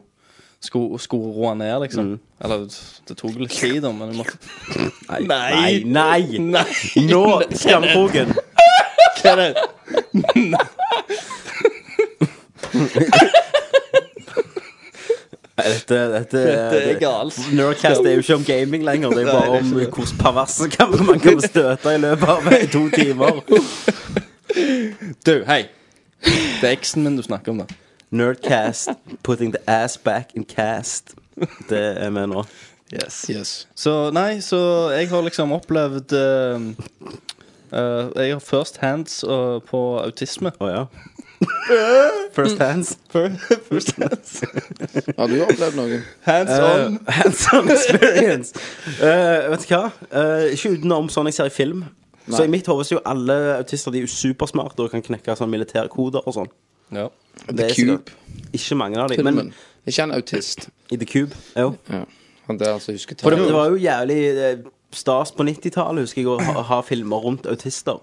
[0.61, 2.19] skulle, skulle roe ned, liksom.
[2.43, 2.65] Eller
[3.07, 4.37] det tok litt tid, da, men hun måtte
[5.23, 5.83] Nei.
[5.85, 6.39] Nei.
[6.39, 6.65] Nei.
[7.07, 7.23] Nå,
[7.55, 8.35] Skamkroken.
[9.21, 9.59] Kenneth.
[15.59, 16.41] Nei, Dette, dette,
[16.71, 17.39] Det er galt.
[17.51, 19.09] Nerdcast er jo ikke om gaming lenger.
[19.11, 22.85] Det er jo bare om hvordan perverse kan man kan støte i løpet av to
[22.95, 23.41] timer.
[25.27, 25.65] Du, hei.
[26.23, 27.65] Det er eksen min du snakker om, da.
[28.11, 28.89] Nerdcast,
[29.23, 31.15] putting the ass back in cast.
[31.69, 32.43] Det er vi nå.
[32.93, 33.25] Yes.
[33.29, 33.67] Yes.
[33.75, 36.61] Så nei, så jeg har liksom opplevd eh,
[37.71, 40.51] eh, Jeg har first hands eh, på autisme.
[40.59, 40.85] Å ja.
[42.33, 42.97] First hands.
[43.69, 44.43] First hands.
[45.17, 46.01] Har du opplevd noe?
[46.25, 46.97] Hands on.
[46.97, 48.53] Uh, hands on experience.
[48.99, 49.85] Eh, vet du hva?
[50.09, 51.85] Eh, ikke utenom sånn jeg ser i film.
[52.35, 55.35] Så i mitt hode er jo alle autister De er jo supersmarte og kan knekke
[55.39, 56.49] sånn militærkoder og sånn.
[56.95, 57.07] Ja.
[57.47, 57.99] Det er Cube.
[58.01, 59.21] sikkert Ikke mange av dem.
[59.21, 59.35] Filmen.
[59.35, 59.53] Men
[59.85, 60.69] Er ikke en autist?
[60.91, 61.73] i The Cube jo.
[61.89, 62.03] Ja.
[62.49, 64.61] Han der som husker For det, det var jo jævlig eh,
[64.91, 67.99] stas på 90-tallet, husker jeg, å ha, ha filmer rundt autister.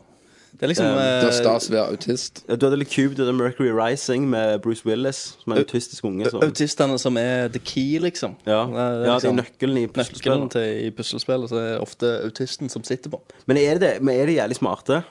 [0.57, 2.43] Det er liksom Um, eh, Det er stas å være autist.
[2.49, 6.05] Du hadde litt Cube, du hadde Mercury Rising med Bruce Willis, som er en autistisk
[6.09, 6.31] unge.
[6.31, 8.37] Som, autistene som er the key, liksom.
[8.47, 11.69] ja, Det er ja, det er liksom nøkkelen i Nøkkelen til i puslespillet, så er
[11.75, 13.21] det ofte autisten som sitter på.
[13.47, 15.03] Men er det, men er det jævlig smarte?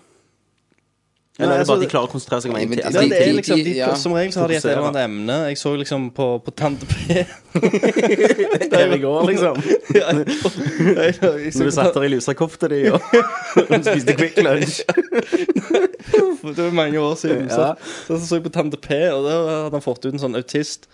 [1.37, 2.79] Eller Nei, er det bare altså, de klarer å konsentrere seg om én ting?
[2.87, 3.87] altså, det er liksom, de- ja.
[3.99, 5.35] Som regel så har de et eller annet emne.
[5.49, 7.25] Jeg så liksom på, på Tante P.
[8.71, 9.59] der i går, liksom.
[9.99, 10.27] Ja, jeg-
[10.95, 13.01] jeg- jeg Når du satt der i lusekofta di og
[13.83, 14.79] spiste Quick Lunch.
[16.45, 17.49] Det var mange år siden.
[17.49, 17.73] Så,
[18.07, 19.35] så, så, jeg på Tante P, og da
[19.65, 20.85] hadde han fått ut en sånn autist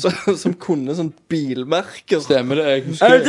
[0.00, 0.10] så,
[0.40, 2.22] som kunne sånn bilmerker.
[2.24, 2.70] Stemmer det?
[2.70, 3.28] Jeg husker,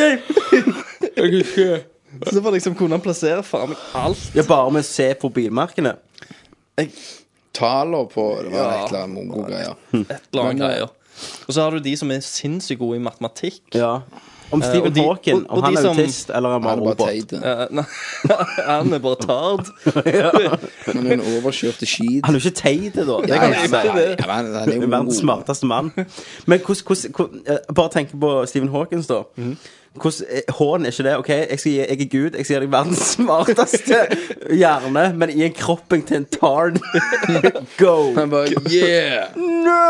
[1.19, 1.83] jeg husker.
[2.23, 4.23] Så det var liksom kunne han plassere faen meg alt.
[4.37, 5.97] Ja, bare med å se på bilmerkene.
[7.55, 8.83] Taler på Det var Ja.
[8.85, 9.75] et eller annet mongo-greier.
[9.93, 10.89] Et eller annet eh, greier.
[11.47, 13.61] Og så har du de som er sinnssykt gode i matematikk.
[13.73, 13.99] Ja.
[14.51, 16.49] Om Eh, Stephen og de- Hawking, og- og om han de er som- autist eller
[16.49, 17.29] om Han han er er bare robot.
[17.29, 17.33] teit.
[17.33, 17.83] Eh, nei,
[18.77, 19.65] han er bare tard.
[20.85, 22.25] Han er en overkjørte skit.
[22.25, 23.01] Han er jo ikke teit, da.
[23.01, 23.87] Det kan jeg men- si.
[23.87, 25.91] ja, men han er jo Verdens smarteste mann.
[26.45, 29.23] Men hvordan, hvordan, hvordan eh, Bare tenk på Stephen Hawkins, da.
[30.01, 31.15] Hvordan, eh, Hån er ikke det.
[31.17, 32.31] OK, jeg, skal gi, jeg er Gud.
[32.37, 33.99] Jeg skal gi deg verdens smarteste
[34.51, 36.75] hjerne, men i en kroppen til en tard.
[37.81, 37.95] Go!
[38.17, 39.23] Han bare Yeah!
[39.37, 39.81] No!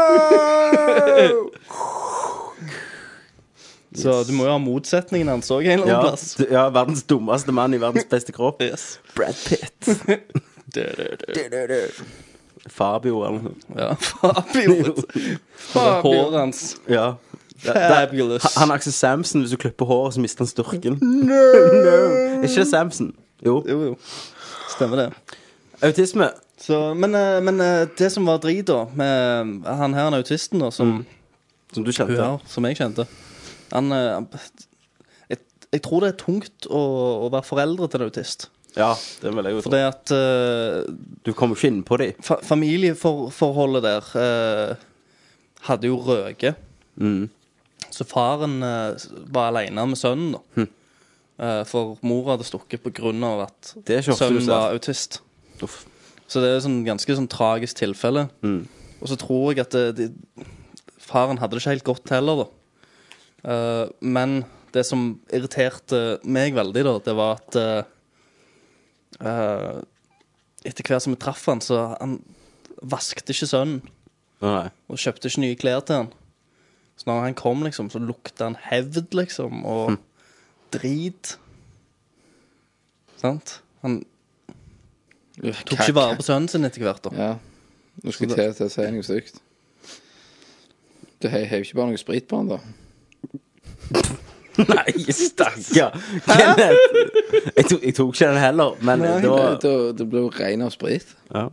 [3.95, 6.23] Så du må jo ha motsetningen hans òg en eller Ja, plass.
[6.51, 8.59] ja, verdens dummeste mann i verdens beste kropp.
[8.61, 8.97] Yes.
[9.15, 9.87] Brad Pitt.
[10.75, 11.79] du, du, du.
[12.71, 13.53] Fabio eller noe.
[13.77, 14.95] Ja, Fabio.
[16.03, 16.75] Håret hans.
[16.91, 17.13] Ja.
[17.65, 18.43] Det- det- Fabulous.
[18.43, 19.41] Han- Han er Axel Samson.
[19.41, 20.99] Hvis du klipper håret, så mister han styrken.
[21.01, 21.33] No!
[22.35, 23.13] Er ikke det Samson?
[23.45, 23.63] Jo.
[23.69, 23.95] Jo, jo.
[24.75, 25.13] Stemmer det.
[25.83, 26.29] Autisme.
[26.61, 30.59] Så, men, eh, men eh, det som var drit, da, med han her, han autisten,
[30.63, 31.05] da, som
[31.73, 32.15] Som du kjente.
[32.15, 33.05] Ja, som jeg kjente
[33.73, 34.21] Han eh,
[35.29, 35.37] jeg,
[35.73, 36.79] jeg tror det er tungt å,
[37.25, 38.47] å være foreldre til en autist.
[38.77, 39.69] Ja, det vil jeg jo tro.
[39.71, 42.13] Fordi at eh, Du kommer ikke inn på dem.
[42.23, 44.75] fa familieforholdet der eh,
[45.67, 46.55] hadde jo røket.
[46.95, 47.29] Mm.
[47.95, 50.41] Så faren eh, var alene med sønnen, da.
[50.57, 50.71] Hm.
[51.35, 53.71] Eh, for mor hadde stukket av at
[54.15, 55.21] sønnen var autist.
[55.63, 55.83] Uff.
[56.27, 58.27] Så det er sånn ganske sånn tragisk tilfelle.
[58.43, 58.65] Mm.
[58.99, 60.45] Og så tror jeg at det, de,
[60.99, 62.47] faren hadde det ikke helt godt heller, da.
[63.45, 64.39] Uh, men
[64.73, 67.83] det som irriterte meg veldig, da, det var at eh,
[70.65, 72.17] Etter hvert som vi traff han, så han
[72.81, 73.77] vaskte ikke sønnen.
[74.43, 74.65] Nei.
[74.91, 76.09] Og kjøpte ikke nye klær til han.
[77.05, 79.97] Så når han kom, liksom, så lukta han hevd, liksom, og Hm.
[80.73, 81.35] drit.
[83.21, 83.59] Sant?
[83.83, 83.99] Han
[85.37, 87.11] tok ikke vare på sønnen sin etter hvert, da.
[87.15, 87.35] Ja.
[88.03, 89.37] Nå skal jeg til til å si noe stygt.
[91.21, 92.57] Du har jo ikke bare noe sprit på han, da?
[94.57, 95.93] Nei, stakkar.
[96.25, 96.89] Kenneth.
[97.55, 100.29] Jeg, tok- jeg tok ikke den heller, men Nei, Det, var det, det ble jo
[100.39, 101.13] rein av sprit.
[101.33, 101.49] ja.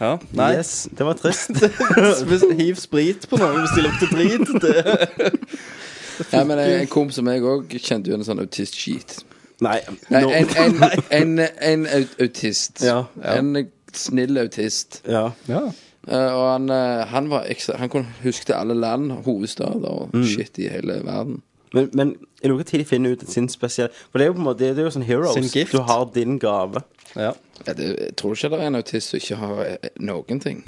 [0.00, 0.52] Ja, nei.
[0.56, 1.50] Yes, det var trist.
[2.58, 4.48] Hiv sprit på noen hvis de lukter drit.
[4.62, 5.32] Det.
[6.32, 9.20] Ja, men en, kompis som jeg òg kjente jo en sånn autist-skit.
[9.62, 9.78] Nei.
[10.10, 11.86] Nei, en, en, en, en
[12.20, 12.82] autist.
[12.84, 13.36] Ja, ja.
[13.38, 13.54] En
[13.94, 15.00] snill autist.
[15.08, 15.28] Ja.
[15.50, 15.62] Ja.
[16.02, 20.08] Uh, og han, eh, han var ekstra Han kunne huske til alle land, hovedstader og
[20.16, 20.24] Mm.
[20.26, 21.36] shit i hele verden.
[21.72, 22.10] Men, men
[22.42, 24.66] i noen tid de finner ut sin spesielle For det er jo på en måte
[24.66, 25.38] Det er jo sånn heroes.
[25.38, 25.72] Sin gift.
[25.72, 26.82] Du har din gave.
[27.16, 27.30] ja.
[27.66, 30.62] Jeg tror ikke det er en autist som ikke har eh, noen ting.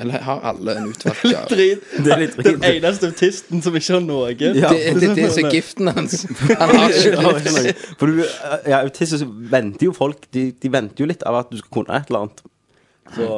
[0.00, 1.78] Eller har alle en utvalgt gave?
[2.04, 4.30] Det er litt Den eneste autisten som ikke har noe.
[4.32, 4.70] Ja.
[4.72, 6.24] Det, det, det er som er giften hans.
[6.62, 7.74] Han har ikke noe.
[8.00, 8.22] For du,
[8.70, 12.00] ja, autister venter jo folk de, de venter jo litt av at du skal kunne
[12.00, 12.44] et eller annet.
[13.16, 13.30] Så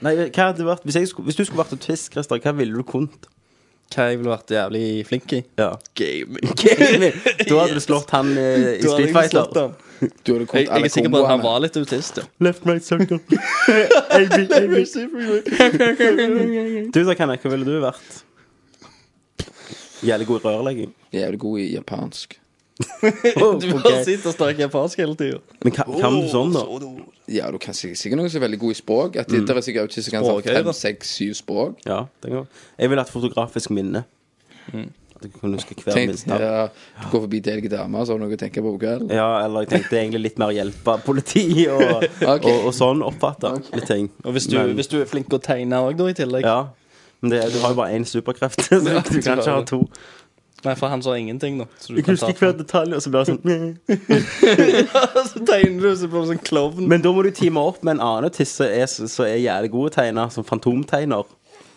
[0.00, 2.54] Nei, hva hadde det vært Hvis, jeg skulle, hvis du skulle vært autist, Christer, hva
[2.56, 3.28] ville du kunnet?
[3.92, 5.40] Hva jeg ville vært jævlig flink i.
[5.60, 5.74] Ja.
[5.98, 6.54] Gaming.
[6.56, 9.74] da hadde du slått han eh, i Street Fighter.
[10.24, 12.24] Du hadde Jeg, jeg er sikker på at han var litt autist, ja.
[12.40, 13.20] Left, right, circle.
[14.16, 14.74] AB, AB.
[16.94, 18.20] Du da, Kenneth, hva ville du vært?
[20.06, 20.92] Jævlig god i rørlegging.
[21.12, 22.38] Jævlig god i japansk.
[23.60, 25.40] Du bare sitter og snakker japansk hele tida.
[25.64, 26.62] Men kan, kan du sånn, da?
[27.30, 29.18] Ja, du kan sikkert, noen som er veldig god i språk.
[29.20, 31.84] At det er sikkert autister som kan fem, seks, syv språk.
[31.84, 32.48] Ja, det går.
[32.80, 34.06] Jeg ville hatt fotografisk minne.
[35.20, 36.36] At jeg kunne huske hver Tenk, minste.
[36.40, 39.10] ja, du går forbi delige damer, så har du noe å tenke på kvelden.
[39.12, 42.38] Ja, eller jeg tenkte egentlig litt mer hjelpe politi og, okay.
[42.54, 44.08] og, og sånn oppfatte litt ting.
[44.24, 46.48] Og hvis du, Men- hvis du er flink til å tegne òg, da, i tillegg
[46.48, 46.60] Ja.
[47.20, 49.82] Men det, du har jo bare én superkreft, så du, du kan ikke ha to.
[50.64, 51.66] Nei, for han sa ingenting, da.
[51.80, 53.44] Så du Jeg kan husker hver detalj, og så blir det sånn
[55.30, 56.88] Så tegner du, så blir du sånn klovn.
[56.90, 59.94] Men da må du teame opp med en annen tisse som er, er jævlig god
[59.96, 61.28] tegner, som fantomtegner.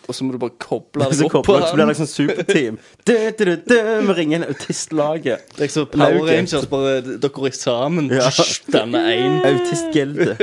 [0.08, 1.66] Og så må du bare koble Så, deg opp på den.
[1.68, 2.78] så blir det liksom superteam.
[3.06, 3.76] Du, du, du, du,
[4.08, 5.46] Vi ringer en autistlaget.
[5.54, 6.34] Det er ikke så Power Lauget.
[6.38, 8.10] Rangers, bare dere går sammen.
[8.12, 8.28] Ja.
[8.72, 9.38] Denne én.
[9.52, 10.36] Autistgilde.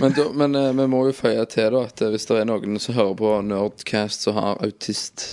[0.00, 2.48] Men, da, men eh, vi må jo føye til da at eh, hvis det er
[2.50, 5.26] noen som hører på Nerdcast som har autist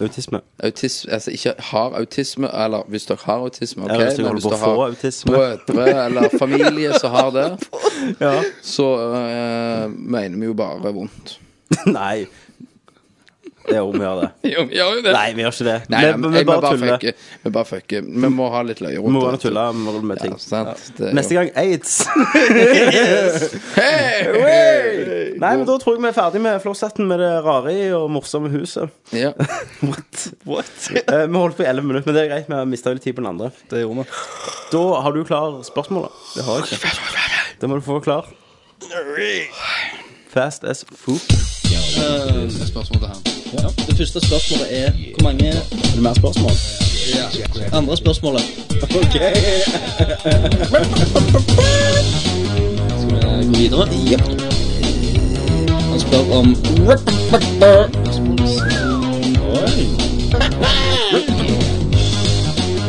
[0.00, 0.38] Autisme.
[0.64, 4.30] autisme Altså ikke har autisme, eller hvis dere har autisme, OK, Eller hvis dere men
[4.30, 5.32] holder hvis på å dere få har autisme.
[5.34, 7.44] brødre eller familie som har det,
[8.22, 8.30] Ja.
[8.64, 8.86] så
[9.18, 11.34] eh, mener vi jo bare vondt.
[11.90, 12.24] Nei.
[13.66, 14.28] Jo, å gjøre det.
[14.52, 15.12] Jo, vi gjør jo det.
[15.16, 15.76] Nei, vi gjør ikke det.
[15.92, 16.92] Nei, vi, ja, vi, jeg må bare tuller.
[16.96, 17.12] fucke.
[17.42, 18.06] Vi bare fucker.
[18.24, 19.42] Vi må ha litt løye rundt må bare det.
[19.46, 20.34] tulle vi med ting.
[20.36, 20.84] Ja, sant?
[20.98, 21.96] Det er Neste gang aids.
[23.76, 25.36] Hey!
[25.36, 28.06] Nei, men da tror jeg vi er ferdig med flosshatten med det rare i og
[28.14, 28.92] morsomme huset.
[29.16, 29.32] Ja.
[30.48, 30.88] What?
[31.02, 32.48] Eh, vi holdt på i 11 minutter, men det er greit.
[32.48, 33.50] Vi har mista litt tid på den andre.
[33.70, 34.08] Det gjorde vi.
[34.72, 36.24] Da har du klar spørsmålet.
[36.36, 36.96] Det har jeg ikke.
[37.60, 38.32] Det må du få klar.
[40.32, 40.84] Fast as
[41.70, 42.66] food.
[42.66, 43.16] Spørsmål til han.
[43.52, 43.68] Ja.
[43.86, 45.52] Det første spørsmålet er hvor mange Er
[45.94, 46.52] det mer spørsmål?
[47.14, 47.26] Ja.
[47.78, 48.42] andre spørsmålet?
[48.82, 49.12] Ok.
[53.00, 53.86] Skal vi gå videre?
[55.90, 56.56] Han spør om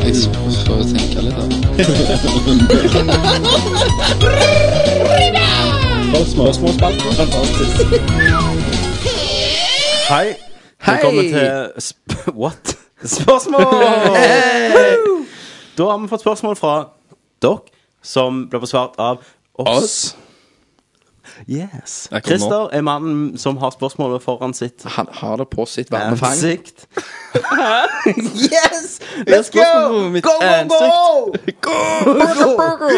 [0.08, 0.14] Jeg
[0.66, 1.44] får tenke litt, da.
[6.26, 7.12] Spørsmålsspalten.
[7.16, 7.76] Fantastisk.
[10.08, 10.34] Hei.
[10.86, 12.78] Velkommen til sp What?
[13.04, 13.60] Spørsmål!
[15.78, 16.72] Da har vi fått spørsmål fra
[17.44, 17.58] dere,
[18.00, 19.20] som ble besvart av
[19.60, 20.16] oss.
[21.46, 22.08] Yes.
[22.12, 22.18] Nå.
[22.26, 26.32] Christer er mannen som har spørsmålet foran sitt Han har det på sitt varmefang.
[26.32, 26.86] ansikt.
[28.52, 28.98] yes!
[29.26, 29.62] Let's go!
[30.20, 30.38] Go,
[30.68, 32.14] go, Go,
[32.54, 32.88] go, go!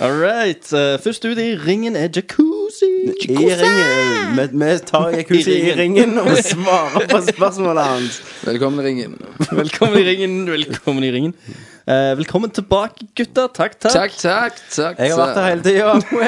[0.00, 0.72] All right.
[0.72, 2.90] eh, først ut i ringen er jacuzzi.
[3.28, 4.36] I ringen.
[4.36, 8.20] Vi, vi tar jacuzzi I i ringen og svarer på spørsmålet hans.
[8.46, 9.18] Velkommen i ringen.
[9.50, 10.46] Velkommen i ringen.
[10.50, 11.34] Velkommen i ringen.
[11.88, 13.46] Eh, velkommen tilbake, gutter.
[13.54, 13.92] Takk, takk.
[13.92, 14.98] Takk, takk, takk.
[15.00, 15.92] Jeg har vært her hele tida.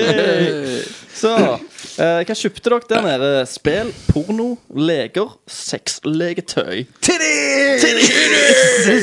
[0.00, 0.82] Yay.
[1.16, 3.28] Så eh, hva kjøpte dere der nede?
[3.48, 6.86] Spill, porno, leker, sexlegetøy.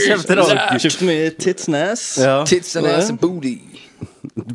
[0.08, 0.58] Kjøpte dere.
[0.82, 2.08] Kjøpte mye tits nass.
[2.22, 2.40] Ja.
[2.50, 3.60] Tits and ass and booty.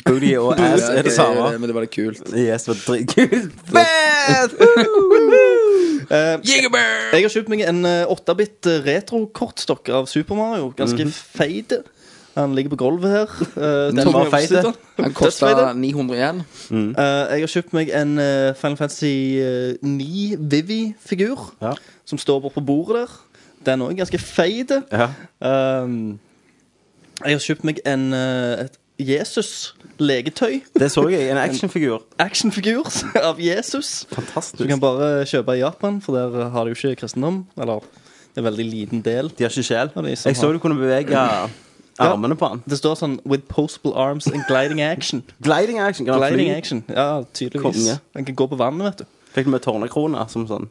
[0.05, 1.53] Booty og ass er det samme.
[1.55, 2.23] Men det var litt kult.
[2.35, 3.53] Yes, det var dritkult.
[3.71, 4.51] Fett!
[6.09, 10.71] Eh, jeg har kjøpt meg en eh, 8-bit retro-kortstokk av Super Mario.
[10.77, 11.75] Ganske feit.
[12.39, 13.33] Han ligger på gulvet her.
[13.57, 14.53] Uh, Den var feit.
[14.99, 16.45] Han kosta 900 igjen.
[16.71, 19.13] jeg har kjøpt meg en eh, Final Fantasy
[19.43, 21.73] eh, 9 Vivi-figur Ja.
[22.05, 23.17] som står bort på bordet der.
[23.67, 24.71] Den òg ganske feit.
[24.93, 25.09] Ja.
[25.83, 26.19] Um,
[27.25, 28.69] jeg har kjøpt meg en eh,
[29.99, 30.63] et Jesus-legetøy.
[30.79, 31.31] Det så jeg.
[31.31, 32.03] En actionfigur.
[32.19, 32.87] Actionfigur
[33.23, 34.07] av Jesus.
[34.13, 34.59] Fantastisk.
[34.63, 37.47] Du kan bare kjøpe i Japan, for der har de jo ikke kristendom.
[37.59, 39.31] Eller det er en veldig liten del.
[39.39, 39.91] De har ikke sjel.
[40.07, 41.17] Jeg så har- du kunne bevege
[41.99, 42.63] armene på han.
[42.69, 45.23] Det står sånn 'with postable arms and gliding action'.
[45.43, 46.07] Gliding action.
[46.07, 47.63] Kan gliding action, Ja, tydeligvis.
[47.77, 48.01] Konge.
[48.15, 49.05] Den kan gå på vannet, vet du.
[49.35, 50.69] Fikk du med tårnekrone som sånn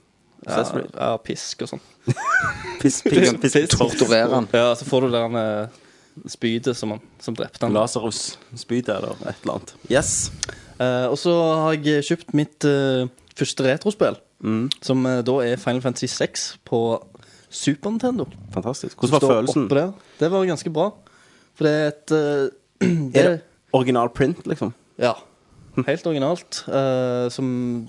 [0.48, 0.64] Ja,
[0.96, 1.80] ja pisk og sånn.
[2.82, 3.78] pisk, pisk, pisk, pisk.
[3.78, 4.48] Torturere han.
[4.54, 5.68] Ja, så får du den eh,
[6.28, 7.74] spydet som, han- som drepte han.
[7.74, 9.74] Lasarus-spyd eller et eller annet.
[9.92, 10.32] Yes.
[10.80, 11.34] Eh, og så
[11.64, 14.68] har jeg kjøpt mitt eh, første retrospill, Mm.
[14.86, 16.80] som eh, da er Final Fantasy 6 på
[17.50, 18.28] Super Nintendo.
[18.54, 18.98] Fantastisk.
[19.00, 19.64] Hvordan var står følelsen?
[19.66, 19.92] oppe Der.
[20.20, 20.92] Det var ganske bra.
[21.56, 23.42] For det er et eh, det, Er det
[23.74, 24.74] original print, liksom?
[25.00, 25.14] Ja.
[25.88, 26.64] Helt originalt.
[26.68, 27.88] eh, som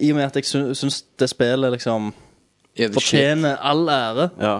[0.00, 2.12] I og med at jeg sy syns det spillet liksom
[2.76, 2.94] shit.
[2.94, 4.30] fortjener all ære.
[4.40, 4.54] Ja.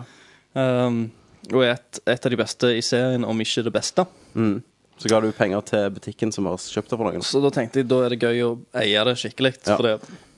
[0.86, 1.10] Um,
[1.52, 4.04] og er et, et av de beste i serien, om ikke det beste.
[4.34, 4.58] Mm.
[5.00, 7.22] Så ga du penger til butikken som har kjøpt det for noen.
[7.24, 8.50] Så da tenkte jeg da er det gøy å
[8.82, 9.54] eie det skikkelig.
[9.64, 9.76] Ja.
[9.78, 9.94] For det,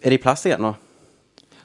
[0.07, 0.71] Er de i plast igjen nå?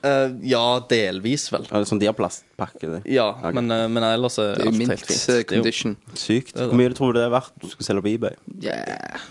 [0.05, 1.65] Uh, ja, delvis, vel.
[1.73, 2.85] Er det sånn de har plastpakke?
[2.89, 2.99] det?
[3.09, 3.53] Ja, okay.
[3.57, 5.23] men, uh, men ellers er Det alt helt fint.
[5.25, 5.95] eh, Det er jo condition.
[6.13, 6.53] Sykt.
[6.53, 6.67] Det er det.
[6.69, 8.37] Hvor mye tror du det er verdt du skal selge på eBay?
[8.61, 9.25] Yeah.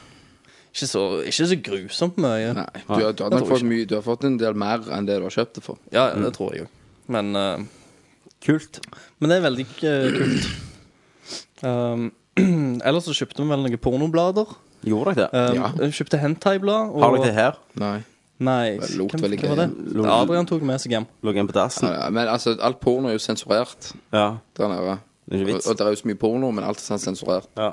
[0.75, 2.51] ikke så, ikke så grusomt mye.
[2.59, 5.07] Nei, du, har- du, har nok fått mye, du har fått en del mer enn
[5.09, 5.79] det du har kjøpt det for.
[5.95, 6.69] Ja, det tror jeg jo.
[7.15, 7.67] Men, eh,
[8.47, 8.79] Kult.
[9.21, 10.51] men det er veldig eh, kult.
[11.67, 12.11] Um,
[12.87, 14.51] ellers så kjøpte vi vel noen pornoblader.
[14.87, 15.41] Gjorde dere det?
[15.57, 15.91] Um, Ja.
[15.97, 16.93] Kjøpte hentai-blad.
[16.95, 17.57] og- Har dere det her?
[17.81, 17.97] Nei.
[18.39, 19.95] Nei, Det lot hvem, veldig hvem var det?
[19.97, 21.07] Lo- Adrian tok med seg hjem.
[21.25, 21.89] Lå igjen på dassen?
[21.89, 24.37] Ja, men altså, alt porno er jo sensurert Ja.
[24.59, 24.99] der nede.
[25.27, 25.67] Det er ikke Og, vits.
[25.73, 27.49] og det er jo så mye porno, men alt er sånn sensurert.
[27.57, 27.73] Ja.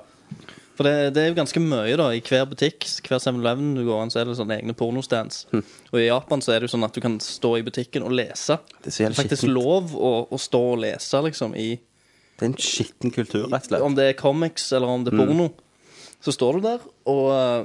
[0.77, 4.03] For det, det er jo ganske mye da I hver butikk, hver 7-Eleven du går
[4.03, 5.43] an, så er det sånne egne pornostands.
[5.51, 5.61] Hm.
[5.91, 8.15] Og i Japan så er det jo sånn at du kan stå i butikken og
[8.17, 8.57] lese.
[8.79, 9.59] Det er så jævlig Faktisk skittent.
[9.59, 13.69] lov å, å stå og lese, liksom, i Det er en skitten kultur, rett og
[13.69, 13.85] slett.
[13.85, 15.51] Om det er comics eller om det er porno.
[16.23, 17.61] Så står du der, og uh,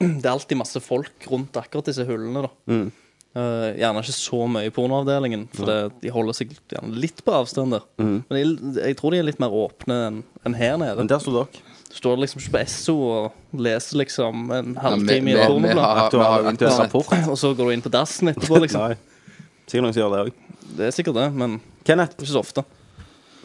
[0.22, 2.54] det er alltid masse folk rundt akkurat disse hullene, da.
[2.72, 2.88] Mm.
[3.30, 7.34] Uh, gjerne ikke så mye i pornoavdelingen, for det, de holder seg gjerne litt på
[7.36, 7.84] avstand der.
[8.00, 10.96] Men jeg, jeg tror de er litt mer åpne enn en her nede.
[10.98, 11.68] Men der sto dere.
[11.92, 16.42] Står liksom ikke på Esso og leser liksom en halvtime i et pornoblad, har- har
[16.44, 17.12] jo aktuell rapport.
[17.28, 18.80] og så går du inn på dassen etterpå, liksom.
[18.88, 18.96] Nei.
[19.66, 20.32] Sikkert noen som gjør det òg.
[20.76, 22.64] Det er sikkert det, men Kenneth, ikke så ofte.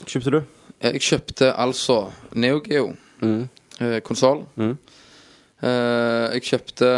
[0.05, 0.39] kjøpte du?
[0.83, 3.47] Jeg kjøpte altså Neo Geo Mm.
[3.79, 4.43] eh, konsoll.
[4.57, 4.77] Mm.
[5.63, 6.89] Eh, jeg kjøpte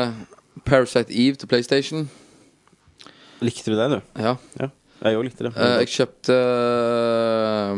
[0.66, 2.10] Parasite Eve til PlayStation.
[3.42, 4.02] Likte du det, du?
[4.22, 4.36] Ja.
[4.60, 4.68] Ja.
[5.06, 5.54] Jeg òg likte det.
[5.56, 7.76] Eh, jeg kjøpte eh,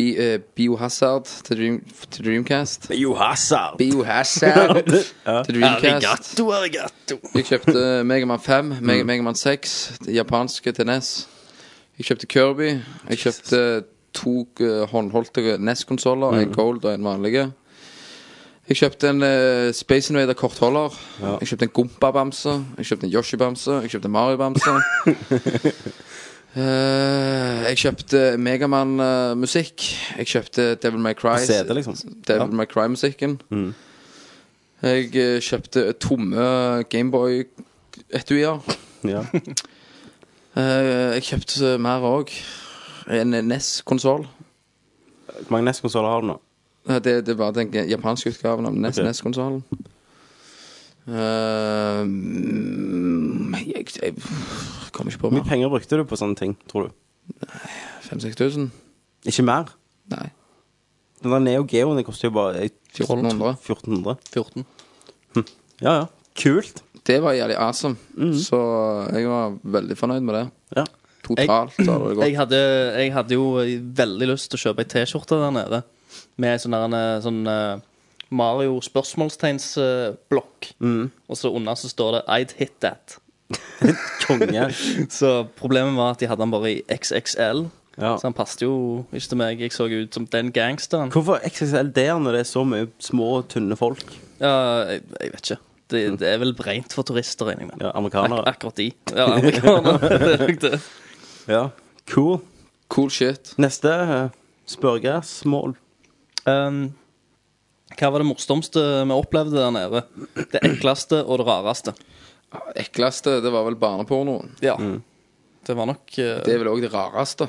[0.00, 2.88] Bi uh, Biohazard til, Dream til Dreamcast.
[2.88, 3.78] Biohazard!
[3.78, 4.84] Biohazard
[5.44, 6.40] til Dreamcast.
[6.40, 7.18] Arigato, arigato.
[7.34, 11.28] Jeg kjøpte Megaman 5, Meg Megaman 6, det japanske til NES.
[11.98, 12.68] Jeg kjøpte Kirby.
[13.10, 13.60] Jeg kjøpte
[14.16, 17.34] to uh, håndholdte NES-konsoller, en Gold og en vanlig.
[18.68, 20.96] Jeg kjøpte en uh, Space Invader kortholder.
[21.20, 22.56] Jeg kjøpte en Gompa-bamse.
[22.78, 23.82] Jeg kjøpte en Yoshi-bamse.
[23.84, 24.80] Jeg kjøpte en Mario-bamse.
[26.56, 29.82] Eh, jeg kjøpte Megaman-musikk.
[30.18, 31.38] jeg kjøpte Devil May Cry.
[31.38, 31.94] CD, liksom.
[32.28, 33.40] Devil May Cry-musikken.
[33.50, 33.74] Mm.
[34.82, 38.60] Jeg uh, kjøpte tomme Gameboy-etuier.
[39.04, 39.24] Ja.
[40.58, 42.32] Eh, jeg kjøpte mer òg.
[43.06, 44.24] En NES-konsoll.
[44.26, 46.34] Hvor mange NES-konsoller har du nå?
[47.04, 48.74] Det, det var den japanske utgaven av.
[48.74, 49.62] NES-konsollen.
[51.06, 54.14] Eh, mm, jeg, jeg
[55.00, 55.50] kommer ikke på Hvor mye mer.
[55.50, 57.48] penger brukte du på sånne ting, tror du?
[58.10, 58.68] 5000-6000?
[59.30, 59.72] Ikke mer?
[60.12, 60.28] Nei.
[61.20, 63.56] Den der Neo Geoen den koster jo bare eh, 1400.
[63.60, 64.16] 1400.
[64.32, 64.64] 14.
[65.80, 66.06] Ja, ja.
[66.40, 66.82] Kult.
[67.06, 67.96] Det var jævlig awesome.
[68.36, 68.58] Så
[69.14, 70.42] jeg var veldig fornøyd med det.
[70.76, 70.84] Ja.
[71.24, 72.24] Totalt så hadde det gått.
[72.26, 72.60] Jeg hadde,
[72.96, 73.44] jeg hadde jo
[74.00, 75.82] veldig lyst til å kjøpe ei T-skjorte der nede.
[76.40, 77.82] Med sånn, der, en, sånn eh,
[78.30, 80.70] Mario spørsmålstegnsblokk.
[80.80, 83.18] Og så under så står det 'I'd hit that'.
[84.26, 84.68] Konge.
[85.12, 87.66] Så problemet var at de hadde han bare i XXL.
[88.00, 88.14] Ja.
[88.16, 88.74] Så han passet jo
[89.12, 89.64] ikke til meg.
[89.64, 91.10] Jeg så ut som den gangsteren.
[91.12, 94.04] Hvorfor XXL der når det er så mye små, tynne folk?
[94.40, 94.54] Ja,
[94.88, 95.60] jeg, jeg vet ikke.
[95.90, 97.82] Det, det er vel rent for turister, regner jeg med.
[97.82, 98.46] Ja, Ak amerikanere.
[98.46, 98.90] akkurat de.
[99.10, 99.98] Ja, amerikanere.
[100.22, 100.80] det er nok det.
[101.50, 101.64] Ja.
[102.10, 102.38] Cool.
[102.90, 103.52] Cool shit.
[103.58, 104.30] Neste uh,
[104.70, 105.74] spørsmål.
[106.46, 106.80] Um,
[107.98, 110.04] hva var det morsomste vi opplevde der nede?
[110.54, 111.94] Det ekleste og det rareste.
[112.76, 114.54] Ekleste, det var vel barnepornoen.
[114.64, 114.76] Ja.
[115.66, 117.46] Det var nok eh, Det er vel òg det rareste.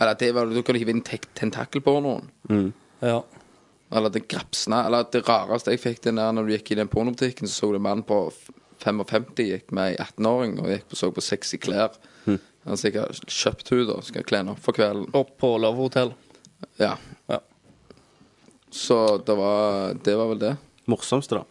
[0.00, 2.30] Eller det var, du kan hive inn tek- tentakelpornoen.
[3.04, 3.20] Ja.
[3.94, 6.88] Eller det grapsende Eller det rareste jeg fikk den der når du gikk i den
[6.90, 8.50] pornobutikken, så så du en mann på f-
[8.82, 11.94] 55 gikk med ei 18-åring og gikk på, så på sexy klær.
[12.26, 12.40] Han
[12.72, 15.06] har sikkert kjøpt henne da, skal kle henne opp for kvelden.
[15.14, 16.10] Opp på Love Hotel.
[16.80, 16.96] Ja.
[17.30, 17.38] Ja.
[18.74, 20.56] Så det var, det var vel det
[20.90, 21.44] Morsomste, da.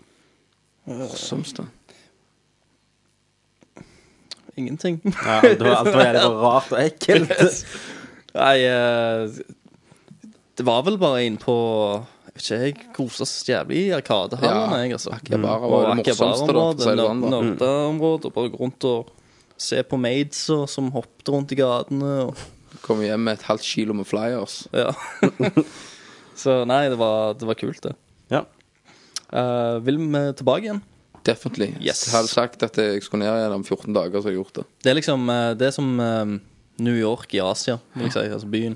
[0.89, 1.63] morsomste.
[4.59, 4.99] Ingenting.
[5.03, 7.63] Ja, det var, alt var jævlig rart og ekkelt.
[8.33, 9.37] Nei, eh,
[10.57, 11.55] det var vel bare inn på
[12.27, 15.13] Jeg vet ikke, jeg kosa oss jævlig i Arkadehallene, jeg, altså.
[15.17, 16.53] Akihabara Og var det morsomste, da.
[16.53, 17.25] For å si det sånn.
[17.33, 18.29] Nerdeområdet.
[18.29, 19.11] Og bare gå rundt og
[19.63, 22.13] se på maidser som hoppet rundt i gatene.
[22.27, 24.63] Og, Kom hjem med et halvt kilo med flyers.
[24.73, 24.93] ja.
[26.33, 27.93] Så nei, det var, det var kult, det.
[28.33, 28.39] Ja.
[29.29, 30.81] Uh, vil vi tilbake igjen?
[31.25, 31.69] Definitely.
[31.79, 32.05] Yes.
[32.07, 34.55] Jeg hadde sagt at jeg skulle ned igjen om 14 dager, så har jeg gjort
[34.61, 34.65] det.
[34.83, 36.33] Det er liksom eh, Det er som eh,
[36.83, 38.25] New York i Asia, vil jeg si.
[38.33, 38.75] Altså byen.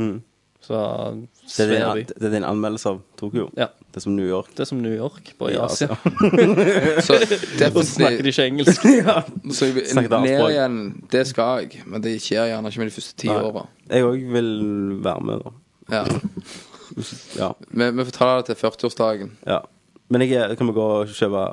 [0.00, 0.22] Mm.
[0.64, 1.98] Så Det er, svær by.
[1.98, 3.50] din, det er din anmeldelse av Tokyo.
[3.58, 3.66] Ja.
[3.92, 4.48] Det er som New York.
[4.56, 5.88] Det er som New York, bare i Asia.
[7.04, 8.86] Så Og snakker definitely de ikke engelsk.
[9.58, 10.78] Så jeg, Snakket ned igjen,
[11.12, 11.82] det skal jeg.
[11.84, 13.36] Men det skjer gjerne ikke med de første ti Nei.
[13.44, 13.66] åra.
[13.92, 14.50] Jeg òg vil
[15.04, 15.54] være med, da.
[15.98, 16.02] Ja.
[17.36, 17.52] Ja.
[17.68, 19.36] Vi, vi får ta det til 40-årsdagen.
[19.46, 19.60] ja.
[20.14, 21.44] Men jeg, kan vi gå og kjøpe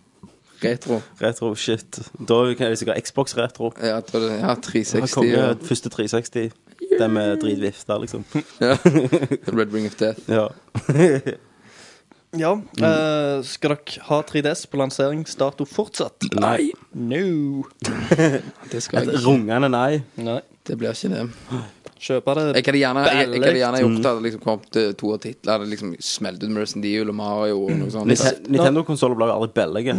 [0.64, 1.02] Retro.
[1.20, 1.98] retro-shit?
[2.16, 3.74] Da kan jeg sikkert Xbox-retro.
[3.76, 5.12] Ja, jeg tror det, ja Ja, 360.
[5.12, 5.50] konge, Ja.
[5.68, 6.54] første 360.
[6.96, 8.24] Den med dritvifte, liksom.
[8.62, 8.72] Ja.
[9.58, 10.20] Red Ring of Death.
[10.32, 10.46] Ja.
[12.36, 12.50] Ja.
[12.84, 16.26] eh, skal dere ha 3DS på lanseringsdato fortsatt?
[16.36, 16.66] Nei.
[16.92, 17.62] No.
[18.68, 19.22] Det skal Et jeg ikke.
[19.24, 20.02] rungende nei.
[20.20, 20.40] Nei.
[20.66, 21.22] Det blir ikke det.
[21.98, 24.90] Kjøpe det Jeg hadde gjerne, jeg, jeg hadde gjerne gjort det hadde liksom kommet til
[25.00, 25.68] to av titlene.
[25.72, 28.10] Liksom smelt ut Mercen Deal og Mario og noe sånt.
[28.10, 29.94] Nite- Nintendo-konsoller blir aldri billige.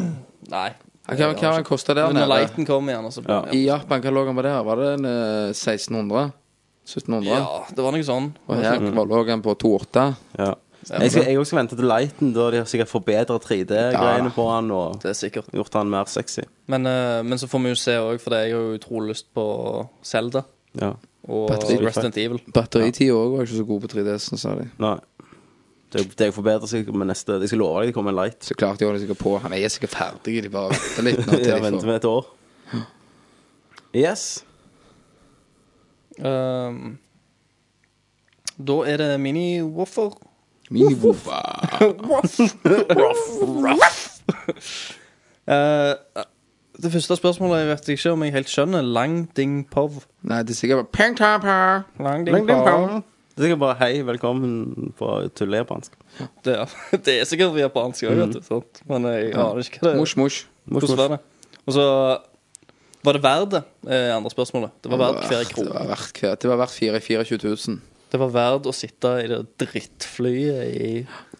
[0.52, 0.68] Nei.
[1.08, 2.38] Hva, hva kosta der Men når nede?
[2.42, 4.62] Lighten kommer igjen, så blir I det Japan, hva lå den på der?
[4.68, 6.24] Var det en eh, 1600?
[6.88, 7.28] 1700?
[7.32, 8.30] Ja, det var noe sånn.
[8.48, 10.04] Og her var lå den på 28?
[10.38, 10.54] Ja.
[10.88, 14.36] Jeg skal, jeg også skal vente til Lighten, da de har sikkert forbedret 3D-greiene Ja.
[14.36, 15.50] på han og Det er sikkert.
[15.52, 16.44] gjort han mer sexy.
[16.68, 19.26] Men, eh, men så får vi jo se òg, for det har jo utrolig lyst
[19.36, 20.46] på Zelda
[20.80, 20.94] Ja.
[21.28, 22.40] Og Batteri- Resident Evil.
[22.56, 24.68] Batteritida òg var ikke så god på 3DS-en, sa de.
[24.80, 24.96] Nei.
[25.92, 28.42] Det, det forbedrer seg med neste Jeg skal love deg det kommer en light.
[28.44, 29.38] Så klart de holder sikkert på.
[29.44, 31.96] Han er sikkert ferdig, de bare venter litt nå til Jeg de venter får med
[31.96, 32.24] et år.
[33.98, 34.26] Yes.
[36.20, 36.98] Ehm,
[38.58, 40.18] da er det mini-woffer
[40.68, 41.40] Mini-woofa.
[45.48, 45.94] Eh,
[46.82, 48.86] det første spørsmålet jeg vet ikke om jeg helt skjønner.
[48.86, 50.04] Lang ding pov.
[50.28, 51.56] Nei, det er sikkert bare Peng tapa.
[52.04, 53.04] Lang ding pov.
[53.38, 55.94] Det er sikkert bare hei, velkommen på tullejapansk.
[56.46, 58.42] Det, er- det er sikkert japansk òg, vet du.
[58.46, 58.82] Sant?
[58.90, 60.00] Men jeg aner ikke hva det er.
[60.02, 60.18] mosh.
[60.18, 60.40] mush.
[60.68, 61.20] Hvordan var det?
[61.68, 61.86] Og så
[63.06, 63.62] var det verdt det,
[63.94, 64.74] eh, andre spørsmålet.
[64.84, 65.74] Det var verdt hver Det krone.
[65.76, 67.78] var verdt hver Det var verdt 24 000.
[68.12, 70.92] Det var verdt å sitte i det drittflyet i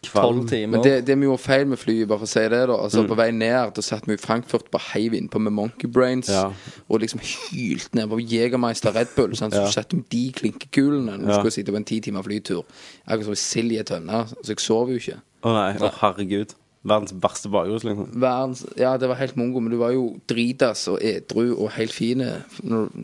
[0.04, 0.26] Kvalm.
[0.40, 0.68] tolv timer.
[0.78, 3.04] Men det, det vi gjorde feil med flyet, bare for å si det, da Altså
[3.08, 6.52] På vei ned da satt vi i Frankfurt på heiv innpå med Monkey Brains Ja.
[6.90, 9.36] og liksom hylte ned på Jegermeister Red Bull.
[9.36, 9.54] Sant?
[9.54, 9.72] Så Ja.
[9.72, 11.40] setter om de klinkekulene når du Ja.
[11.40, 12.64] skulle sitte på en ti timer flytur.
[13.08, 14.28] Akkurat som sild i ei tønne.
[14.44, 15.20] Så jeg sov jo ikke.
[15.44, 16.54] Å nei, å herregud.
[16.88, 18.08] Verdens verste bakrus, liksom.
[18.16, 21.92] Verdens, ja, det var helt mongo, men du var jo dritas og edru og helt
[21.92, 22.44] fine.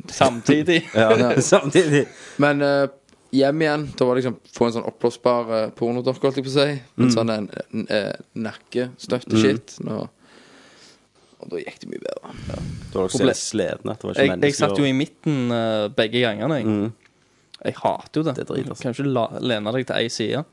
[0.08, 0.84] Samtidig.
[0.96, 2.06] Ja, samtidig.
[2.38, 2.88] Men eh,
[3.34, 6.52] hjem igjen, da var det liksom få en sånn oppblåsbar uh, pornodokk, holdt jeg på
[6.54, 6.82] å si.
[7.02, 8.14] En sånn en, en, eh,
[8.48, 9.80] nakkestøtte-shit.
[9.88, 10.08] Nå-
[11.44, 12.34] Og da gikk det mye bedre.
[12.94, 13.96] Du var Problem- sliten slitne.
[14.00, 14.60] Det var ikke Jeg, jeg mennesker.
[14.64, 16.60] satt jo i midten eh, begge gangene.
[16.62, 16.92] Jeg,
[17.66, 18.36] jeg hater jo det.
[18.38, 18.84] Det er drit, altså.
[18.86, 20.46] Kan ikke la, lene deg til ei side.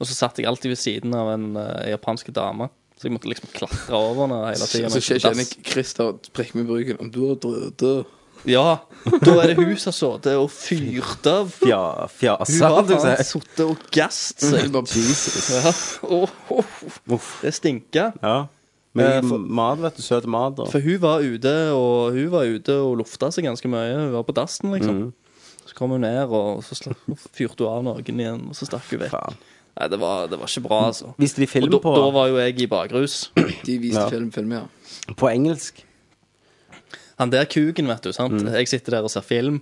[0.00, 2.70] Og så satt jeg alltid ved siden av en uh, japansk dame.
[2.98, 4.88] Så jeg måtte liksom klatre over henne hele tida.
[4.90, 6.98] Så kjenner jeg Christer trekke meg i bruken.
[7.04, 7.84] Om du har drødd
[8.46, 8.78] Ja,
[9.24, 11.48] da er det hun som har sittet og fyrt av.
[11.58, 14.78] Fja, Hun fjasa, har holdt jeg på faen sittet og gasset seg.
[14.94, 15.48] Jesus.
[15.56, 15.72] Ja.
[16.08, 16.70] Åh, åh,
[17.16, 17.32] Uff.
[17.42, 18.12] det stinker.
[18.22, 18.36] Ja.
[18.94, 20.02] Men Eh, for- mat, vet du.
[20.02, 20.58] Søt mat.
[20.58, 20.70] Og.
[20.72, 23.94] For hun var ute og Hun var ute og lufta seg ganske mye.
[23.94, 25.12] Hun var på dassen, liksom.
[25.66, 26.96] Så kom hun ned, og så sla-
[27.36, 29.10] fyrte hun av noen igjen, og så stakk hun vekk.
[29.12, 29.36] Faen.
[29.78, 31.12] Nei, det var, det var ikke bra, altså.
[31.20, 33.28] Viste de Og film da, på, da var jo jeg i bakrus.
[33.36, 34.08] De viste Ja.
[34.08, 34.62] film, film, ja.
[35.14, 35.84] på engelsk?
[37.18, 38.12] Han der kuken, vet du.
[38.12, 38.32] sant?
[38.42, 38.52] Mm.
[38.54, 39.60] Jeg sitter der og ser film.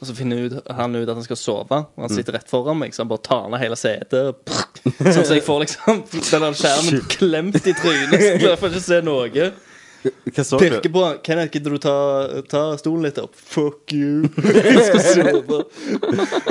[0.00, 1.78] Og så finner ut, han ut at han skal sove.
[1.80, 2.02] Og Mm.
[2.06, 4.36] han sitter rett foran meg, så han bare tar ned hele setet.
[4.98, 8.20] Sånn at jeg får liksom den der skjermen klemt i trynet.
[8.20, 9.48] Så jeg får ikke se noe.
[10.30, 10.92] Hva så Pirker du?
[10.94, 11.16] på han.
[11.26, 11.94] Kenneth, gidder du ta,
[12.48, 13.34] ta stolen litt opp?
[13.34, 14.28] Fuck you.
[14.38, 15.58] Jeg skal sove.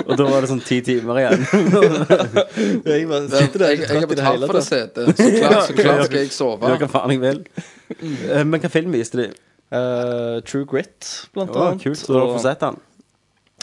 [0.03, 1.45] Og da var det sånn ti timer igjen.
[2.91, 5.13] Jeg bare sitter der Jeg, jeg har i det betalt for det setet.
[5.15, 6.73] Så klart, så klart skal jeg Gjør sove.
[6.83, 7.39] hva faen jeg vil.
[8.27, 9.29] Eh, Men hva film viste de?
[9.69, 11.83] Eh, True Grit, blant oh, annet.
[11.83, 11.99] kult.
[11.99, 12.79] Så du har fått sett den?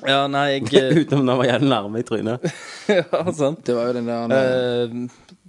[0.04, 0.66] Ja, nei, jeg
[1.04, 2.44] Utenom den var jævlig nærme i trynet.
[2.92, 3.62] Ja, sant.
[3.64, 4.98] Det var jo den der uh,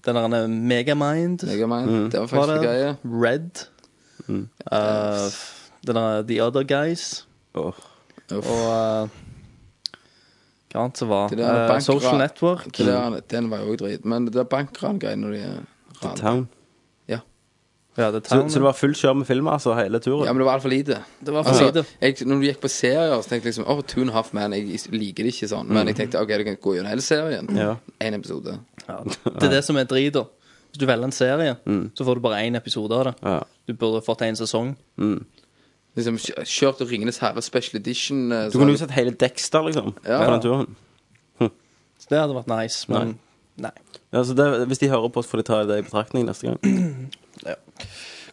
[0.05, 2.11] den der Megamind Megamind.
[2.11, 2.63] Det var faktisk det.
[2.63, 2.95] greie.
[3.03, 3.65] Red.
[4.29, 5.27] Uh,
[5.87, 7.25] den der The Other Guys.
[7.55, 7.73] Åh.
[8.31, 8.49] Uff.
[8.49, 9.23] Og uh,
[10.75, 11.29] hva annet som var?
[11.31, 12.65] Det der Social Network.
[12.77, 14.05] Det der, den var jo òg drit.
[14.05, 15.43] Men det der bankran-greiene når de
[16.03, 16.47] ran Town.
[17.97, 18.49] Ja, The Så, Town.
[18.49, 20.25] så det var full kjør med film, altså, hele turen?
[20.25, 20.97] Ja, men det var altfor lite.
[21.23, 21.85] det var for Altså, lite.
[22.01, 24.33] jeg, når du gikk på serier, så tenkte jeg liksom Åh, Two and a Half
[24.33, 24.51] Man.
[24.51, 25.67] Jeg liker det ikke sånn.
[25.69, 27.47] Men jeg tenkte OK, du kan gå gjennom hele serien.
[27.55, 27.75] Ja.
[28.01, 28.59] Én episode.
[28.87, 30.25] Ja, det er det som er drit, da.
[30.73, 31.55] Hvis du velger en serie,
[31.95, 33.15] så får du bare én episode av det.
[33.23, 33.39] Ja.
[33.67, 34.75] Du burde fått en sesong.
[35.95, 38.29] Liksom kjø- Kjørt og Ringenes herre special edition.
[38.33, 38.59] eh, Du sånn.
[38.65, 40.19] kunne jo sett hele Dexter, liksom, Ja.
[40.19, 40.75] på den turen.
[41.97, 43.17] Så det hadde vært nice, men
[43.57, 43.71] nei.
[44.11, 46.43] Ja, så det, hvis de hører på oss, får de ta det i betraktning neste
[46.51, 47.09] gang.
[47.45, 47.55] Ja.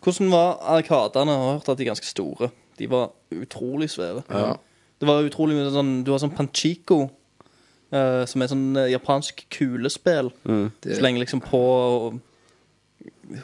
[0.03, 1.31] Hvordan var arkadene?
[1.31, 2.51] Jeg har hørt at de er ganske store.
[2.79, 4.25] De var utrolig svære.
[4.31, 4.57] Ja.
[5.01, 7.11] Det var utrolig mye sånn Du har sånn Panchico,
[7.93, 10.31] eh, som er sånn eh, japansk kulespill.
[10.81, 12.21] Det- Så lenge liksom på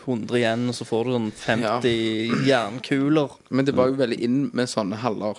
[0.06, 3.30] 100 igjen, og så får du sånn 50 jernkuler.
[3.50, 5.36] Men det var jo veldig inn med sånne haller.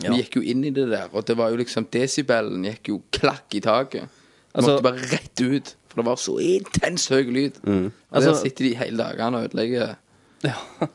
[0.00, 3.02] Vi gikk jo inn i det der, og det var jo liksom Desibelen gikk jo
[3.12, 4.08] klakk i taket.
[4.54, 7.58] Altså- måtte bare rett ut, for det var så intens høy lyd.
[7.68, 9.94] Og Altså- der sitter de hele dagene og ødelegger
[10.42, 10.56] Ja.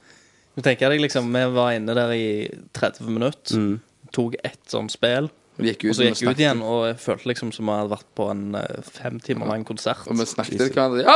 [0.58, 3.78] Du tenker deg liksom Vi var inne der i 30 minutter,
[4.12, 5.30] tok ett sånt spill,
[5.60, 7.78] Og gikk ut og så gikk vi ut igjen, og jeg følte liksom som jeg
[7.84, 10.04] hadde vært på en eh, fem timer lang konsert.
[10.08, 11.06] Og vi snakket til hverandre.
[11.06, 11.16] Ja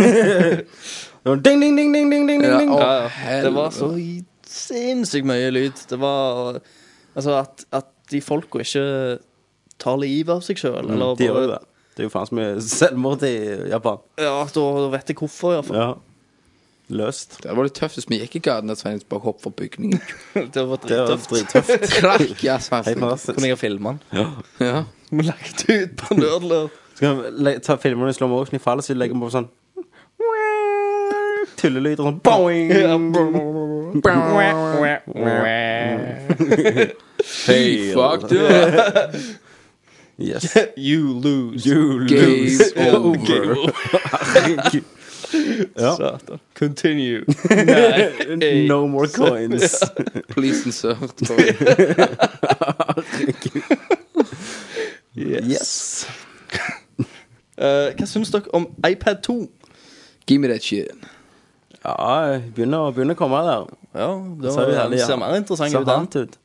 [0.00, 0.64] vel!
[1.44, 2.72] Ding, ding, ding, ding, ding, ding, Ja, ding.
[2.72, 3.42] Ja, ja.
[3.44, 3.90] Det var så
[4.48, 5.76] sinnssykt mye lyd.
[5.90, 6.60] Det var
[7.16, 9.18] Altså at, at de folka ikke
[9.82, 10.86] tar livet av seg sjøl.
[10.86, 11.58] Mm, gjør jo
[12.00, 12.06] det.
[12.06, 13.34] Er jo faen så mye selvmord i
[13.70, 14.00] Japan.
[14.18, 14.64] Ja, da
[14.96, 15.78] vet jeg hvorfor, iallfall.
[15.84, 15.90] Ja.
[16.90, 17.36] Løst.
[17.44, 20.00] Det var litt tøft hvis vi gikk i gaten og Svein bare hoppet fra bygningen.
[20.56, 21.30] Det var Det var drittøft.
[21.30, 21.92] drittøft.
[22.00, 22.88] Klakk, ja, Helt Svein.
[22.98, 23.36] fantastisk.
[23.36, 24.00] Kunne jeg ha filma den?
[24.58, 24.80] Ja.
[25.10, 26.66] Vi lagt ut på Nerdler.
[26.98, 29.46] Skal vi le- ta filmene i slow motion i fallet, så legger vi på sånn
[31.60, 32.70] Tullelyder sånn boing.
[37.46, 38.38] Hey, Fuck du.
[40.20, 40.54] Yes.
[40.76, 41.64] You lose.
[41.66, 42.72] You Game lose.
[42.76, 43.72] over.
[44.34, 44.84] Herregud.
[45.76, 45.94] Ja.
[45.94, 46.40] Satan.
[46.54, 47.24] Continue.
[48.36, 48.66] Nei.
[48.66, 49.78] No more coins.
[50.28, 51.20] Please insert.
[55.14, 56.06] Yes.
[57.60, 59.36] Eh, hva syns dere om iPad 2?
[60.26, 60.90] Give me that shit.
[61.84, 63.70] Ja, begynner, begynner å komme der.
[63.94, 64.08] Ja,
[64.42, 65.06] det Så er det ja.
[65.06, 66.38] ser mer interessant Ser ut,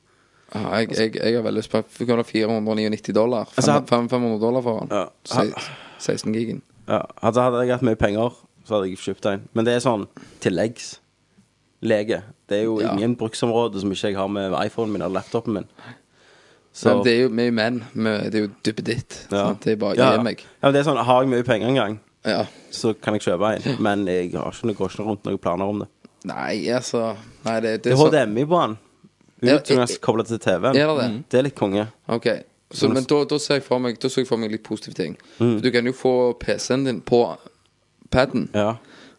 [0.56, 3.48] jeg, jeg, jeg har veldig lyst på Vi kan ha 499 dollar.
[3.58, 4.90] Altså, Fem- fem- 500 dollar for den.
[4.98, 5.70] Ja.
[6.00, 6.62] 16 gigen.
[6.88, 8.34] Ja, altså Hadde jeg hatt mye penger,
[8.66, 9.48] så hadde jeg kjøpt en.
[9.54, 10.08] Men det er sånn
[10.44, 12.22] tilleggslege.
[12.50, 12.94] Det er jo Ja.
[12.94, 15.66] ingen bruksområde som ikke jeg har med iPhonen min eller laptopen min.
[16.74, 17.84] Så Men det er jo vi er menn.
[17.96, 19.28] Det er jo duppeditt.
[19.32, 19.38] ja.
[19.48, 19.62] sant?
[19.64, 20.40] Det er bare ja, gi meg.
[20.40, 22.46] Ja, men det er sånn, Har jeg mye penger en gang, Ja.
[22.72, 23.78] så kan jeg kjøpe en.
[23.84, 25.88] Men jeg har ikke noe, går ikke rundt noen planer om det.
[26.26, 27.16] Nei, altså
[27.46, 28.78] Nei, det, det Det er HDMI på den.
[29.48, 30.76] Ja, Ut som jeg til TV-en.
[30.76, 31.24] Er det det?
[31.32, 31.88] Det er litt konge.
[32.08, 32.28] OK.
[32.72, 34.96] Så, men da, da ser jeg for meg Da så jeg for meg litt positive
[34.98, 35.14] ting.
[35.40, 35.60] Mm.
[35.62, 37.22] Du kan jo få PC-en din på
[38.12, 38.50] paden.
[38.58, 38.76] Ja.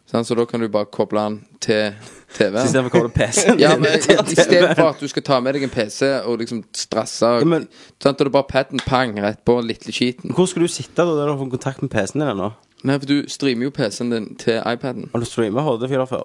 [0.07, 1.95] Sånn, Så da kan du bare koble den til
[2.37, 2.63] TV-en.
[2.67, 6.11] Istedenfor å koble PC-en Ja, men Istedenfor at du skal ta med deg en PC
[6.21, 7.67] og liksom stresse men-
[7.99, 10.31] sånn, Da er det bare paden pang rett på lille skiten.
[10.35, 12.53] Hvor skal du sitte da der du har kontakt med PC-en din ennå?
[12.87, 15.09] Nei, for du streamer jo PC-en din til iPaden.
[15.11, 16.23] Har du streama HD4 før?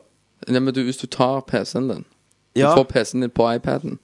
[0.49, 2.05] Nei, men du, hvis du tar PC-en din
[2.57, 2.71] Ja.
[2.71, 3.99] Du får PC-en din på iPaden.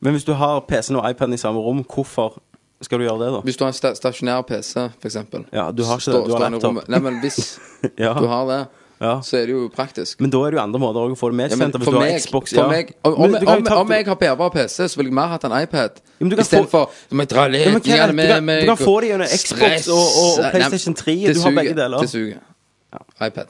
[0.00, 2.38] Men hvis du har PC-en og iPaden i samme rom, hvorfor
[2.82, 3.40] skal du gjøre det, da?
[3.40, 6.26] Hvis du har en sta stasjonær PC, for eksempel Ja, du har ikke det.
[6.26, 6.68] Du har i laptop.
[6.68, 6.88] rommet.
[6.88, 7.58] Nei, men hvis
[7.98, 8.12] Ja.
[8.18, 8.66] du har det,
[9.00, 9.20] Ja.
[9.20, 10.20] så er det jo praktisk.
[10.20, 11.70] Men da er det jo andre måter også å få det med Ja, men.
[11.72, 12.68] Hvis for du har meg, Xbox for ja.
[12.68, 14.96] meg om, Men om, du kan jo om, ta- om jeg har bærbar PC, så
[14.96, 15.90] ville jeg mer hatt en iPad.
[16.18, 18.08] men du kan få- Istedenfor Du må dra Ja, men hva er det?
[18.08, 21.12] du, med, kan, med du kan få det gjennom Xbox og, og, og PlayStation 3.
[21.26, 21.98] det Du har begge deler.
[22.00, 22.40] Det suger.
[23.26, 23.46] iPad.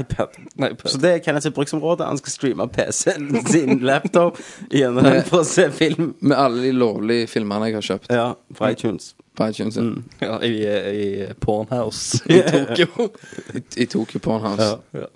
[0.00, 0.28] iPad.
[0.60, 2.04] Nei, Så det er Kenneths bruksområde.
[2.04, 4.38] Han skal streame PC-en sin laptop
[4.70, 6.14] gjennom den for å se film.
[6.20, 9.14] Med alle de lovlige filmene jeg har kjøpt Ja, fra iTunes.
[9.38, 10.04] på iTunes Mm.
[10.20, 10.52] ja, i,
[10.92, 13.08] i Pornhouse i Tokyo.
[13.54, 14.78] i, i Tokyo Pornhouse.
[14.92, 15.06] Ja.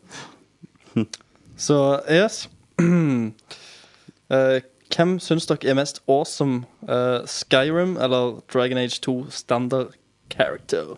[1.56, 2.48] Så yes.
[2.80, 3.30] uh,
[4.96, 6.64] hvem syns dere er mest awesome?
[6.88, 9.92] Uh, Skyrim eller Dragon Age 2 standard
[10.30, 10.96] character?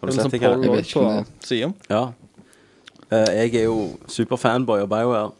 [0.00, 0.40] Har du sett det?
[0.40, 0.62] Kenneth?
[0.66, 1.74] Jeg vet ikke på om.
[1.90, 2.04] Ja.
[3.12, 3.76] Eh, jeg er jo
[4.10, 5.30] superfanboy av BioWare.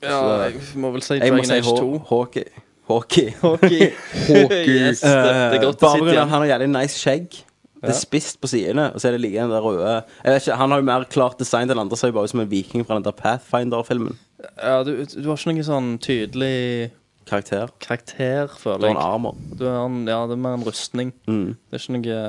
[0.00, 1.90] Ja, jeg må vel si Dragon Age 2.
[1.98, 2.44] Haw- Hockey.
[2.88, 3.26] Hockey.
[3.42, 3.90] Hockey.
[4.26, 4.76] Hockey.
[4.88, 6.24] yes, det, er godt å sitte igjen.
[6.32, 7.36] han har jævlig nice skjegg.
[7.80, 10.42] Det er spisst på sidene, og så er det like den der røde Jeg vet
[10.42, 11.68] ikke, Han har jo mer klart design.
[11.70, 14.18] Den andre ser jo bare ut som en viking fra den der Pathfinder-filmen.
[14.60, 16.90] Ja, du, du har ikke noen sånn tydelig
[17.30, 17.70] Karakter.
[17.80, 19.06] karakter, føler har en jeg.
[19.14, 19.36] armor.
[19.56, 21.12] Du har en, ja, det er mer en rustning.
[21.30, 21.54] Mm.
[21.70, 22.20] Det er ikke noe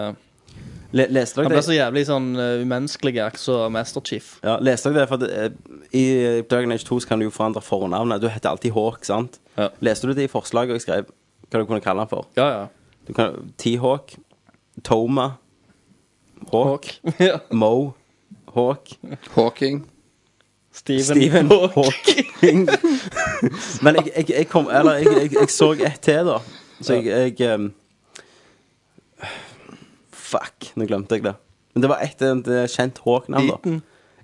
[0.92, 4.34] Le, leste Han dere ble så jævlig sånn uh, umenneskelig, akkurat som Master Chief.
[4.44, 5.10] Ja, leste dere det?
[5.12, 6.04] For det, uh, I
[6.52, 8.24] Dragon Age 2 så kan du jo forandre fornavnet.
[8.24, 9.40] Du heter alltid Hawk, sant?
[9.56, 9.70] Ja.
[9.84, 11.14] Leste du det i forslaget jeg skrev?
[11.48, 12.28] Hva du kunne kalle han for?
[12.40, 12.68] Ja, ja.
[13.08, 14.14] Du kan T-Hawk,
[14.84, 15.32] Toma,
[16.52, 17.40] Hawk, ja.
[17.52, 17.94] Mo,
[18.54, 18.94] Hawk,
[19.36, 19.86] Hawking.
[20.72, 21.72] Steven, Steven Hawk.
[21.76, 22.70] Hawking.
[23.84, 26.38] Men jeg, jeg, jeg kom Eller jeg, jeg, jeg så ett til, da.
[26.82, 27.74] Så jeg, jeg um,
[30.32, 31.36] Fuck, nå glemte jeg det.
[31.76, 33.76] Men det var et, et kjent Hawk-navn, da.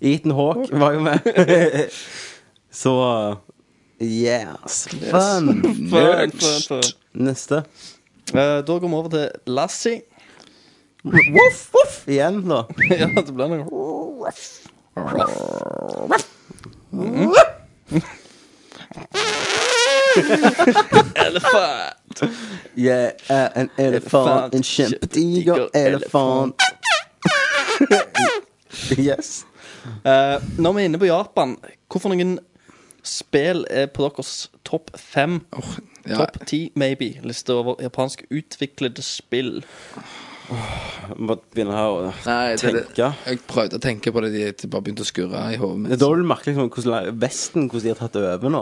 [0.08, 1.28] Ethan Hawk var jo med.
[2.82, 2.94] Så
[4.02, 4.88] Yes.
[5.10, 5.64] Fun.
[5.90, 6.84] Fun, fun, fun.
[7.14, 7.64] Neste.
[8.34, 10.02] Eh, da går vi over til Lassie.
[11.04, 12.04] Voff, voff.
[12.08, 12.64] Igjen, da.
[12.92, 14.32] ja, det blir noe
[22.22, 22.74] Elefant.
[22.78, 26.68] Jeg er en elefant, en kjempediger elefant.
[29.08, 29.46] yes.
[30.04, 31.56] Uh, når vi er inne på Japan,
[31.92, 32.38] hvorfor noen
[33.08, 35.42] spill er på deres topp fem?
[36.08, 37.18] Ja, Topp ti, maybe.
[37.28, 39.62] Liste over japansk utviklede spill.
[41.20, 44.86] Må begynne her å Nei, det, det, jeg prøvde å tenke på det, de, bare
[44.86, 47.92] begynte å skurre i hodet Det er da du merker liksom hvordan Vesten hvordan de
[47.92, 48.62] har tatt det over nå.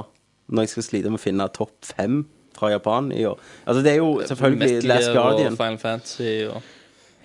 [0.50, 2.24] Når jeg skal slite med å finne topp fem
[2.58, 3.40] fra Japan i år.
[3.68, 5.52] Altså, det er jo selvfølgelig Metal Last Gear Guardian.
[5.52, 6.62] Og Final Fantasy og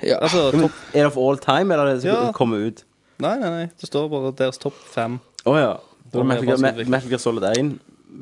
[0.03, 0.17] Ja.
[0.23, 2.33] Altså, men Er det of all time, eller er det det som Ja.
[2.33, 2.85] kommer ut?
[3.21, 3.67] Nei, nei, nei.
[3.81, 5.19] Det står bare deres topp fem.
[5.47, 5.75] Å ja.
[6.13, 6.59] Da Metal Gear,
[6.89, 7.79] Metal Gear Solid 1,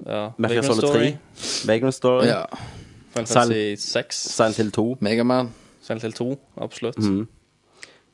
[0.06, 0.30] Ja.
[0.38, 2.42] Metal Gear Solid Story, 3, Vagrant Story, ja.
[3.14, 4.96] Final Fantasy 6, Silent Hill 2.
[5.00, 5.48] Megaman.
[5.82, 6.98] Silent Hill 2, absolutt.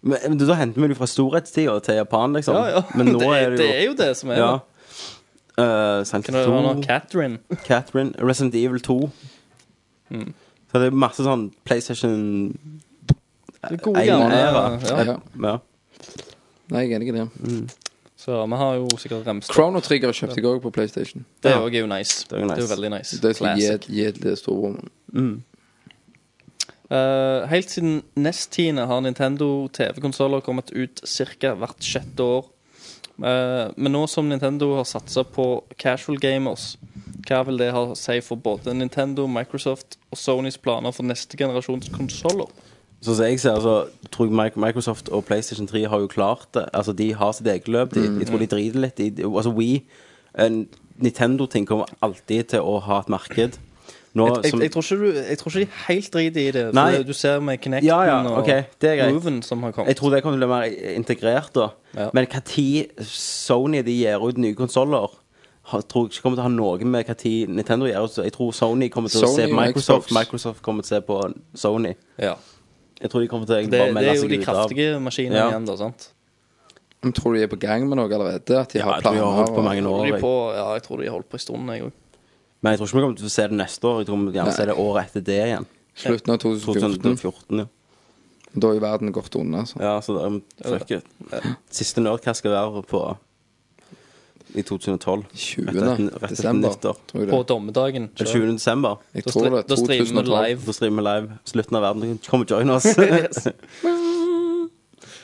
[0.02, 2.54] Men, men da henter vi det fra storhetstida til Japan, liksom.
[2.54, 2.82] Ja, ja.
[2.94, 4.52] Men nå det, er det jo det er jo det som er Ja.
[4.52, 4.60] det.
[5.58, 7.38] Uh, Silent Kan det Hill være 2, noe Catherine?
[7.64, 9.10] Catherine, Resident Evil 2.
[10.10, 10.34] Mm.
[10.72, 12.58] Så det er masse sånn PlayStation
[13.70, 14.64] Det gode gamle, æra.
[14.82, 15.04] ja.
[15.04, 15.16] Ja.
[15.46, 15.56] Ja.
[16.72, 17.28] Nei, jeg er enig i det.
[18.24, 19.54] Så vi har jo sikkert remst opp.
[19.54, 21.26] Chrono Trigger kjøpte jeg òg på PlayStation.
[21.44, 22.24] Det er jo nice.
[22.32, 22.56] Er jo nice.
[22.56, 23.18] Det er jo veldig nice.
[23.20, 23.74] Det skal gi Classic.
[23.74, 25.42] et, gi et lite.
[26.90, 31.54] Eh, helt siden NES-tiende har Nintendo TV-konsoller kommet ut ca.
[31.54, 32.50] hvert sjette år.
[33.22, 35.46] Eh, men nå som Nintendo har satsa på
[35.78, 36.74] casual gamers,
[37.28, 41.38] hva vil det ha å si for både Nintendo, Microsoft og Sonys planer for neste
[41.40, 42.50] generasjons konsoller?
[43.04, 46.64] Sånn som jeg ser, altså, tror jeg Microsoft og PlayStation 3 har jo klart det.
[46.72, 47.92] Altså, de har sitt eget løp.
[47.94, 49.84] De, jeg tror de driter litt i Altså, We,
[51.04, 53.58] Nintendo-ting kommer alltid til å ha et marked.
[54.14, 56.50] Nå, Jeg, jeg, som, jeg, tror ikke du, jeg tror ikke de helt driter i
[56.54, 56.64] det.
[56.76, 57.02] Nei.
[57.02, 58.50] Du ser med Kinecten Ja, ja, og ok,
[58.80, 59.14] det er greit.
[59.16, 59.90] Moven som har kommet.
[59.90, 61.68] jeg tror det kommer til å bli mer integrert, da.
[61.96, 62.08] Ja.
[62.14, 65.20] Men når Sony de gir ut nye konsoller
[65.64, 68.08] tror jeg ikke kommer til å ha noe med når Nintendo gjør.
[68.12, 70.08] Så jeg tror Sony kommer til å se på Microsoft.
[70.08, 70.18] Xbox.
[70.18, 71.20] Microsoft kommer til å se på
[71.56, 71.94] Sony.
[72.20, 72.34] Ja.
[73.00, 74.54] Jeg tror de kommer til å Det, ut av det er jo de ut av
[74.54, 75.48] kraftige maskinene Ja.
[75.50, 75.76] igjen, da.
[75.76, 76.10] sant?
[77.02, 78.60] Men tror du de er på gang med noe allerede?
[78.60, 80.06] At de Ja, har jeg tror de har holdt på mange år.
[80.06, 80.20] Jeg.
[80.20, 81.92] på, ja, jeg tror de har holdt på en stund, jeg òg.
[82.64, 83.98] Men jeg tror ikke vi kommer til å se det neste år.
[84.00, 85.66] Jeg tror vi gjerne ser det året etter det igjen.
[86.00, 87.02] Slutten av 2014.
[87.04, 87.66] 2014, ja.
[88.54, 89.64] Da er jo verden gått unna.
[89.64, 89.80] Altså.
[89.82, 91.04] Ja, så det, um, fuck it.
[91.74, 93.02] Siste Nerdcast skal være på
[94.54, 95.24] i 2012.
[95.34, 95.66] 20.
[95.74, 96.70] Rett etter- desember.
[96.70, 96.96] nyttår.
[97.30, 98.08] På dommedagen.
[98.14, 98.52] 20.
[98.54, 98.96] desember.
[99.12, 99.66] Jeg Da tror det.
[99.68, 100.60] da streamer vi live.
[100.64, 101.38] Da streamer vi live.
[101.44, 102.18] Slutten av verden.
[102.28, 102.86] Kom og join oss.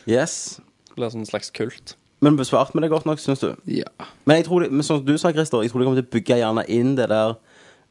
[0.06, 0.60] yes.
[0.90, 1.94] Det blir sånn slags kult.
[2.20, 3.54] Men besvarte vi det godt nok, syns du?
[3.66, 3.88] Ja.
[4.28, 6.08] Men jeg tror, det, men sånn som du sa, Christer, jeg tror de kommer til
[6.08, 7.34] å bygge gjerne inn det der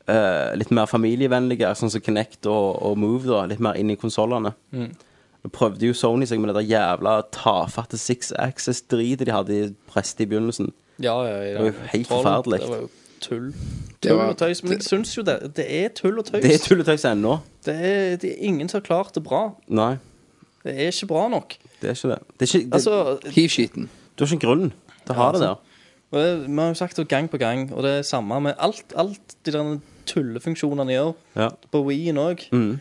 [0.09, 3.97] eh, litt mer familievennlige, sånn som Kinect og, og Move, da, litt mer inn i
[3.97, 4.51] konsollene.
[5.39, 9.67] Nå prøvde jo Sony seg med det der jævla tafatte Six Access-dritet de hadde i
[9.89, 10.69] prest i begynnelsen.
[10.99, 11.53] Ja, ja, ja.
[11.55, 12.59] Det var jo helt forferdelig.
[12.59, 12.89] Det var jo
[13.23, 13.45] tull.
[14.03, 14.61] Tull var- og tøys.
[14.63, 15.37] Men jeg syns jo det.
[15.55, 16.43] Det er tull og tøys.
[16.43, 17.37] Det er tulletøys ennå.
[17.65, 19.45] Det er, det er ingen som har klart det bra.
[19.67, 19.93] Nei,
[20.63, 21.55] Det er ikke bra nok.
[21.81, 22.19] det er ikke det.
[22.39, 23.89] det, er ikke, det Altså, Hiv-skiten.
[24.19, 24.69] Du har ikke grunn
[25.07, 25.55] til å ha det der.
[26.11, 28.53] og det, Vi har jo sagt det gang på gang, og det er samme med
[28.59, 29.71] alt, alt de der
[30.09, 31.13] tullefunksjonene gjør.
[31.39, 31.49] Ja.
[31.71, 32.43] På Wii-en òg.
[32.51, 32.79] Mm.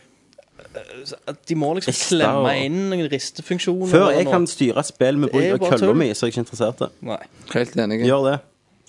[1.47, 3.87] De må liksom Rister klemme og- inn noen ristefunksjoner.
[3.89, 5.97] Før jeg kan styre et spill med Det er bruk av bare kølla tull.
[5.97, 6.91] mi, så er jeg ikke interessert i det.
[7.01, 7.19] Nei.
[7.53, 7.99] Helt enig.
[8.05, 8.39] Gjør det,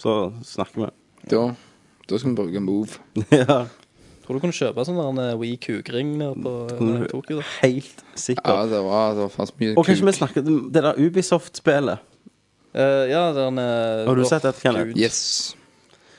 [0.03, 0.91] så snakker vi.
[1.31, 1.55] Da,
[2.09, 2.99] da skal vi bruke move.
[3.31, 3.67] ja,
[4.27, 6.11] Tror du kunne kjøpe sånn der en eh, Wii kukring
[6.43, 7.39] på eh, Tokyo?
[7.41, 7.47] da?
[7.63, 8.47] helt sikkert.
[8.47, 11.99] Ja, det var, det var faktisk mye Og kanskje vi snakker om det der Ubisoft-spillet.
[12.75, 14.97] Eh, ja, den er eh, Har du sett dette, Kenneth?
[14.99, 15.57] Yes.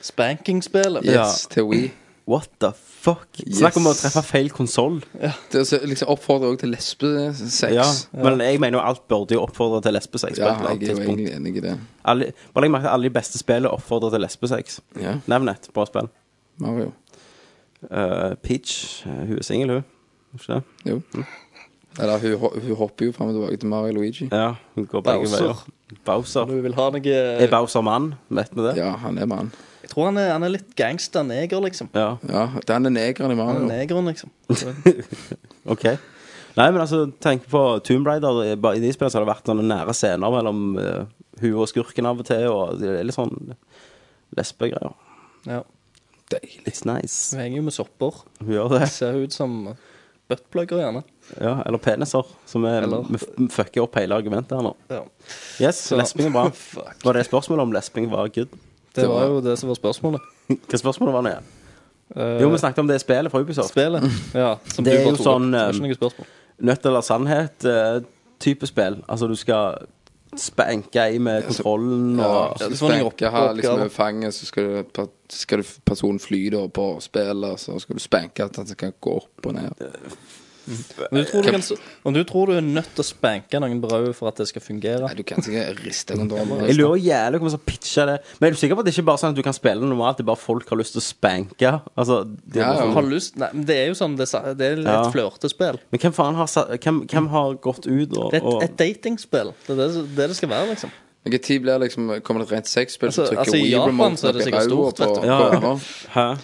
[0.02, 1.04] Spanking-spillet.
[1.06, 1.22] Ja.
[1.26, 1.90] Yes, til We.
[2.28, 3.26] What the fuck?
[3.40, 3.58] Yes.
[3.58, 5.00] Snakk om å treffe feil konsoll.
[5.50, 7.72] Det er så- liksom oppfordrer også til lesbesex.
[7.74, 7.86] Ja.
[8.12, 10.38] Men jeg mener jo alt burde jo oppfordre til lesbesex.
[10.38, 11.20] på Ja, et eller annet jeg er jo tidspunkt.
[11.20, 11.78] egentlig enig i det.
[12.04, 14.80] Alle, bare legg merke til alle de beste spillene oppfordrer til lesbesex.
[15.00, 16.08] Ja, Nevn et bra spill.
[16.58, 16.92] Mario.
[17.90, 19.84] Uh, Peach, eh, hun er singel, hun.
[20.38, 20.62] Ikke det?
[20.86, 21.02] Jo.
[22.00, 24.28] Eller hun, ho- hun hopper jo frem og tilbake til Mario Luigi.
[24.32, 25.42] Ja, hun går begge Bowser.
[25.42, 25.98] veier.
[26.06, 26.46] Bowser.
[26.48, 27.12] Du vil ha noe
[27.44, 28.14] Er Bowser mann?
[28.32, 28.76] Vet vi det?
[28.80, 29.50] Ja, han er mann.
[29.82, 31.90] Jeg tror han er, han er litt gangster-neger, liksom.
[31.92, 32.14] Ja.
[32.30, 33.68] Ja, Den er er negeren i Han er Mario.
[33.68, 34.30] negeren, liksom.
[35.74, 35.84] Ok.
[36.56, 38.56] Nei, men altså, tenk på Tomb Raider.
[38.60, 41.04] Bare i de spillene så har det vært noen nære scener mellom uh,
[41.40, 43.54] hun og skurken av og til, og det er litt sånn
[44.36, 44.92] lesbegreier.
[45.48, 45.62] Ja.
[46.32, 46.62] Deilig.
[46.68, 47.32] It's nice.
[47.34, 48.22] Hun henger jo med sopper.
[48.40, 48.86] Hun gjør det.
[48.92, 49.56] Ser ut som
[50.30, 51.02] buttplugger, gjerne.
[51.40, 54.74] Ja, eller peniser, som er Eller- Vi fucker opp hele argumentet her nå.
[54.90, 55.02] Ja.
[55.60, 56.50] Yes, Så- lesping er bra.
[56.74, 57.04] Fuck.
[57.04, 58.48] Var det spørsmålet om lesping var good?
[58.94, 60.20] Det var jo det som var spørsmålet.
[60.68, 61.38] Hva spørsmålet var det?
[62.16, 63.72] Uh, Jo, vi snakket om det spillet fra Ubisoft.
[63.72, 64.02] Spillet.
[64.34, 65.72] Ja, som Det du er bare jo tok sånn, opp.
[65.80, 66.26] Det eh, ikke noe.
[66.62, 68.98] Nødt eller sannhet-type spill.
[69.08, 69.86] Altså, du skal
[70.36, 74.46] spanke i med kontrollen Ja, og Ja, så noen spanke har liksom over fanget, så
[74.48, 78.66] skal, du, skal du personen fly da på spillet, så skal du spanke at han
[78.78, 79.82] kan gå opp og ned.
[80.66, 81.62] Men du tror du kan,
[82.06, 84.62] om du tror du er nødt til å spanke noen brød for at det skal
[84.62, 86.62] fungere Nei, du kan ikke riste kontrollen.
[86.68, 88.16] Jeg lurer jævlig på hvem som pitcher det.
[88.38, 89.82] Men er du sikker på at det ikke bare er sånn at du kan spille
[89.90, 91.72] normalt, det er bare folk har lyst til å spanke?
[91.98, 94.54] Altså, det er Ja, bare Har lyst Nei, men det er jo sånn Det, sa-
[94.54, 95.10] det er et Ja.
[95.10, 95.78] flørtespill.
[95.90, 98.76] Men hvem faen har, sa- hvem, hvem har gått ut og, Det er et, et
[98.78, 99.52] datingspill.
[99.66, 100.90] Det er det, det det skal være, liksom.
[101.22, 104.16] Hvilken tid blir liksom Kommer det et rent sexspill, så Altså- trykker altså, i Japan
[104.16, 105.26] så er det sikkert stort, vet du.
[105.26, 105.76] Ja, ja.
[106.14, 106.38] Hæ?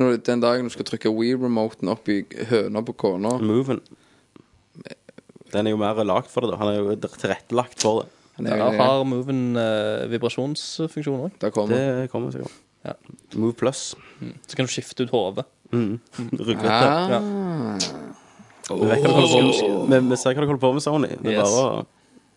[0.00, 3.80] Når- Den dagen du skal trykke Wii-remoten opp i høna på kona Moven.
[5.52, 6.56] Den er jo mer lagd for det, da.
[6.56, 8.08] Han er jo tilrettelagt for det.
[8.36, 11.32] han er- Der har Moven uh, vibrasjonsfunksjon òg.
[11.40, 12.52] Der kommer Det kommer sikkert.
[12.84, 12.92] Ja.
[13.36, 13.94] Move plus.
[14.48, 15.44] Så kan du skifte ut hodet.
[15.72, 16.64] Ruglete.
[16.64, 17.78] ah.
[18.70, 20.02] Vi vet hva du holder på med.
[20.02, 21.08] Vi- Vi ser hva du holder på med, Sony.
[21.08, 21.50] Det er Yes.
[21.50, 21.86] bare å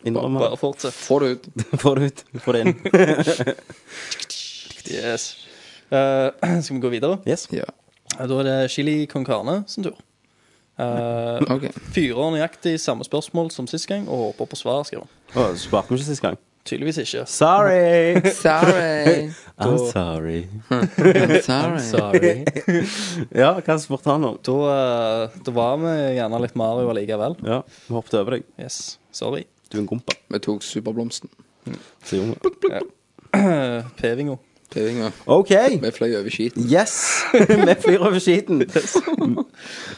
[0.06, 0.60] innrømme Bare det.
[0.60, 0.94] fortsett.
[0.94, 1.48] Få det ut.
[1.80, 2.24] Få det ut.
[2.44, 2.76] Få det inn.
[4.90, 5.43] Yes.
[5.92, 7.20] Eh, skal vi gå videre?
[7.28, 7.48] Yes.
[7.52, 7.68] Ja.
[8.20, 9.98] Da er det Chili con carne sin tur.
[10.74, 11.70] Uh, okay.
[11.94, 14.82] Fyrer nøyaktig samme spørsmål som sist gang og håper på svar.
[14.88, 15.14] skriver han.
[15.38, 16.40] Å, Svarte vi ikke sist gang?
[16.66, 17.26] Tydeligvis ikke.
[17.28, 18.22] Sorry!
[18.40, 19.30] Sorry.
[19.60, 20.48] I'm sorry.
[20.72, 20.88] I'm
[21.44, 21.76] Sorry.
[21.76, 22.46] I'm Sorry.
[23.36, 24.40] Ja, hva spurte han om?
[24.42, 27.36] Da, eh, da var vi gjerne litt Mario allikevel.
[27.44, 28.48] Ja, vi hoppet over deg.
[28.58, 28.98] Yes.
[29.14, 29.44] Sorry.
[29.70, 30.16] Du er en gompa.
[30.32, 31.30] Vi tok superblomsten.
[32.08, 32.24] sier
[34.32, 34.40] hun.
[34.74, 35.12] Pevingo.
[35.26, 35.52] OK.
[35.82, 36.66] Vi fløy over skiten.
[36.68, 37.24] Yes!
[37.68, 38.66] Vi flyr over skiten.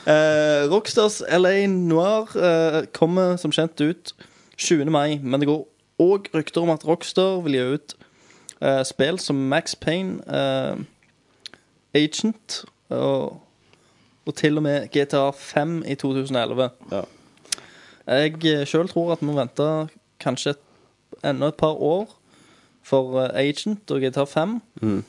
[0.06, 4.11] Eh, Rockstars LA Noir eh, kommer som kjent ut
[4.61, 4.91] 20.
[4.93, 5.64] mai, men det går
[6.06, 7.95] òg rykter om at Rockstar vil gi ut
[8.61, 10.77] eh, spill som Max Payne, eh,
[11.97, 12.60] Agent
[12.93, 13.41] og,
[14.26, 16.69] og til og med GTA 5 i 2011.
[16.91, 17.02] Ja.
[18.06, 19.65] Jeg uh, sjøl tror at vi må vente
[20.22, 20.61] kanskje et,
[21.26, 22.11] enda et par år
[22.86, 24.56] for eh, Agent og GTA 5,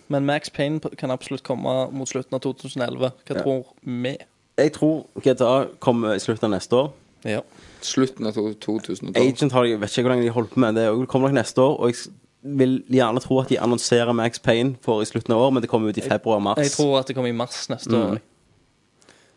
[0.09, 3.11] men Max Payne kan absolutt komme mot slutten av 2011.
[3.29, 4.17] Hva tror vi?
[4.57, 6.93] Jeg tror GTA kommer i slutten av neste år.
[7.27, 7.43] Ja.
[7.85, 9.17] Slutten av 2012.
[9.21, 10.79] Agent har jeg vet ikke hvor lenge de holdt på med.
[10.79, 11.77] Det Det kommer nok neste år.
[11.81, 12.13] Og jeg
[12.47, 15.69] vil gjerne tro at de annonserer Max Payne for i slutten av år, men det
[15.69, 16.59] kommer ut i februar-mars.
[16.63, 18.19] Jeg tror at det kommer i mars neste år.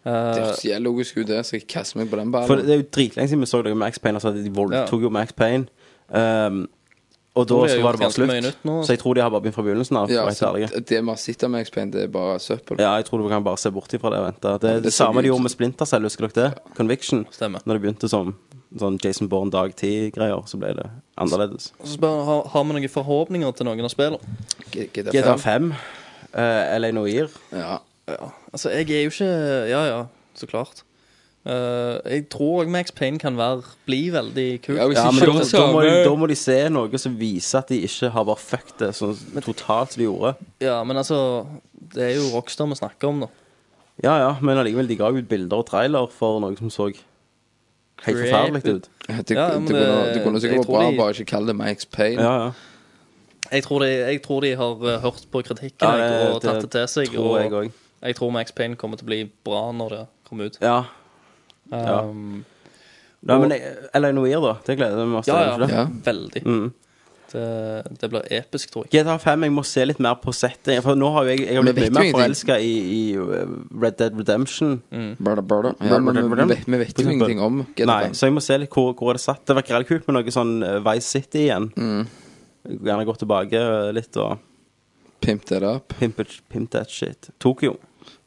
[0.04, 2.66] Det er høres logisk ut, det, så jeg kaster meg på den For ballen.
[2.66, 4.16] det er jo dritlenge siden vi så det Max Payne.
[4.16, 5.68] Altså, de voldtok jo Max Payne.
[6.10, 6.70] Um,
[7.40, 8.60] og da så var det bare slutt.
[8.68, 8.76] nå.
[8.86, 10.12] Så jeg tror de har bare begynt fra begynnelsen av.
[10.14, 12.80] Ja, så det vi har sett av Max Payne, det er bare søppel.
[12.82, 14.54] Ja, jeg tror du kan bare se bort ifra det og vente.
[14.60, 16.76] Det er det, det samme de gjorde med Splinter Cell, husker dere det?
[16.78, 17.26] Conviction.
[17.34, 17.64] Stemmer.
[17.66, 18.36] Når det begynte som
[18.78, 20.86] sånn Jason Bourne dag 10-greier, så ble det
[21.18, 21.72] annerledes.
[21.82, 24.36] så spør, har, har vi noen forhåpninger til noen av spillene?
[24.70, 25.72] GTA GTA 5.
[25.72, 25.72] 5,
[26.36, 27.80] uh, LA Noir Ja.
[28.10, 28.30] Ja.
[28.54, 29.32] Altså, jeg er jo ikke
[29.70, 29.98] Ja, ja,
[30.38, 30.84] så klart.
[31.46, 34.78] Eh, jeg tror også Max Payne kan være, bli veldig kult.
[34.78, 37.60] Ja, hvis Ja, men da, da, må de, da må de se noe som viser
[37.62, 40.36] at de ikke har bare fucked det sånn totalt som de gjorde.
[40.62, 41.48] Ja, men altså
[41.96, 43.28] Det er jo Rockstar vi snakker om, da.
[44.04, 48.18] Ja, ja, men allikevel, de ga ut bilder og trailer for noe som så helt
[48.20, 48.90] forferdelig ut.
[49.08, 51.56] Det, Ja, det, kunne, det- det kunne sikkert vært bra de- bare ikke kalle det
[51.56, 52.22] Max Payne.
[52.22, 52.52] Ja, ja.
[53.52, 56.42] Jeg tror de, jeg tror de har eh, hørt på kritikken Ja, jeg, det- og
[56.42, 57.08] tatt det til seg.
[57.16, 57.72] tror jeg og
[58.04, 60.58] jeg tror Max Payne kommer til å bli bra når det kommer ut.
[60.62, 60.84] Ja.
[61.72, 62.02] Ja.
[62.04, 62.44] Um,
[63.28, 63.52] ja, men
[63.94, 64.54] Eller Noir, da.
[64.66, 65.66] Det gleder vi oss ja, til.
[65.70, 65.82] ja.
[65.82, 65.88] Ja.
[66.06, 66.44] veldig.
[66.46, 66.70] Mm.
[67.30, 67.42] Det,
[68.02, 69.04] det blir episk, tror jeg.
[69.04, 70.80] GTA 5, jeg må se litt mer på setting.
[70.82, 73.52] For nå har jo jeg, jeg har blitt mye mer forelska i, i uh,
[73.84, 74.80] Red Dead Redemption.
[75.20, 75.76] Brother, brother.
[75.86, 78.42] Ja, men vi, vi, vet- vi vet jo ingenting om GTA Nei, så jeg må
[78.42, 79.44] se litt hvor, hvor er det satt.
[79.46, 81.70] Det var kult med noe sånn uh, Vice City igjen.
[81.78, 82.08] Mm.
[82.88, 84.40] Gjerne gå tilbake uh, litt og
[85.20, 85.94] Pimp that up.
[86.00, 87.30] pimp, it, pimp that shit.
[87.44, 87.76] Tokyo.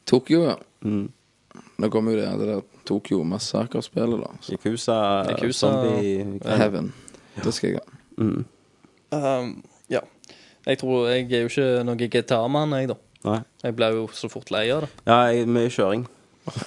[0.05, 0.55] Tokyo, ja.
[0.85, 1.07] Mm.
[1.83, 4.31] Nå kom jo det, det der Tokyo Massacre-spillet, da.
[4.41, 4.97] Så, Yakuza,
[5.27, 6.93] Yakuza- zombie Heaven.
[7.43, 8.23] Det skal jeg ha.
[8.23, 8.45] mm.
[9.13, 9.99] Um, ja.
[10.65, 12.95] Jeg tror Jeg er jo ikke noen GTA-mann, jeg, da.
[13.27, 13.39] Nei.
[13.63, 14.89] Jeg ble jo så fort lei av det.
[15.07, 16.05] Ja, jeg, mye kjøring.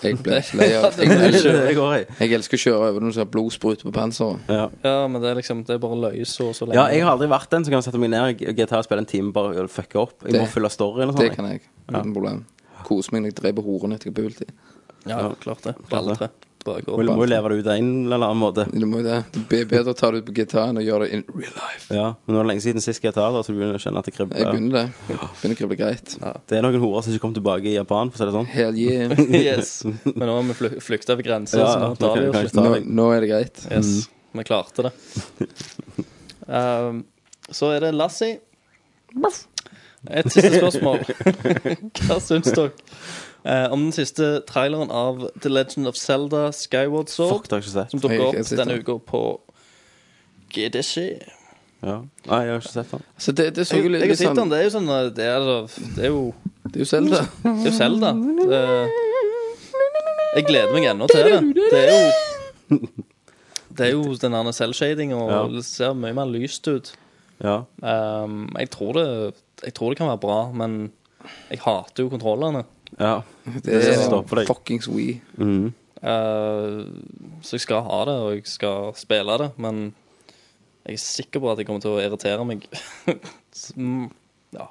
[0.02, 2.04] Jeg ble ikke lei av det jeg, ble elsker, går i.
[2.22, 4.46] jeg elsker å kjøre over når du ser blodsprut på panseret.
[4.48, 4.68] Ja.
[4.86, 6.78] Ja, men det er liksom Det er bare løye så så lenge.
[6.78, 9.04] ja, jeg har aldri vært den som kan sette meg ned i GTA og spille
[9.04, 10.14] en time bare og fucke opp.
[10.24, 11.36] Jeg må Det- fylle storyen og Det sånn.
[11.36, 11.60] kan jeg.
[11.90, 12.44] Uten problem.
[12.86, 14.48] Kose meg når jeg dreper horene etter bultid.
[14.52, 14.65] Ja,
[15.08, 15.30] Ja.
[15.40, 15.76] klart det.
[15.88, 16.28] På Alle tre.
[16.66, 16.72] Du.
[17.06, 18.64] Må, jo leve det ut en eller annen måte.
[18.74, 19.20] Du må det.
[19.36, 21.52] Det er bedre å ta det ut på gitar enn å gjøre det in real
[21.54, 21.84] life.
[21.94, 24.02] Ja, Men nå er det lenge siden sist gitar, da, så du begynner å kjenne
[24.02, 24.82] at det Jeg begynner det.
[25.06, 26.16] Begynner å krible greit.
[26.50, 28.50] Det er noen horer som ikke kom tilbake i Japan, for å si det sånn.
[28.50, 29.14] Hell yeah.
[29.46, 29.70] Yes.
[30.08, 32.58] Men nå har vi fly- flykta over grenser, Ja, så nå tar vi oss.
[32.58, 33.62] Nå, nå er det greit.
[33.70, 34.94] Yes, vi klarte det.
[36.46, 37.00] Um,
[37.50, 38.36] så er det Lassie.
[40.06, 41.00] Et siste spørsmål.
[42.06, 42.70] Hva syns dere
[43.46, 47.62] eh, om den siste traileren av The Legend of Zelda Skyward Sword, Fuck, det har
[47.62, 47.94] jeg ikke sett.
[47.94, 49.22] som dukker jeg opp denne uka på
[50.54, 51.06] GDC?
[51.86, 51.96] Ja.
[52.26, 53.02] Nei, jeg har ikke sett den.
[53.20, 54.52] Så det, det så Jeg, litt, jeg har litt sett sånn den.
[54.54, 55.48] Det er jo sånn eh, Det er,
[55.96, 56.22] det er jo
[56.66, 57.20] Det er jo Zelda.
[57.44, 58.12] Det er jo Zelda.
[58.52, 58.62] Det,
[60.36, 61.36] jeg gleder meg ennå til det.
[61.70, 62.78] Det er jo
[63.76, 65.42] Det er jo den der selvshading, og Ja.
[65.52, 66.94] det ser mye mer lyst ut.
[67.44, 67.58] Ja.
[67.84, 70.92] Um, jeg, tror det, jeg tror det kan være bra, men
[71.50, 72.64] jeg hater jo kontrollene.
[72.98, 73.22] Ja.
[73.44, 74.46] Det Det er står deg.
[74.48, 75.20] fuckings We.
[75.38, 75.72] Mm.
[76.06, 76.84] Uh,
[77.42, 79.94] så jeg skal ha det, og jeg skal spille det, men
[80.86, 82.66] jeg er sikker på at jeg kommer til å irritere meg
[83.76, 84.10] Mm,
[84.52, 84.66] ja,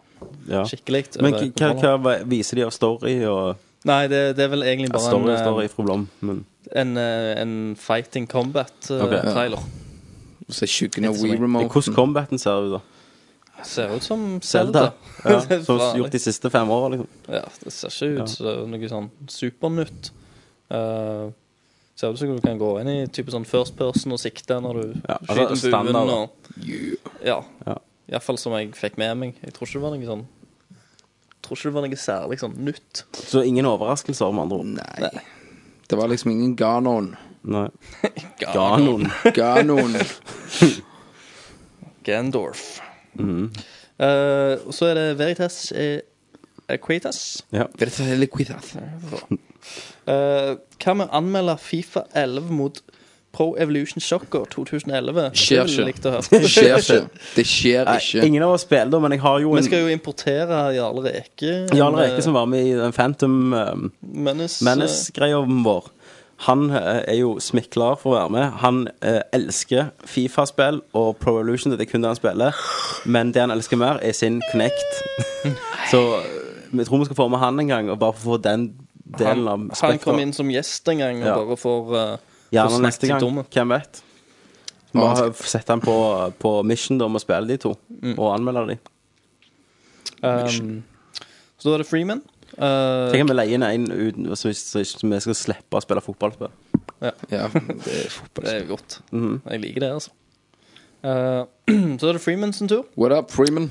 [0.47, 0.61] ja.
[0.69, 1.07] skikkelig.
[1.19, 3.55] Men over hva, hva, hva viser de av story og
[3.85, 6.39] Nei, det, det er vel egentlig ja, bare Story en, story eh, fra Blom, men
[6.73, 9.61] en, eh, en fighting combat-trailer.
[10.49, 11.93] Så skyggen av Litt som We jeg- Hvordan remoten.
[11.93, 12.79] combaten ser ut, da?
[13.63, 14.91] Ser ut som Zelda.
[15.23, 17.07] Ja, som har gjort de siste fem åra, liksom.
[17.27, 20.11] Ja, det ser ikke ut som noe sånn supernytt.
[20.73, 21.31] Uh,
[21.95, 24.81] ser ut som du kan gå inn i type sånn first person og sikte når
[24.81, 26.15] du Ja, altså, skyter altså, buen.
[26.15, 27.39] Og, ja.
[27.65, 27.77] Ja.
[28.11, 29.37] Iallfall som jeg fikk med meg.
[29.41, 30.25] Jeg tror ikke det var noe sånn
[31.45, 33.03] tror ikke det var noe særlig sånn nytt.
[33.13, 34.71] Så ingen overraskelser, med andre ord.
[34.79, 35.23] Nei.
[35.85, 37.11] Det var liksom ingen Ganon.
[37.45, 37.67] Nei.
[38.41, 39.09] Ganon.
[39.35, 39.99] Ganon.
[42.05, 42.65] Gandorf.
[43.19, 45.99] Eh, og så er det Veritas eh,
[46.69, 47.45] Equitas.
[47.53, 47.69] Ja.
[47.79, 48.73] Veritas hva liquidat?
[50.09, 50.51] Eh,
[50.81, 52.81] hva med å anmelde Fifa 11 mot
[53.35, 55.31] Pro Evolution Soccer 2011.
[55.35, 56.13] Skjer ikke.
[56.31, 56.99] Det skjer ikke.
[57.35, 59.91] Det skjer Nei, ingen av oss spiller da, men jeg har jo Vi skal jo
[59.91, 61.57] importere Jarl Reke.
[61.75, 64.63] Jarl Reke som var med i den Phantom um, Menace.
[64.63, 65.91] Menace-greia vår.
[66.37, 68.45] Han eh, er jo smikler for å være med.
[68.59, 71.71] Han eh, elsker Fifa-spill og Pro Evolution.
[71.71, 72.57] Det er kun det han spiller.
[73.07, 74.97] Men det han elsker mer, er sin Connect.
[75.91, 76.25] Så eh,
[76.75, 78.73] vi tror vi skal få med han en gang, og bare få den
[79.05, 79.91] delen av spekteret.
[79.93, 81.35] han kom inn som gjest en gang og Ja.
[81.39, 82.17] bare får uh,
[82.51, 83.21] Gjerne neste gang.
[83.21, 83.43] dumme.
[83.53, 84.01] Hvem vet?
[84.91, 85.95] Vi Bare han sette han på,
[86.39, 88.17] på mission da, med å spille de to, Mm.
[88.19, 88.77] og anmelde de.
[90.25, 90.83] Um,
[91.57, 92.21] så da er det Freeman.
[92.55, 95.83] Uh, Tenk om vi leier inn en uten, så, så, så vi skal slippe å
[95.83, 96.53] spille fotballspill.
[97.03, 98.45] Ja, det er fotball.
[98.45, 98.99] det er godt.
[99.11, 99.41] Mhm.
[99.43, 100.13] Jeg liker det, altså.
[101.05, 101.43] Uh,
[101.99, 102.85] så er det Freeman sin tur.
[102.95, 103.69] What up, Freeman?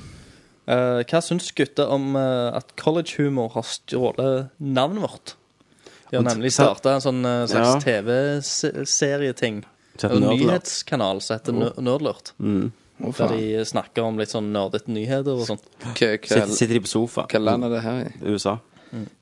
[0.65, 5.35] Uh, hva syns gutta om uh, at collegehumor har stjålet navnet vårt?
[6.09, 7.81] De har nemlig starta en sånn uh, slags Ja.
[7.83, 9.63] TV-serieting.
[10.05, 11.77] En nyhetskanal som heter oh.
[11.81, 12.33] Nerdlurt.
[12.39, 12.71] Mm.
[12.99, 15.59] Der de snakker om litt sånn nerdete nyheter og sånn.
[15.91, 18.57] Sitter, sitter de på sofa hva land er det her i USA?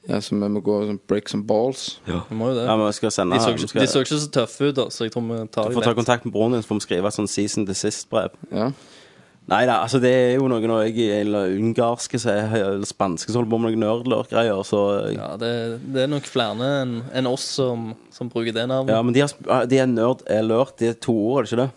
[0.10, 2.00] Ja, så vi må gå og sånn break some balls.
[2.06, 2.66] Vi må jo det.
[2.68, 4.70] Ja, men vi skal sende De så, vi ikke, skal, de så ikke så tøffe
[4.72, 6.00] ut, da, så jeg tror vi tar Du får ta lett.
[6.02, 8.36] kontakt med broren din, så får vi skrive et sånn season desist-brev.
[8.52, 8.72] Ja.
[9.52, 13.28] Nei da, altså det er jo noe når jeg eller ungarske så er- eller spanske
[13.28, 15.18] som holder på med noen nerdlurk-greier, så ja.
[15.18, 15.50] Ja, det,
[15.92, 19.04] det er nok flere enn enn oss som, som bruker det navnet.
[19.04, 21.64] men de, har, sp- de er nerd alert, de er to ord, er det ikke
[21.66, 21.72] det?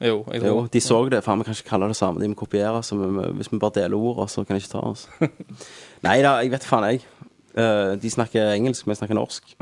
[0.00, 1.18] Jo, jeg Jo, tror de så det.
[1.26, 2.20] Faen, vi kan ikke kalle det samme.
[2.22, 2.80] De må kopiere.
[2.82, 5.02] Så vi, vi- hvis vi bare deler ordene, så kan de ikke ta oss.
[6.06, 7.02] Nei da, jeg vet faen, jeg.
[7.56, 9.54] Eh, de snakker engelsk, vi snakker norsk.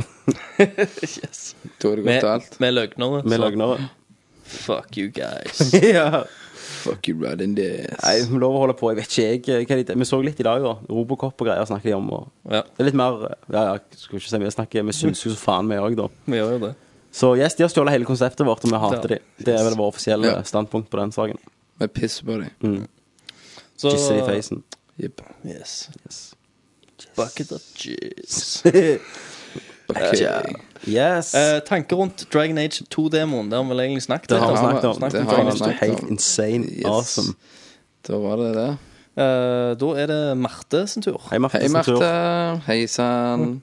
[0.61, 1.55] yes.
[1.81, 2.59] Da er det Med, godt alt.
[2.61, 3.23] med løgnere.
[3.25, 3.89] Er løgnere.
[4.49, 5.73] Fuck you guys.
[5.83, 6.25] ja.
[6.83, 7.89] Fuck you right in this.
[8.05, 8.91] Nei, vi lover lov å holde på.
[8.93, 10.75] Jeg vet ikke jeg, hva de Vi så litt i dag, da.
[10.93, 12.11] Robocop og greier snakker de om.
[12.13, 14.53] Og Ja, det er litt mer Ja, ja, skulle ikke si mye.
[14.55, 16.07] snakker Vi syns jo så faen, vi òg, da.
[16.29, 16.75] vi gjør jo det.
[17.19, 19.17] Så yes, de har stjålet hele konseptet vårt, og vi hater Ja.
[19.17, 19.45] de.
[19.49, 20.43] Det er vel vårt offisielle Ja.
[20.45, 21.39] standpunkt på den saken.
[21.81, 22.87] Vi pisser på dem.
[23.79, 24.63] Så Jisse i facen.
[25.01, 25.23] Jepp.
[25.47, 25.89] Yes.
[26.05, 26.35] Yes.
[27.19, 28.63] Bucket of jizz.
[29.89, 30.21] Okay.
[30.85, 31.31] yes.
[31.35, 33.47] Eh, tanker rundt Dragon Age 2-demoen.
[33.49, 34.97] Det har vi vel egentlig snakket det har vi snakket om.
[34.99, 35.57] Snakket det har vi Age 2.
[35.63, 36.09] snakket Helt om.
[36.13, 36.85] insane Yes.
[36.93, 37.33] awesome.
[38.09, 38.67] Da var det det.
[39.19, 41.17] Eh, da er det Marte sin tur.
[41.31, 41.59] Hei, Marte.
[41.65, 41.69] Hei.
[41.73, 42.61] Marte.
[42.67, 43.63] Hei sann.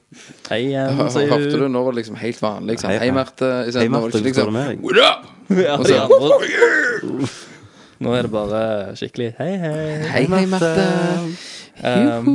[0.49, 1.67] Hei igjen, sier Hørte du?
[1.69, 2.73] Nå var det liksom helt vanlig.
[2.73, 2.89] Liksom.
[2.89, 3.15] Hei, Hei, hei.
[3.21, 3.51] Marte.
[3.69, 4.17] Hei, nå var Marte.
[4.17, 4.81] du liksom med?
[4.81, 5.31] What up?
[5.61, 7.29] Ja, de andre.
[8.01, 8.63] Nå er det bare
[8.97, 9.77] skikkelig hei, hei.
[10.09, 10.73] Hei, hei, Marte.
[10.75, 12.25] Hei, Marte.
[12.25, 12.33] bam,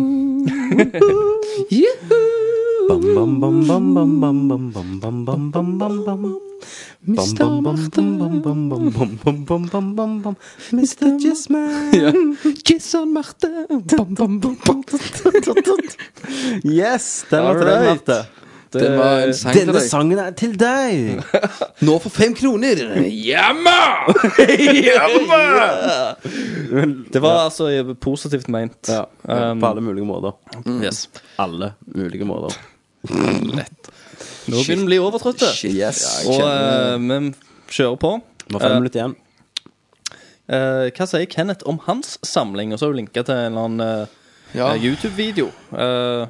[7.07, 7.61] Mr.
[7.63, 8.01] Machte.
[10.71, 11.19] Mr.
[11.19, 12.37] Jisman.
[12.67, 13.13] Jason
[16.63, 18.40] Yes, den var right.
[18.73, 19.89] Det var en sang til Denne deg.
[19.91, 21.23] sangen er til deg.
[21.87, 22.79] Nå for fem kroner.
[23.11, 23.79] Jamma!
[27.13, 28.89] det var altså positivt ment.
[28.89, 30.33] Ja, Um, på alle mulige måter.
[30.83, 31.05] Yes.
[31.39, 32.55] Alle mulige måter.
[33.07, 35.51] Nå begynner vi å bli overtrøtte.
[35.71, 36.01] Yes.
[36.27, 37.19] Og eh, vi
[37.77, 38.11] kjører på.
[38.49, 39.15] Vi har fem Eh, minutter igjen.
[40.51, 42.73] Eh, hva sier Kenneth om hans samling?
[42.75, 44.07] Og så har du linka til en eller annen eh,
[44.59, 45.47] Ja, eh, YouTube-video.
[45.71, 46.23] Eh,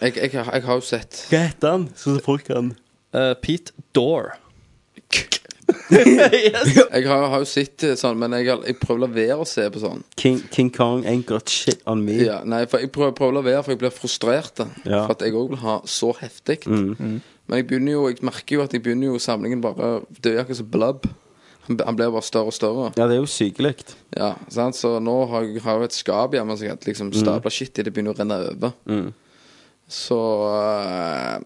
[0.00, 1.88] jeg, jeg, jeg har jo sett Hva heter han?
[1.96, 2.72] Så folk kan
[3.12, 4.36] eh, Pete Dore.
[5.90, 9.36] Jeg har, har jo sett eh, sånn, men jeg, har- jeg prøver å la være
[9.44, 10.00] å se på sånn.
[10.18, 12.16] King, King Kong ain't got shit on me.
[12.24, 14.52] Ja, nei, for Jeg prøver, prøver å la være, for jeg blir frustrert.
[14.58, 14.66] da.
[14.84, 15.04] Ja.
[15.06, 16.60] For at jeg òg vil ha så heftig.
[16.66, 17.20] Mm.
[17.46, 20.42] Men jeg begynner jo, jeg merker jo at jeg begynner jo samlingen bare Det er
[20.44, 21.06] akkurat som blubb.
[21.68, 22.90] Han, han blir bare større og større.
[22.98, 23.76] Ja, det er jo sykelig.
[24.18, 24.78] Ja, sant?
[24.78, 27.86] Så nå har jeg har jeg et skap hjemme som jeg liksom stable shit i.
[27.86, 28.74] Det begynner å renne over.
[29.90, 31.40] Så øh,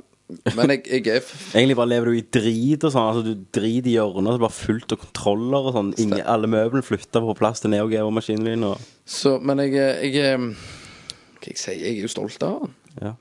[0.57, 3.09] Men jeg, jeg er Egentlig bare lever du i drit og sånn.
[3.11, 5.93] Altså, du driter i hjørnet, så bare fullt av kontroller og sånn.
[6.05, 8.65] Ingen, alle møblene flytter på plass til Neo Geo-maskinen din.
[8.69, 12.61] Og, Så, men jeg, er- jeg er Hva jeg sier Jeg er jo stolt av
[12.65, 12.75] han.
[13.03, 13.15] ja.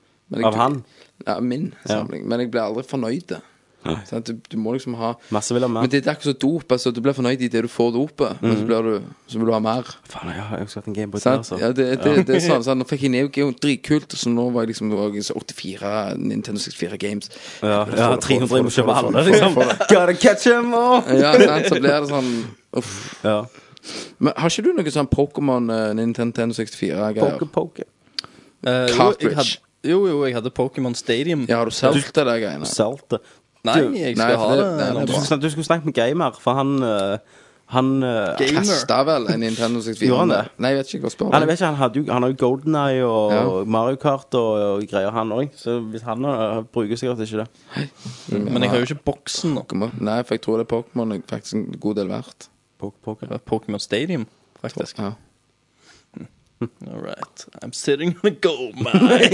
[0.48, 0.78] Av han.
[1.28, 2.24] Ja, min samling.
[2.26, 3.34] Men jeg blir aldri fornøyd.
[4.08, 4.30] Sant?
[4.30, 5.84] Du, du må liksom ha Masse vil ha mer.
[5.84, 6.72] Men det er akkurat som dop.
[6.76, 9.50] Altså, du blir fornøyd i det du får dopet, men så, blir du, så vil
[9.50, 9.90] du ha mer.
[10.10, 11.44] Faen, jeg har jeg skulle hatt en Gameboy Sant?
[11.44, 11.58] altså.
[11.60, 12.80] Ja, det, det, det er sånn, sånn.
[12.80, 16.62] Nå fikk jeg Neo Geo dritkult, så nå var jeg liksom også så 84 Nintendo
[16.64, 17.32] 64 games.
[17.60, 19.60] Ja, det, ja 300 få må kjøpe alle, det, det, liksom.
[19.90, 21.02] Gotta catch him all!
[21.12, 21.70] Ja, sant?
[21.70, 22.32] så blir det sånn
[22.74, 22.94] Uff.
[23.22, 23.42] Ja.
[24.18, 27.36] Men har ikke du noe sånn Pokémon eh, Nintendo 64-greier?
[27.36, 27.86] Poke, poke.
[28.64, 29.36] Eh, jo, Cartridge.
[29.36, 31.44] hadde, jo, jo, jeg hadde Pokémon Stadium.
[31.50, 32.68] Ja, har du solgt det der greiene?
[32.68, 33.20] Solgte.
[33.64, 34.88] Nei, jeg skal ha det- det.
[34.98, 37.16] det Du skulle, snak- du skulle snakke med Gamer, for han, uh,
[37.72, 38.60] Han uh, Gamer.
[38.60, 40.04] Kasta vel en Nintendo 64.
[40.06, 40.40] Gjorde han det?
[40.60, 42.30] Nei, jeg vet ikke hva spør Han, jeg vet ikke, han, hadde jo, han har
[42.30, 43.64] jo Golden Eye og Ja.
[43.64, 45.48] Mario Kart og, og greier, han òg.
[45.56, 47.48] Så hvis han uh, bruker sikkert ikke det.
[48.52, 49.72] Men jeg har jo ikke boksen nok.
[50.00, 52.48] Nei, for jeg tror det er Pokémon faktisk en god del verdt.
[52.82, 54.26] Pokémon Stadium,
[54.60, 54.98] faktisk.
[54.98, 55.12] Ja.
[56.62, 57.46] All right.
[57.62, 58.94] I'm sitting on a gold mine.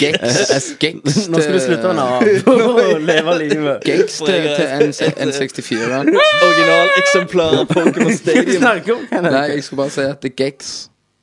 [0.00, 3.86] Gex, Gex Nå skal du slutte å nave og leve livet.
[3.86, 4.90] Gex til, til N,
[5.30, 6.00] N64.
[6.48, 8.66] Originaleksemplar av Pokémon Stadium.
[8.66, 10.74] Nei, jeg skulle bare si at det er Gex.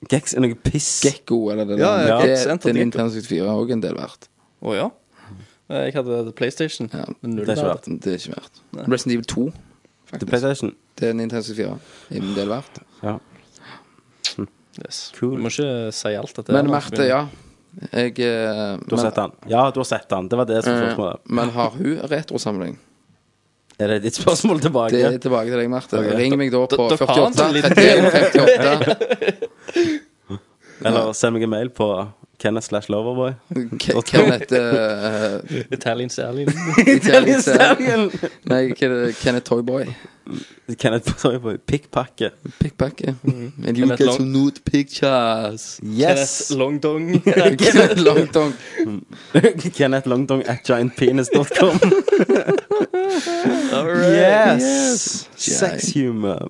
[0.10, 0.90] Gex er noe piss.
[1.06, 1.86] Gekko, eller det der.
[1.86, 2.80] ja, det, det, er.
[2.80, 4.30] Nintendo 64 òg en del verdt.
[4.64, 4.90] Å ja?
[5.68, 6.88] Jeg hadde PlayStation.
[6.94, 7.88] Ja, Null det er ikke verdt.
[7.91, 8.04] verdt.
[8.06, 8.62] Det er ikke verdt.
[8.88, 10.30] Resident Evil 2, Til faktisk.
[10.32, 10.76] PlayStation.
[10.98, 11.95] Det er Nintendo 64.
[12.16, 12.80] Er en del verdt.
[13.04, 13.18] Ja.
[14.86, 15.12] Yes.
[15.20, 15.36] Cool.
[15.38, 16.54] Du må ikke si alt dette.
[16.54, 17.24] Men Marte, ja.
[17.91, 19.32] Jeg eh, Du har sett den?
[19.52, 20.28] Ja, du har sett den.
[20.32, 21.20] Det var det som var spørsmålet.
[21.40, 22.78] Men har hun retrosamling?
[23.80, 24.91] Er det ditt spørsmål tilbake?
[24.98, 25.99] Det er tilbake til deg, Marte.
[26.02, 26.08] Ok.
[26.18, 29.98] Ring meg da på Da- da har 48 sånn 31 58.
[30.86, 31.88] Eller send meg en mail på
[32.41, 33.32] Kenneth slash Loverboy.
[33.82, 35.38] Ke- Kenneth eh,
[35.78, 36.49] Italian Stallion.
[36.86, 38.10] Italian Stallion.
[38.49, 38.64] Nei?
[38.78, 39.88] Kenneth Toyboy.
[40.80, 42.30] Kenneth sorry, på pikkpakke.
[42.60, 43.16] Pickpacket.
[43.24, 45.80] And you Kenneth get Long- some nude pictures.
[45.84, 46.48] Yes!
[46.48, 47.24] Kenneth Longdong.
[47.64, 48.54] Kenneth Longdong.
[49.74, 51.80] Kenneth Longdong at giantpenis.com.
[53.74, 54.12] All right.
[54.12, 55.30] Yes!
[55.38, 56.48] Sexhumor.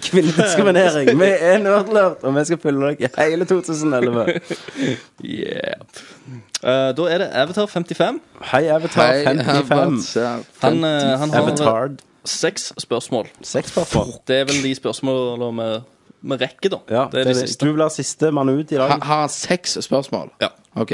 [0.00, 1.18] Kvinnediskriminering.
[1.20, 4.40] Vi er Nerdlert, og vi skal følge dere hele 2011.
[5.24, 5.82] Yeah.
[6.62, 8.20] Eh, da er det Avatar 55.
[8.52, 10.16] Hei, Avatar Hei, 55.
[10.16, 10.44] Avatar.
[10.62, 11.88] Han, eh, han har Avatar.
[12.24, 13.26] Seks spørsmål.
[13.42, 14.12] Seks spørsmål.
[14.28, 15.80] Det er vel de spørsmålene vi,
[16.30, 16.78] vi rekker, da.
[16.90, 17.66] Ja, det er de det- siste.
[17.66, 18.88] Du vil ha siste mann ut i dag.
[18.90, 20.30] Ha- Har han seks spørsmål?
[20.40, 20.48] Ja.
[20.76, 20.92] OK.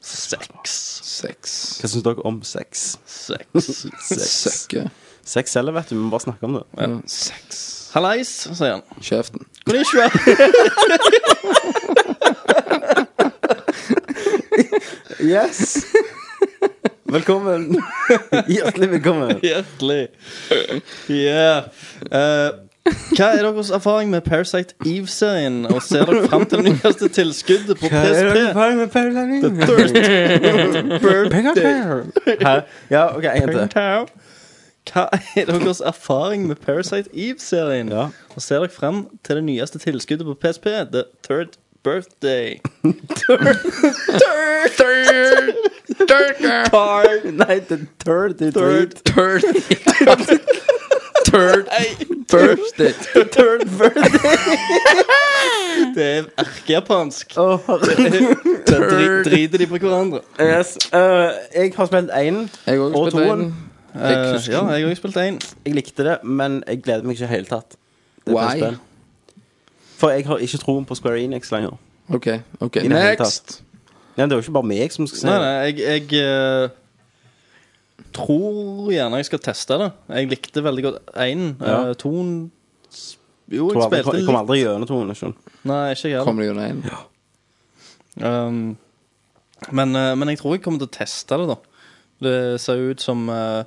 [0.00, 0.72] Seks.
[1.04, 1.54] Seks.
[1.82, 2.96] Hva syns dere om sex?
[3.06, 3.86] Seks.
[4.08, 4.90] Søkke.
[5.24, 5.94] Sex selger, vet du.
[5.94, 6.62] Vi må bare snakke om det.
[6.80, 6.86] Ja.
[7.06, 7.90] Seks.
[7.94, 8.82] Hallais, sier han.
[9.02, 9.44] Kjeften.
[9.66, 10.08] Konnichiwa.
[15.20, 15.84] Yes!
[17.10, 17.82] Velkommen.
[18.54, 19.40] Hjertelig velkommen.
[19.42, 20.08] Hjertelig.
[21.10, 21.64] Yeah.
[22.06, 22.70] Uh,
[23.16, 27.78] hva er deres erfaring med Parasite Eve-serien, og ser dere fram til det nyeste tilskuddet
[27.80, 28.36] på PSP?
[32.46, 32.54] Hæ?
[32.90, 34.14] Ja, OK, en til.
[34.92, 37.92] Hva er deres erfaring med Parasite Eve-serien?
[38.36, 42.60] Og ser dere frem til det nyeste tilskuddet på PSP, The Third Birthday?
[47.32, 48.38] Nei, the third.
[48.38, 48.94] The Third.
[49.04, 49.42] third.
[51.24, 51.66] Third.
[52.28, 52.92] Third birthday.
[53.24, 54.56] Third birthday.
[55.94, 57.32] Det er erkejapansk.
[57.36, 57.58] Oh.
[58.66, 60.20] Der dri- driter de på hverandre.
[60.40, 60.76] Yes.
[60.92, 61.00] Uh,
[61.54, 62.48] jeg har spilt én.
[62.78, 63.40] Og også toen.
[63.40, 63.54] en.
[63.94, 65.38] Eh, Jeg husker- ja, jeg har også spilt én.
[65.66, 67.76] Jeg likte det, men jeg gleder meg ikke i det hele tatt.
[68.24, 68.44] Det er Why?
[68.44, 68.78] et spill.
[70.00, 71.76] For jeg har ikke troen på Square Enix lenger.
[72.10, 72.26] OK.
[72.64, 73.58] ok I Next.
[74.16, 75.42] Nei, det er jo ikke bare meg som skal si Nei, det.
[75.46, 79.90] nei, jeg, jeg eh, tror gjerne jeg skal teste det.
[80.16, 81.44] Jeg likte veldig godt én.
[81.60, 81.76] Ja.
[81.90, 82.32] Uh, toen
[83.50, 85.10] Jo, Jeg, tror jeg aldri, spilte jeg kommer aldri gjennom toen.
[85.12, 85.20] Ikke?
[85.20, 85.54] sant?
[85.66, 86.28] Nei, ikke jeg heller.
[86.28, 88.26] Kommer det?
[88.26, 88.60] Um,
[89.70, 91.56] men, eh, men jeg tror jeg kommer til å teste det, da.
[92.20, 93.62] Det ser jo ut som eh,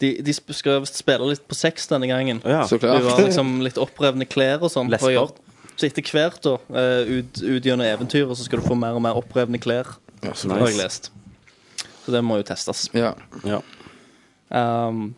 [0.00, 2.38] De, de sp- skal visst spille litt på sex denne gangen.
[2.48, 2.62] Ja.
[2.68, 4.88] Så klart De var liksom litt opprevne klær og sånn.
[4.94, 5.16] for å Lesber.
[5.18, 5.46] gjøre.
[5.80, 9.00] Så etter hvert, da, eh, ut, ut gjennom eventyret, så skal du få mer og
[9.00, 9.94] mer opprevne klær.
[10.20, 11.08] Ja, så Har jeg lest.
[12.04, 12.90] Så det må jo testes.
[12.92, 13.14] Ja.
[13.48, 13.62] Ja.
[14.50, 15.14] Um,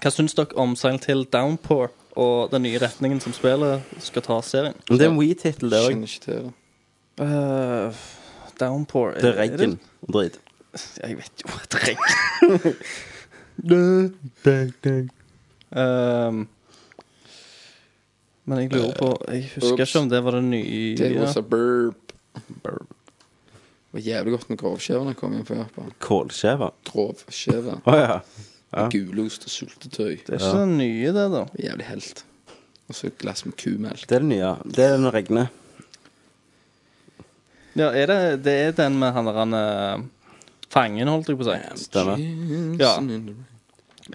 [0.00, 4.40] hva syns dere om Silent Hill Downpour og den nye retningen som spillet skal ta
[4.40, 4.78] serien?
[4.88, 5.92] Det er en We-tittel, det òg.
[7.20, 7.92] Uh,
[8.60, 9.76] Downpour Det er regn
[10.08, 10.40] og drit.
[11.02, 12.00] Jeg vet jo at regn
[15.72, 16.46] um,
[18.46, 19.88] Men jeg lurer på Jeg husker Oops.
[19.90, 22.12] ikke om det var det nye Det var så burp.
[22.62, 22.92] burp.
[23.90, 25.90] Det var jævlig godt med grovskjevene kom inn på Japan.
[26.04, 26.70] Kålskjeve.
[26.90, 27.78] Grovskjeve.
[27.88, 28.16] Å ja.
[28.76, 28.86] Ja.
[28.92, 30.16] Gulost og sultetøy.
[30.26, 31.44] Det er ikke det nye, det, da.
[31.64, 32.24] Jævlig helt.
[32.90, 34.02] Og så et glass med kumelk.
[34.10, 34.50] Det er det nye.
[34.66, 35.48] Det er når det regner.
[37.76, 40.04] Ja, er det, det er den med han der han eh,
[40.72, 41.84] Fangen, holdt jeg på å si.
[41.86, 42.20] Stemmer.
[42.80, 42.94] Ja.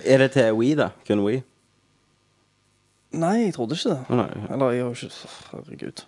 [0.06, 0.92] Er det til We, da?
[1.08, 1.40] Kun We?
[3.12, 4.00] Nei, jeg trodde ikke det.
[4.16, 4.30] Nei.
[4.54, 6.04] Eller jeg har jo ikke Herregud.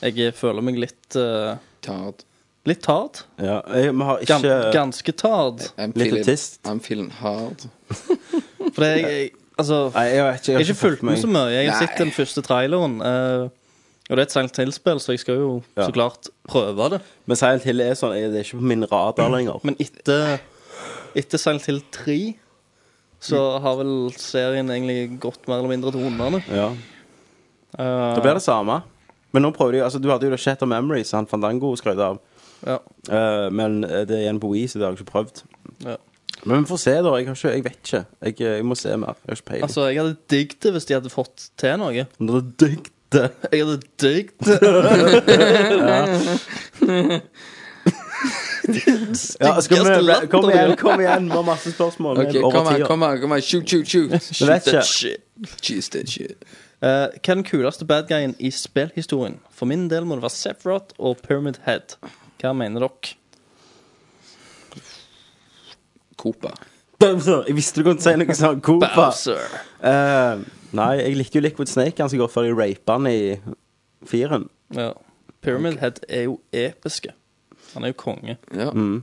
[0.00, 2.24] Jeg føler meg litt uh, Tard.
[2.68, 3.22] Litt tard.
[3.40, 5.62] Ja, jeg, vi har Gan, ikke ganske tard.
[5.80, 6.58] I'm Litt feeling, autist.
[6.68, 7.62] I'm feeling hard.
[8.74, 10.52] For det, jeg, jeg, altså Nei, jeg vet ikke.
[10.52, 11.46] Jeg har ikke fulgt med så mye.
[11.54, 11.86] Jeg har Nei.
[11.88, 12.98] sett den første traileren.
[13.00, 13.46] eh,
[14.10, 15.86] og det er et Silent Hill-spill, så jeg skal jo Ja.
[15.86, 17.00] så klart prøve det.
[17.30, 19.60] Men Silent Hill er sånn Det er ikke på min radar lenger.
[19.64, 20.40] Men etter,
[21.16, 22.16] etter Silent Hill 3
[23.20, 26.40] så har vel serien egentlig gått mer eller mindre til hundene.
[26.48, 26.70] Ja.
[27.76, 28.80] Uh, Da blir det samme.
[29.30, 32.18] Men nå prøver de Altså, du hadde jo det Shatter Memories, han Fandango skrøt av.
[32.66, 32.78] Ja.
[33.08, 35.42] Eh, men det er igjen på Wii, så det har jeg ikke prøvd.
[35.86, 35.94] Ja.
[36.44, 37.12] Men vi får se, da.
[37.20, 38.00] Jeg, har ikke, jeg vet ikke.
[38.26, 39.14] Jeg, jeg må se mer.
[39.22, 39.64] Jeg har ikke peiling.
[39.68, 42.04] Altså, jeg hadde digget det hvis de hadde fått til noe.
[42.18, 43.22] Når det dykte
[43.52, 44.58] Jeg hadde digget det.
[45.90, 47.18] Ja,
[48.74, 51.28] Styggeste vi Kom igjen, kom igjen.
[51.30, 52.22] Vi har masse spørsmål.
[52.24, 52.40] Ok,
[52.86, 53.42] kom an, kom an.
[53.42, 54.10] Shoot, shoot, shoot.
[54.40, 54.84] Vi vet.
[54.86, 55.24] Shit.
[55.60, 56.44] Cheese that shit.
[56.80, 59.38] Uh, hva er den kuleste bad guyen i spillhistorien?
[59.52, 61.96] For min del må det være Sephiroth og Pyramid Head.
[62.40, 63.16] Hva mener dere?
[66.20, 66.54] Copa.
[67.00, 67.44] Bowser.
[67.48, 68.62] Jeg visste du kunne si noe sånt.
[68.64, 68.90] Koopa.
[68.96, 69.44] Bowser.
[69.84, 70.42] Eh,
[70.76, 73.20] nei, jeg likte jo Liquid Snake ganske godt før de rapa han i
[74.08, 74.48] firen.
[74.76, 74.92] Ja.
[75.40, 77.14] Pyramid Head er jo episke.
[77.74, 78.36] Han er jo konge.
[78.54, 78.70] Ja.
[78.70, 79.02] Mm.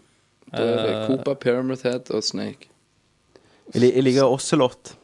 [0.54, 2.70] Er det Eh, Pyramid Head og Snake.
[3.74, 4.96] Jeg, li- jeg liker Ocelot.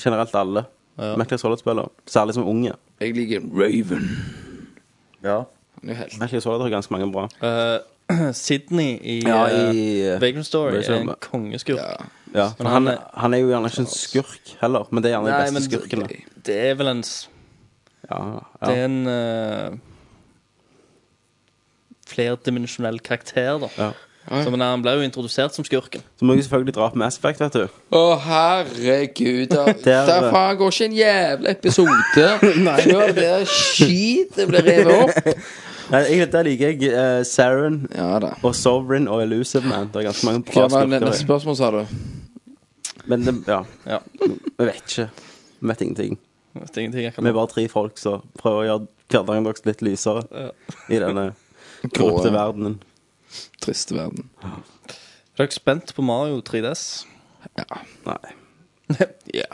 [0.00, 0.64] Generelt alle.
[0.98, 1.16] Ja.
[1.16, 1.88] Metal Solid-spillere.
[2.06, 2.72] Særlig som unge.
[3.00, 4.08] Jeg liker Raven.
[5.24, 5.42] Ja.
[5.80, 7.28] Han er jo helt Metal Solid har ganske mange bra.
[7.42, 7.78] Eh,
[8.34, 9.84] Sydney i, Ja, eh, i
[10.20, 11.78] Vagrant Story er en kongeskurk.
[11.78, 12.04] Ja.
[12.34, 15.18] Ja, Men han, han han, er jo gjerne ikke en skurk heller, men det er
[15.18, 16.06] gjerne de beste skurkene.
[16.08, 17.28] det- Det er vel en s-
[18.10, 19.78] Ja, Det er en uh,
[22.12, 23.68] flerdimensjonell karakter, da.
[23.78, 23.90] Ja.
[24.22, 26.04] Så, men han ble jo introdusert som skurken.
[26.20, 27.64] Så må jeg selvfølgelig dra på Mass Effect, vet du.
[27.98, 29.50] Å, herregud.
[29.56, 31.96] Derfor Der- der faen går ikke en jævla episode
[32.86, 35.32] før det skitet blir revet opp.
[35.92, 38.30] Nei, jeg, der liker jeg uh, Saren Ja da.
[38.46, 39.90] og Sovereign og Elusive Man.
[39.92, 41.24] Det er ganske mange Hva bra var neste skurker.
[41.26, 41.82] spørsmål, sa du?
[43.10, 43.58] Men det, ja,
[43.90, 43.98] Ja.
[44.22, 45.08] vi vet ikke.
[45.58, 46.18] Vi vet ingenting.
[46.54, 49.66] Det ingenting jeg kan Vi er bare tre folk som prøver å gjøre hverdagen deres
[49.66, 50.48] litt lysere Ja.
[50.88, 51.26] i denne
[51.90, 52.78] korrupte verdenen.
[53.62, 54.28] Triste verden.
[54.44, 57.06] Er dere spent på Mario 3DS?
[57.58, 57.82] Ja.
[58.06, 58.32] Nei.
[59.32, 59.48] Ja.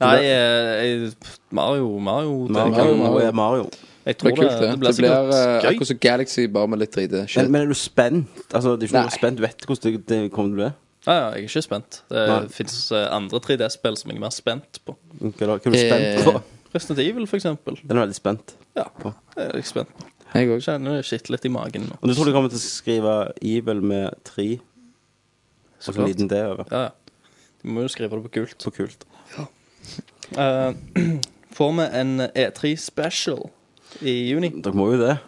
[0.00, 1.10] Nei, eh,
[1.54, 3.66] Mario Mario, det, Mario, Mario, Mario er Mario.
[4.02, 4.60] Jeg Det tror blir kult, det.
[4.60, 5.34] det, det blir Det blir sikkert
[5.64, 7.12] eh, akkurat som Galaxy, bare med litt 3D.
[7.12, 7.50] Men, Shit.
[7.50, 8.40] men er du spent?
[8.54, 9.36] Altså, det er ikke noe spent.
[9.38, 10.70] Du vet hvordan det, det kommer til å bli?
[11.06, 12.00] Ja, ja, jeg er ikke spent.
[12.10, 12.40] Det Nei.
[12.56, 14.96] fins andre 3DS-spill som jeg er mer spent på.
[15.20, 15.46] Hva, da?
[15.46, 16.34] Hva er du spent på?
[16.72, 17.78] Resident Evil, for eksempel.
[17.84, 18.54] Den er veldig spent.
[18.78, 19.12] Ja, det
[19.44, 20.08] er jeg spent på.
[20.32, 20.62] Jeg òg.
[20.64, 21.98] Kjenner det skitt litt i magen nå.
[22.00, 23.14] Og du tror du kommer til å skrive
[23.44, 24.48] Evil med tre
[25.78, 26.12] Så og så en klart.
[26.12, 26.64] liten D over?
[26.72, 27.24] Ja, ja.
[27.62, 28.58] Du må jo skrive det på kult.
[28.64, 29.04] På kult.
[30.32, 30.70] Eh,
[31.56, 33.44] får vi en E3 special
[34.00, 34.48] i juni?
[34.64, 35.18] Dere må jo det.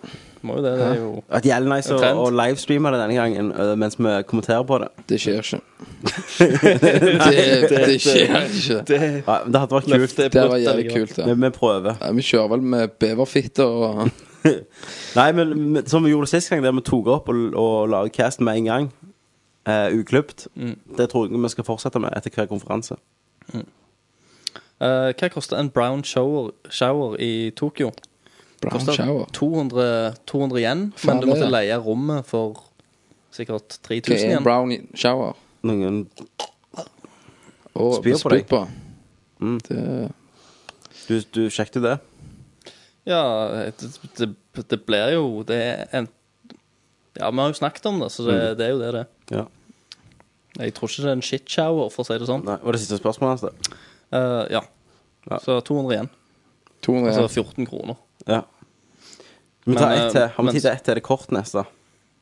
[0.44, 0.72] Må jo det.
[0.76, 4.12] Det er jo At jævlig nice å, å livestreame det denne gangen øh, mens vi
[4.28, 4.90] kommenterer på det.
[5.08, 5.60] Det skjer ikke.
[6.82, 8.98] det, det skjer ikke.
[9.24, 10.18] Ja, men det hadde vært kult.
[10.20, 11.96] Er Det var jævlig kult, kult, Vi, vi prøver.
[12.00, 14.04] Ja, vi kjører vel med beverfitte og
[15.18, 18.40] Nei, men som vi gjorde sist gang, der vi tok opp og, og la cast
[18.44, 18.90] med en gang,
[19.68, 20.76] uh, uklipt, Mm.
[20.98, 22.96] det tror jeg vi skal fortsette med etter hver konferanse.
[23.54, 27.92] Eh, hva koster en brown shower, shower i Tokyo?
[28.60, 29.26] brown Koster shower.
[29.32, 32.60] 200, 200 igjen, Faen, men du måtte leie rommet for
[33.32, 35.36] sikkert Hva er en brown shower?
[35.64, 36.06] Noen
[37.74, 38.44] Spyr på deg.
[38.50, 38.60] på.
[39.40, 39.58] Mm.
[39.68, 40.10] Det,
[41.08, 41.96] Du, du sjekket det?
[43.06, 43.20] Ja,
[43.76, 44.28] det, det,
[44.70, 46.06] det blir jo Det er en
[47.18, 49.10] Ja, vi har jo snakket om det, så det, det er jo det det er.
[49.36, 49.44] Ja.
[50.64, 52.44] Jeg tror ikke det er en shit shower, for å si det sånn.
[52.46, 53.44] Nei, Var det siste spørsmålet hans?
[53.44, 53.78] det?
[54.14, 54.62] Eh, ja.
[55.30, 55.38] Ja.
[55.44, 56.10] Så 200 igjen.
[56.86, 57.44] 200 Altså ja.
[57.44, 57.96] 14 kroner.
[58.26, 58.40] Ja.
[59.64, 60.22] Vi tar Men, ett til.
[60.22, 60.90] eh, Har vi men- tid til ett til?
[60.92, 61.64] Er det kort neste?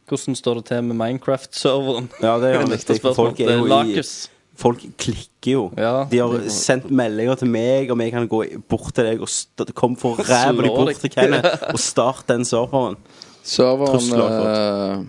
[0.08, 2.08] Hvordan står det til med Minecraft-serveren?
[2.22, 3.00] Ja, det er jo viktig.
[3.00, 3.16] for spørsmål.
[3.16, 4.02] Folk er jo i.
[4.62, 5.62] Folk klikker jo.
[5.78, 9.32] Ja, De har sendt meldinger til meg om jeg kan gå bort til deg og
[9.74, 12.98] komme kom for ræva di bort til Kenneth og starte den serveren.
[13.42, 15.02] Serveren eh,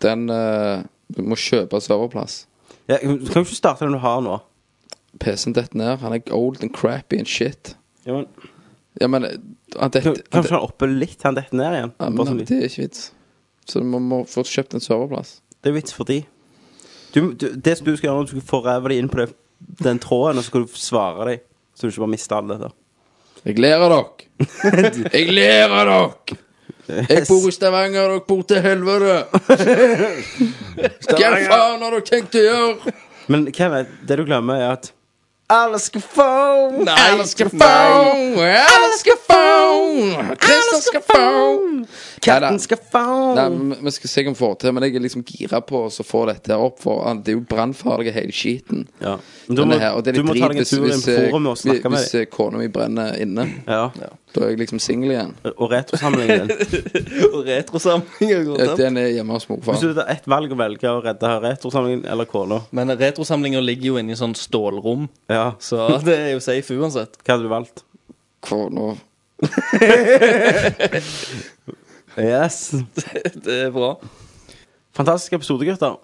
[0.00, 2.46] Den uh, Du må kjøpe serverplass.
[2.88, 4.40] Ja, kan du ikke starte den du har nå?
[5.20, 5.98] PC-en detter ned.
[6.00, 7.76] Han er old and crappy and shit.
[8.06, 8.26] Ja, men,
[9.00, 9.36] Ja, men eh,
[9.80, 11.20] han detter oppe litt?
[11.24, 11.92] Han detter ned igjen.
[11.98, 12.44] ja, men.
[12.44, 13.10] Det er ikke vits.
[13.68, 15.40] Så du må, må få kjøpt en serverplass.
[15.62, 16.22] Det er vits for de.
[17.14, 19.32] Du, du, det du skal gjøre, du skal få ræva di inn på det,
[19.84, 21.42] den tråden, og så skal du svare dem.
[21.74, 22.72] Så du ikke bare mister alle dette.
[23.44, 25.04] Jeg ler av dere!
[25.12, 26.40] Jeg ler av dere!
[26.92, 29.14] Jeg bor i Stavanger, dere bor til helvete!
[31.12, 32.94] Hva faen har dere tenkt å gjøre?
[33.32, 34.90] Men Kenneth, det du glemmer, er at
[35.52, 36.22] alle skal få
[36.88, 39.42] Alle skal få, alle skal få
[40.44, 41.22] Christer skal få
[42.22, 45.02] Katten skal få Nei, men vi skal se om vi får til, men jeg er
[45.02, 46.78] liksom gira på å få dette opp.
[46.82, 48.84] For det er jo brannfarlig, hele skiten.
[49.02, 49.16] Ja.
[49.48, 52.20] Du må, her, og det er litt drit hvis, hvis, eh, hvis dem.
[52.20, 53.48] eh, kona mi brenner inne.
[53.66, 53.88] Ja.
[54.32, 55.32] Da er jeg liksom singel igjen.
[55.56, 56.84] Og retrosamlingen din.
[57.34, 58.76] Og retrosamlinger går Eh.
[58.78, 62.28] Den er hjemme hos Hvis du har ett valg å velge å redde retrosamlingen eller
[62.30, 66.76] kona Men retrosamlinger ligger jo inne i sånn stålrom, ja, så det er jo safe
[66.78, 67.16] uansett.
[67.24, 67.84] hva hadde du valgt?
[68.42, 68.92] Kona
[72.18, 72.56] Yes.
[73.44, 73.94] Det er bra.
[74.96, 75.94] Fantastisk episode, gutter.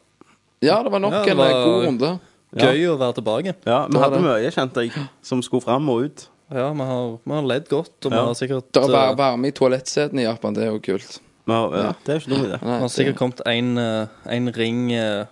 [0.65, 2.13] Ja, det var nok Ja, det en var- eh, god runde.
[2.57, 3.53] Gøy å være tilbake.
[3.69, 4.25] Ja, Vi hadde det.
[4.25, 4.93] mye, kjente jeg,
[5.23, 6.25] som skulle fram og ut.
[6.51, 8.25] Ja, vi har, vi har ledd godt, og vi Ja.
[8.25, 11.19] har sikkert Det være var- eh, varme i toalettsetene i Japan, det er jo kult.
[11.47, 12.61] Men, ja, det er jo ikke i det.
[12.63, 15.25] Vi har sikkert kommet en, eh, en ring eh,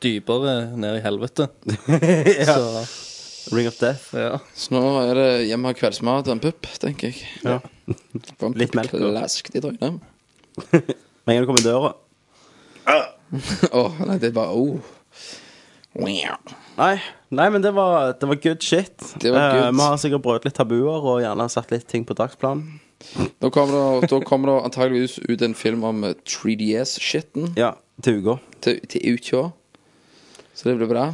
[0.00, 1.48] dypere ned i helvete.
[2.48, 2.86] Så
[3.52, 4.14] Ring of Death.
[4.16, 4.38] ja.
[4.56, 7.26] Så nå er det hjemme og kveldsmat og en pupp, tenker jeg.
[7.44, 7.58] Ja.
[8.60, 8.94] Litt melk.
[8.96, 10.00] Plask i trynet.
[10.72, 11.94] Med en gang du kommer i døra.
[13.80, 14.92] Åh, nei, det er bare oh.
[15.94, 16.94] Nei,
[17.30, 18.96] nei, men det var, det var good shit.
[19.22, 19.76] Det var Eh, good.
[19.78, 22.64] vi har sikkert brøt litt tabuer og gjerne satt litt ting på dagsplan.
[23.42, 28.22] Da kommer det, da kommer det antageligvis ut en film om eh, 3DS-shitten Ja, til
[28.24, 28.38] uka.
[28.64, 29.44] til, til uka.
[30.54, 31.06] Så det blir bra.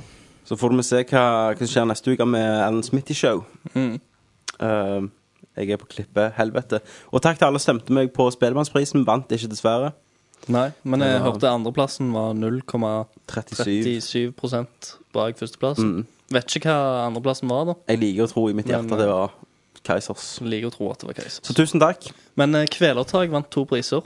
[0.51, 1.24] Så får vi se hva,
[1.55, 3.44] hva som skjer neste uke med Alan Smitty Show.
[3.70, 4.01] Mm.
[4.59, 5.05] Uh,
[5.55, 6.81] jeg er på klippet, helvete.
[7.14, 9.05] Og takk til alle som stemte meg på Spellemannsprisen.
[9.06, 9.93] Vant ikke, dessverre.
[10.51, 14.35] Nei, men jeg uh, hørte andreplassen var 0,37 37.
[15.14, 15.78] bak førsteplass.
[15.78, 16.02] Mm.
[16.35, 17.78] Vet ikke hva andreplassen var, da.
[17.93, 19.39] Jeg liker å tro i mitt Men, hjerte at det var
[19.86, 20.28] Keisers.
[20.43, 21.44] Liker å tro at det var Keisers.
[21.47, 22.10] Så tusen takk
[22.43, 24.02] Men eh, Kvelertak vant to priser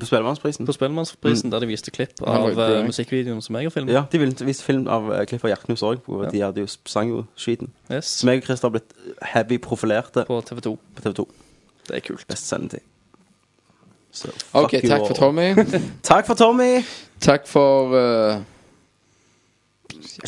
[0.00, 0.66] på Spellemannsprisen.
[0.66, 3.94] på Spellemannsprisen, der de viste klipp Ja, av det eh, musikkvideoen som jeg har filmet.
[3.94, 6.00] Ja, de ville vise film av uh, klipp av Hjerteknus òg.
[6.32, 7.72] De hadde jo sang jo skiten.
[7.90, 8.06] Yes.
[8.20, 8.94] Så meg og Christer har blitt
[9.34, 10.76] heavy profilerte På TV2.
[10.96, 11.26] på TV2.
[11.88, 12.26] Det er kult.
[12.28, 12.80] Best sendetid.
[14.12, 15.06] Så, fuck OK, you takk all.
[15.08, 15.54] for Tommy.
[16.10, 16.82] Takk for Tommy.
[17.24, 18.42] Takk for eh,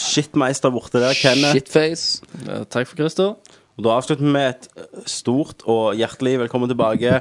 [0.00, 1.52] Shitmeister borte der, Kenneth.
[1.52, 2.22] shitface.
[2.48, 3.34] Eh, takk for Christer.
[3.76, 7.20] Og da avslutter vi med et eh, stort og hjertelig velkommen tilbake.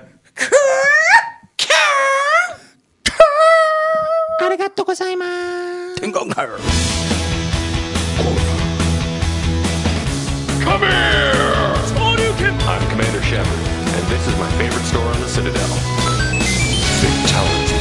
[10.63, 11.33] Come here!
[12.65, 15.61] I'm Commander Shepard, and this is my favorite store on the Citadel.
[17.03, 17.77] Fatality.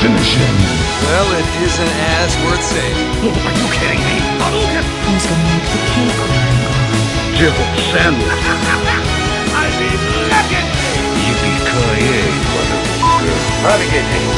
[0.00, 0.56] Finish him.
[1.04, 2.96] Well, it isn't as worth saying.
[3.20, 4.16] Are you kidding me?
[4.40, 4.86] Hadouken!
[5.04, 6.40] Who's gonna make the cake run?
[7.36, 8.32] Jibble sandwich.
[9.60, 10.71] I mean, legacy!
[11.42, 13.38] yippee motherfucker.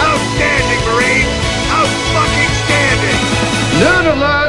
[0.00, 1.30] Outstanding, Marine!
[1.72, 3.20] Out-fucking-standing!
[4.14, 4.43] Alert!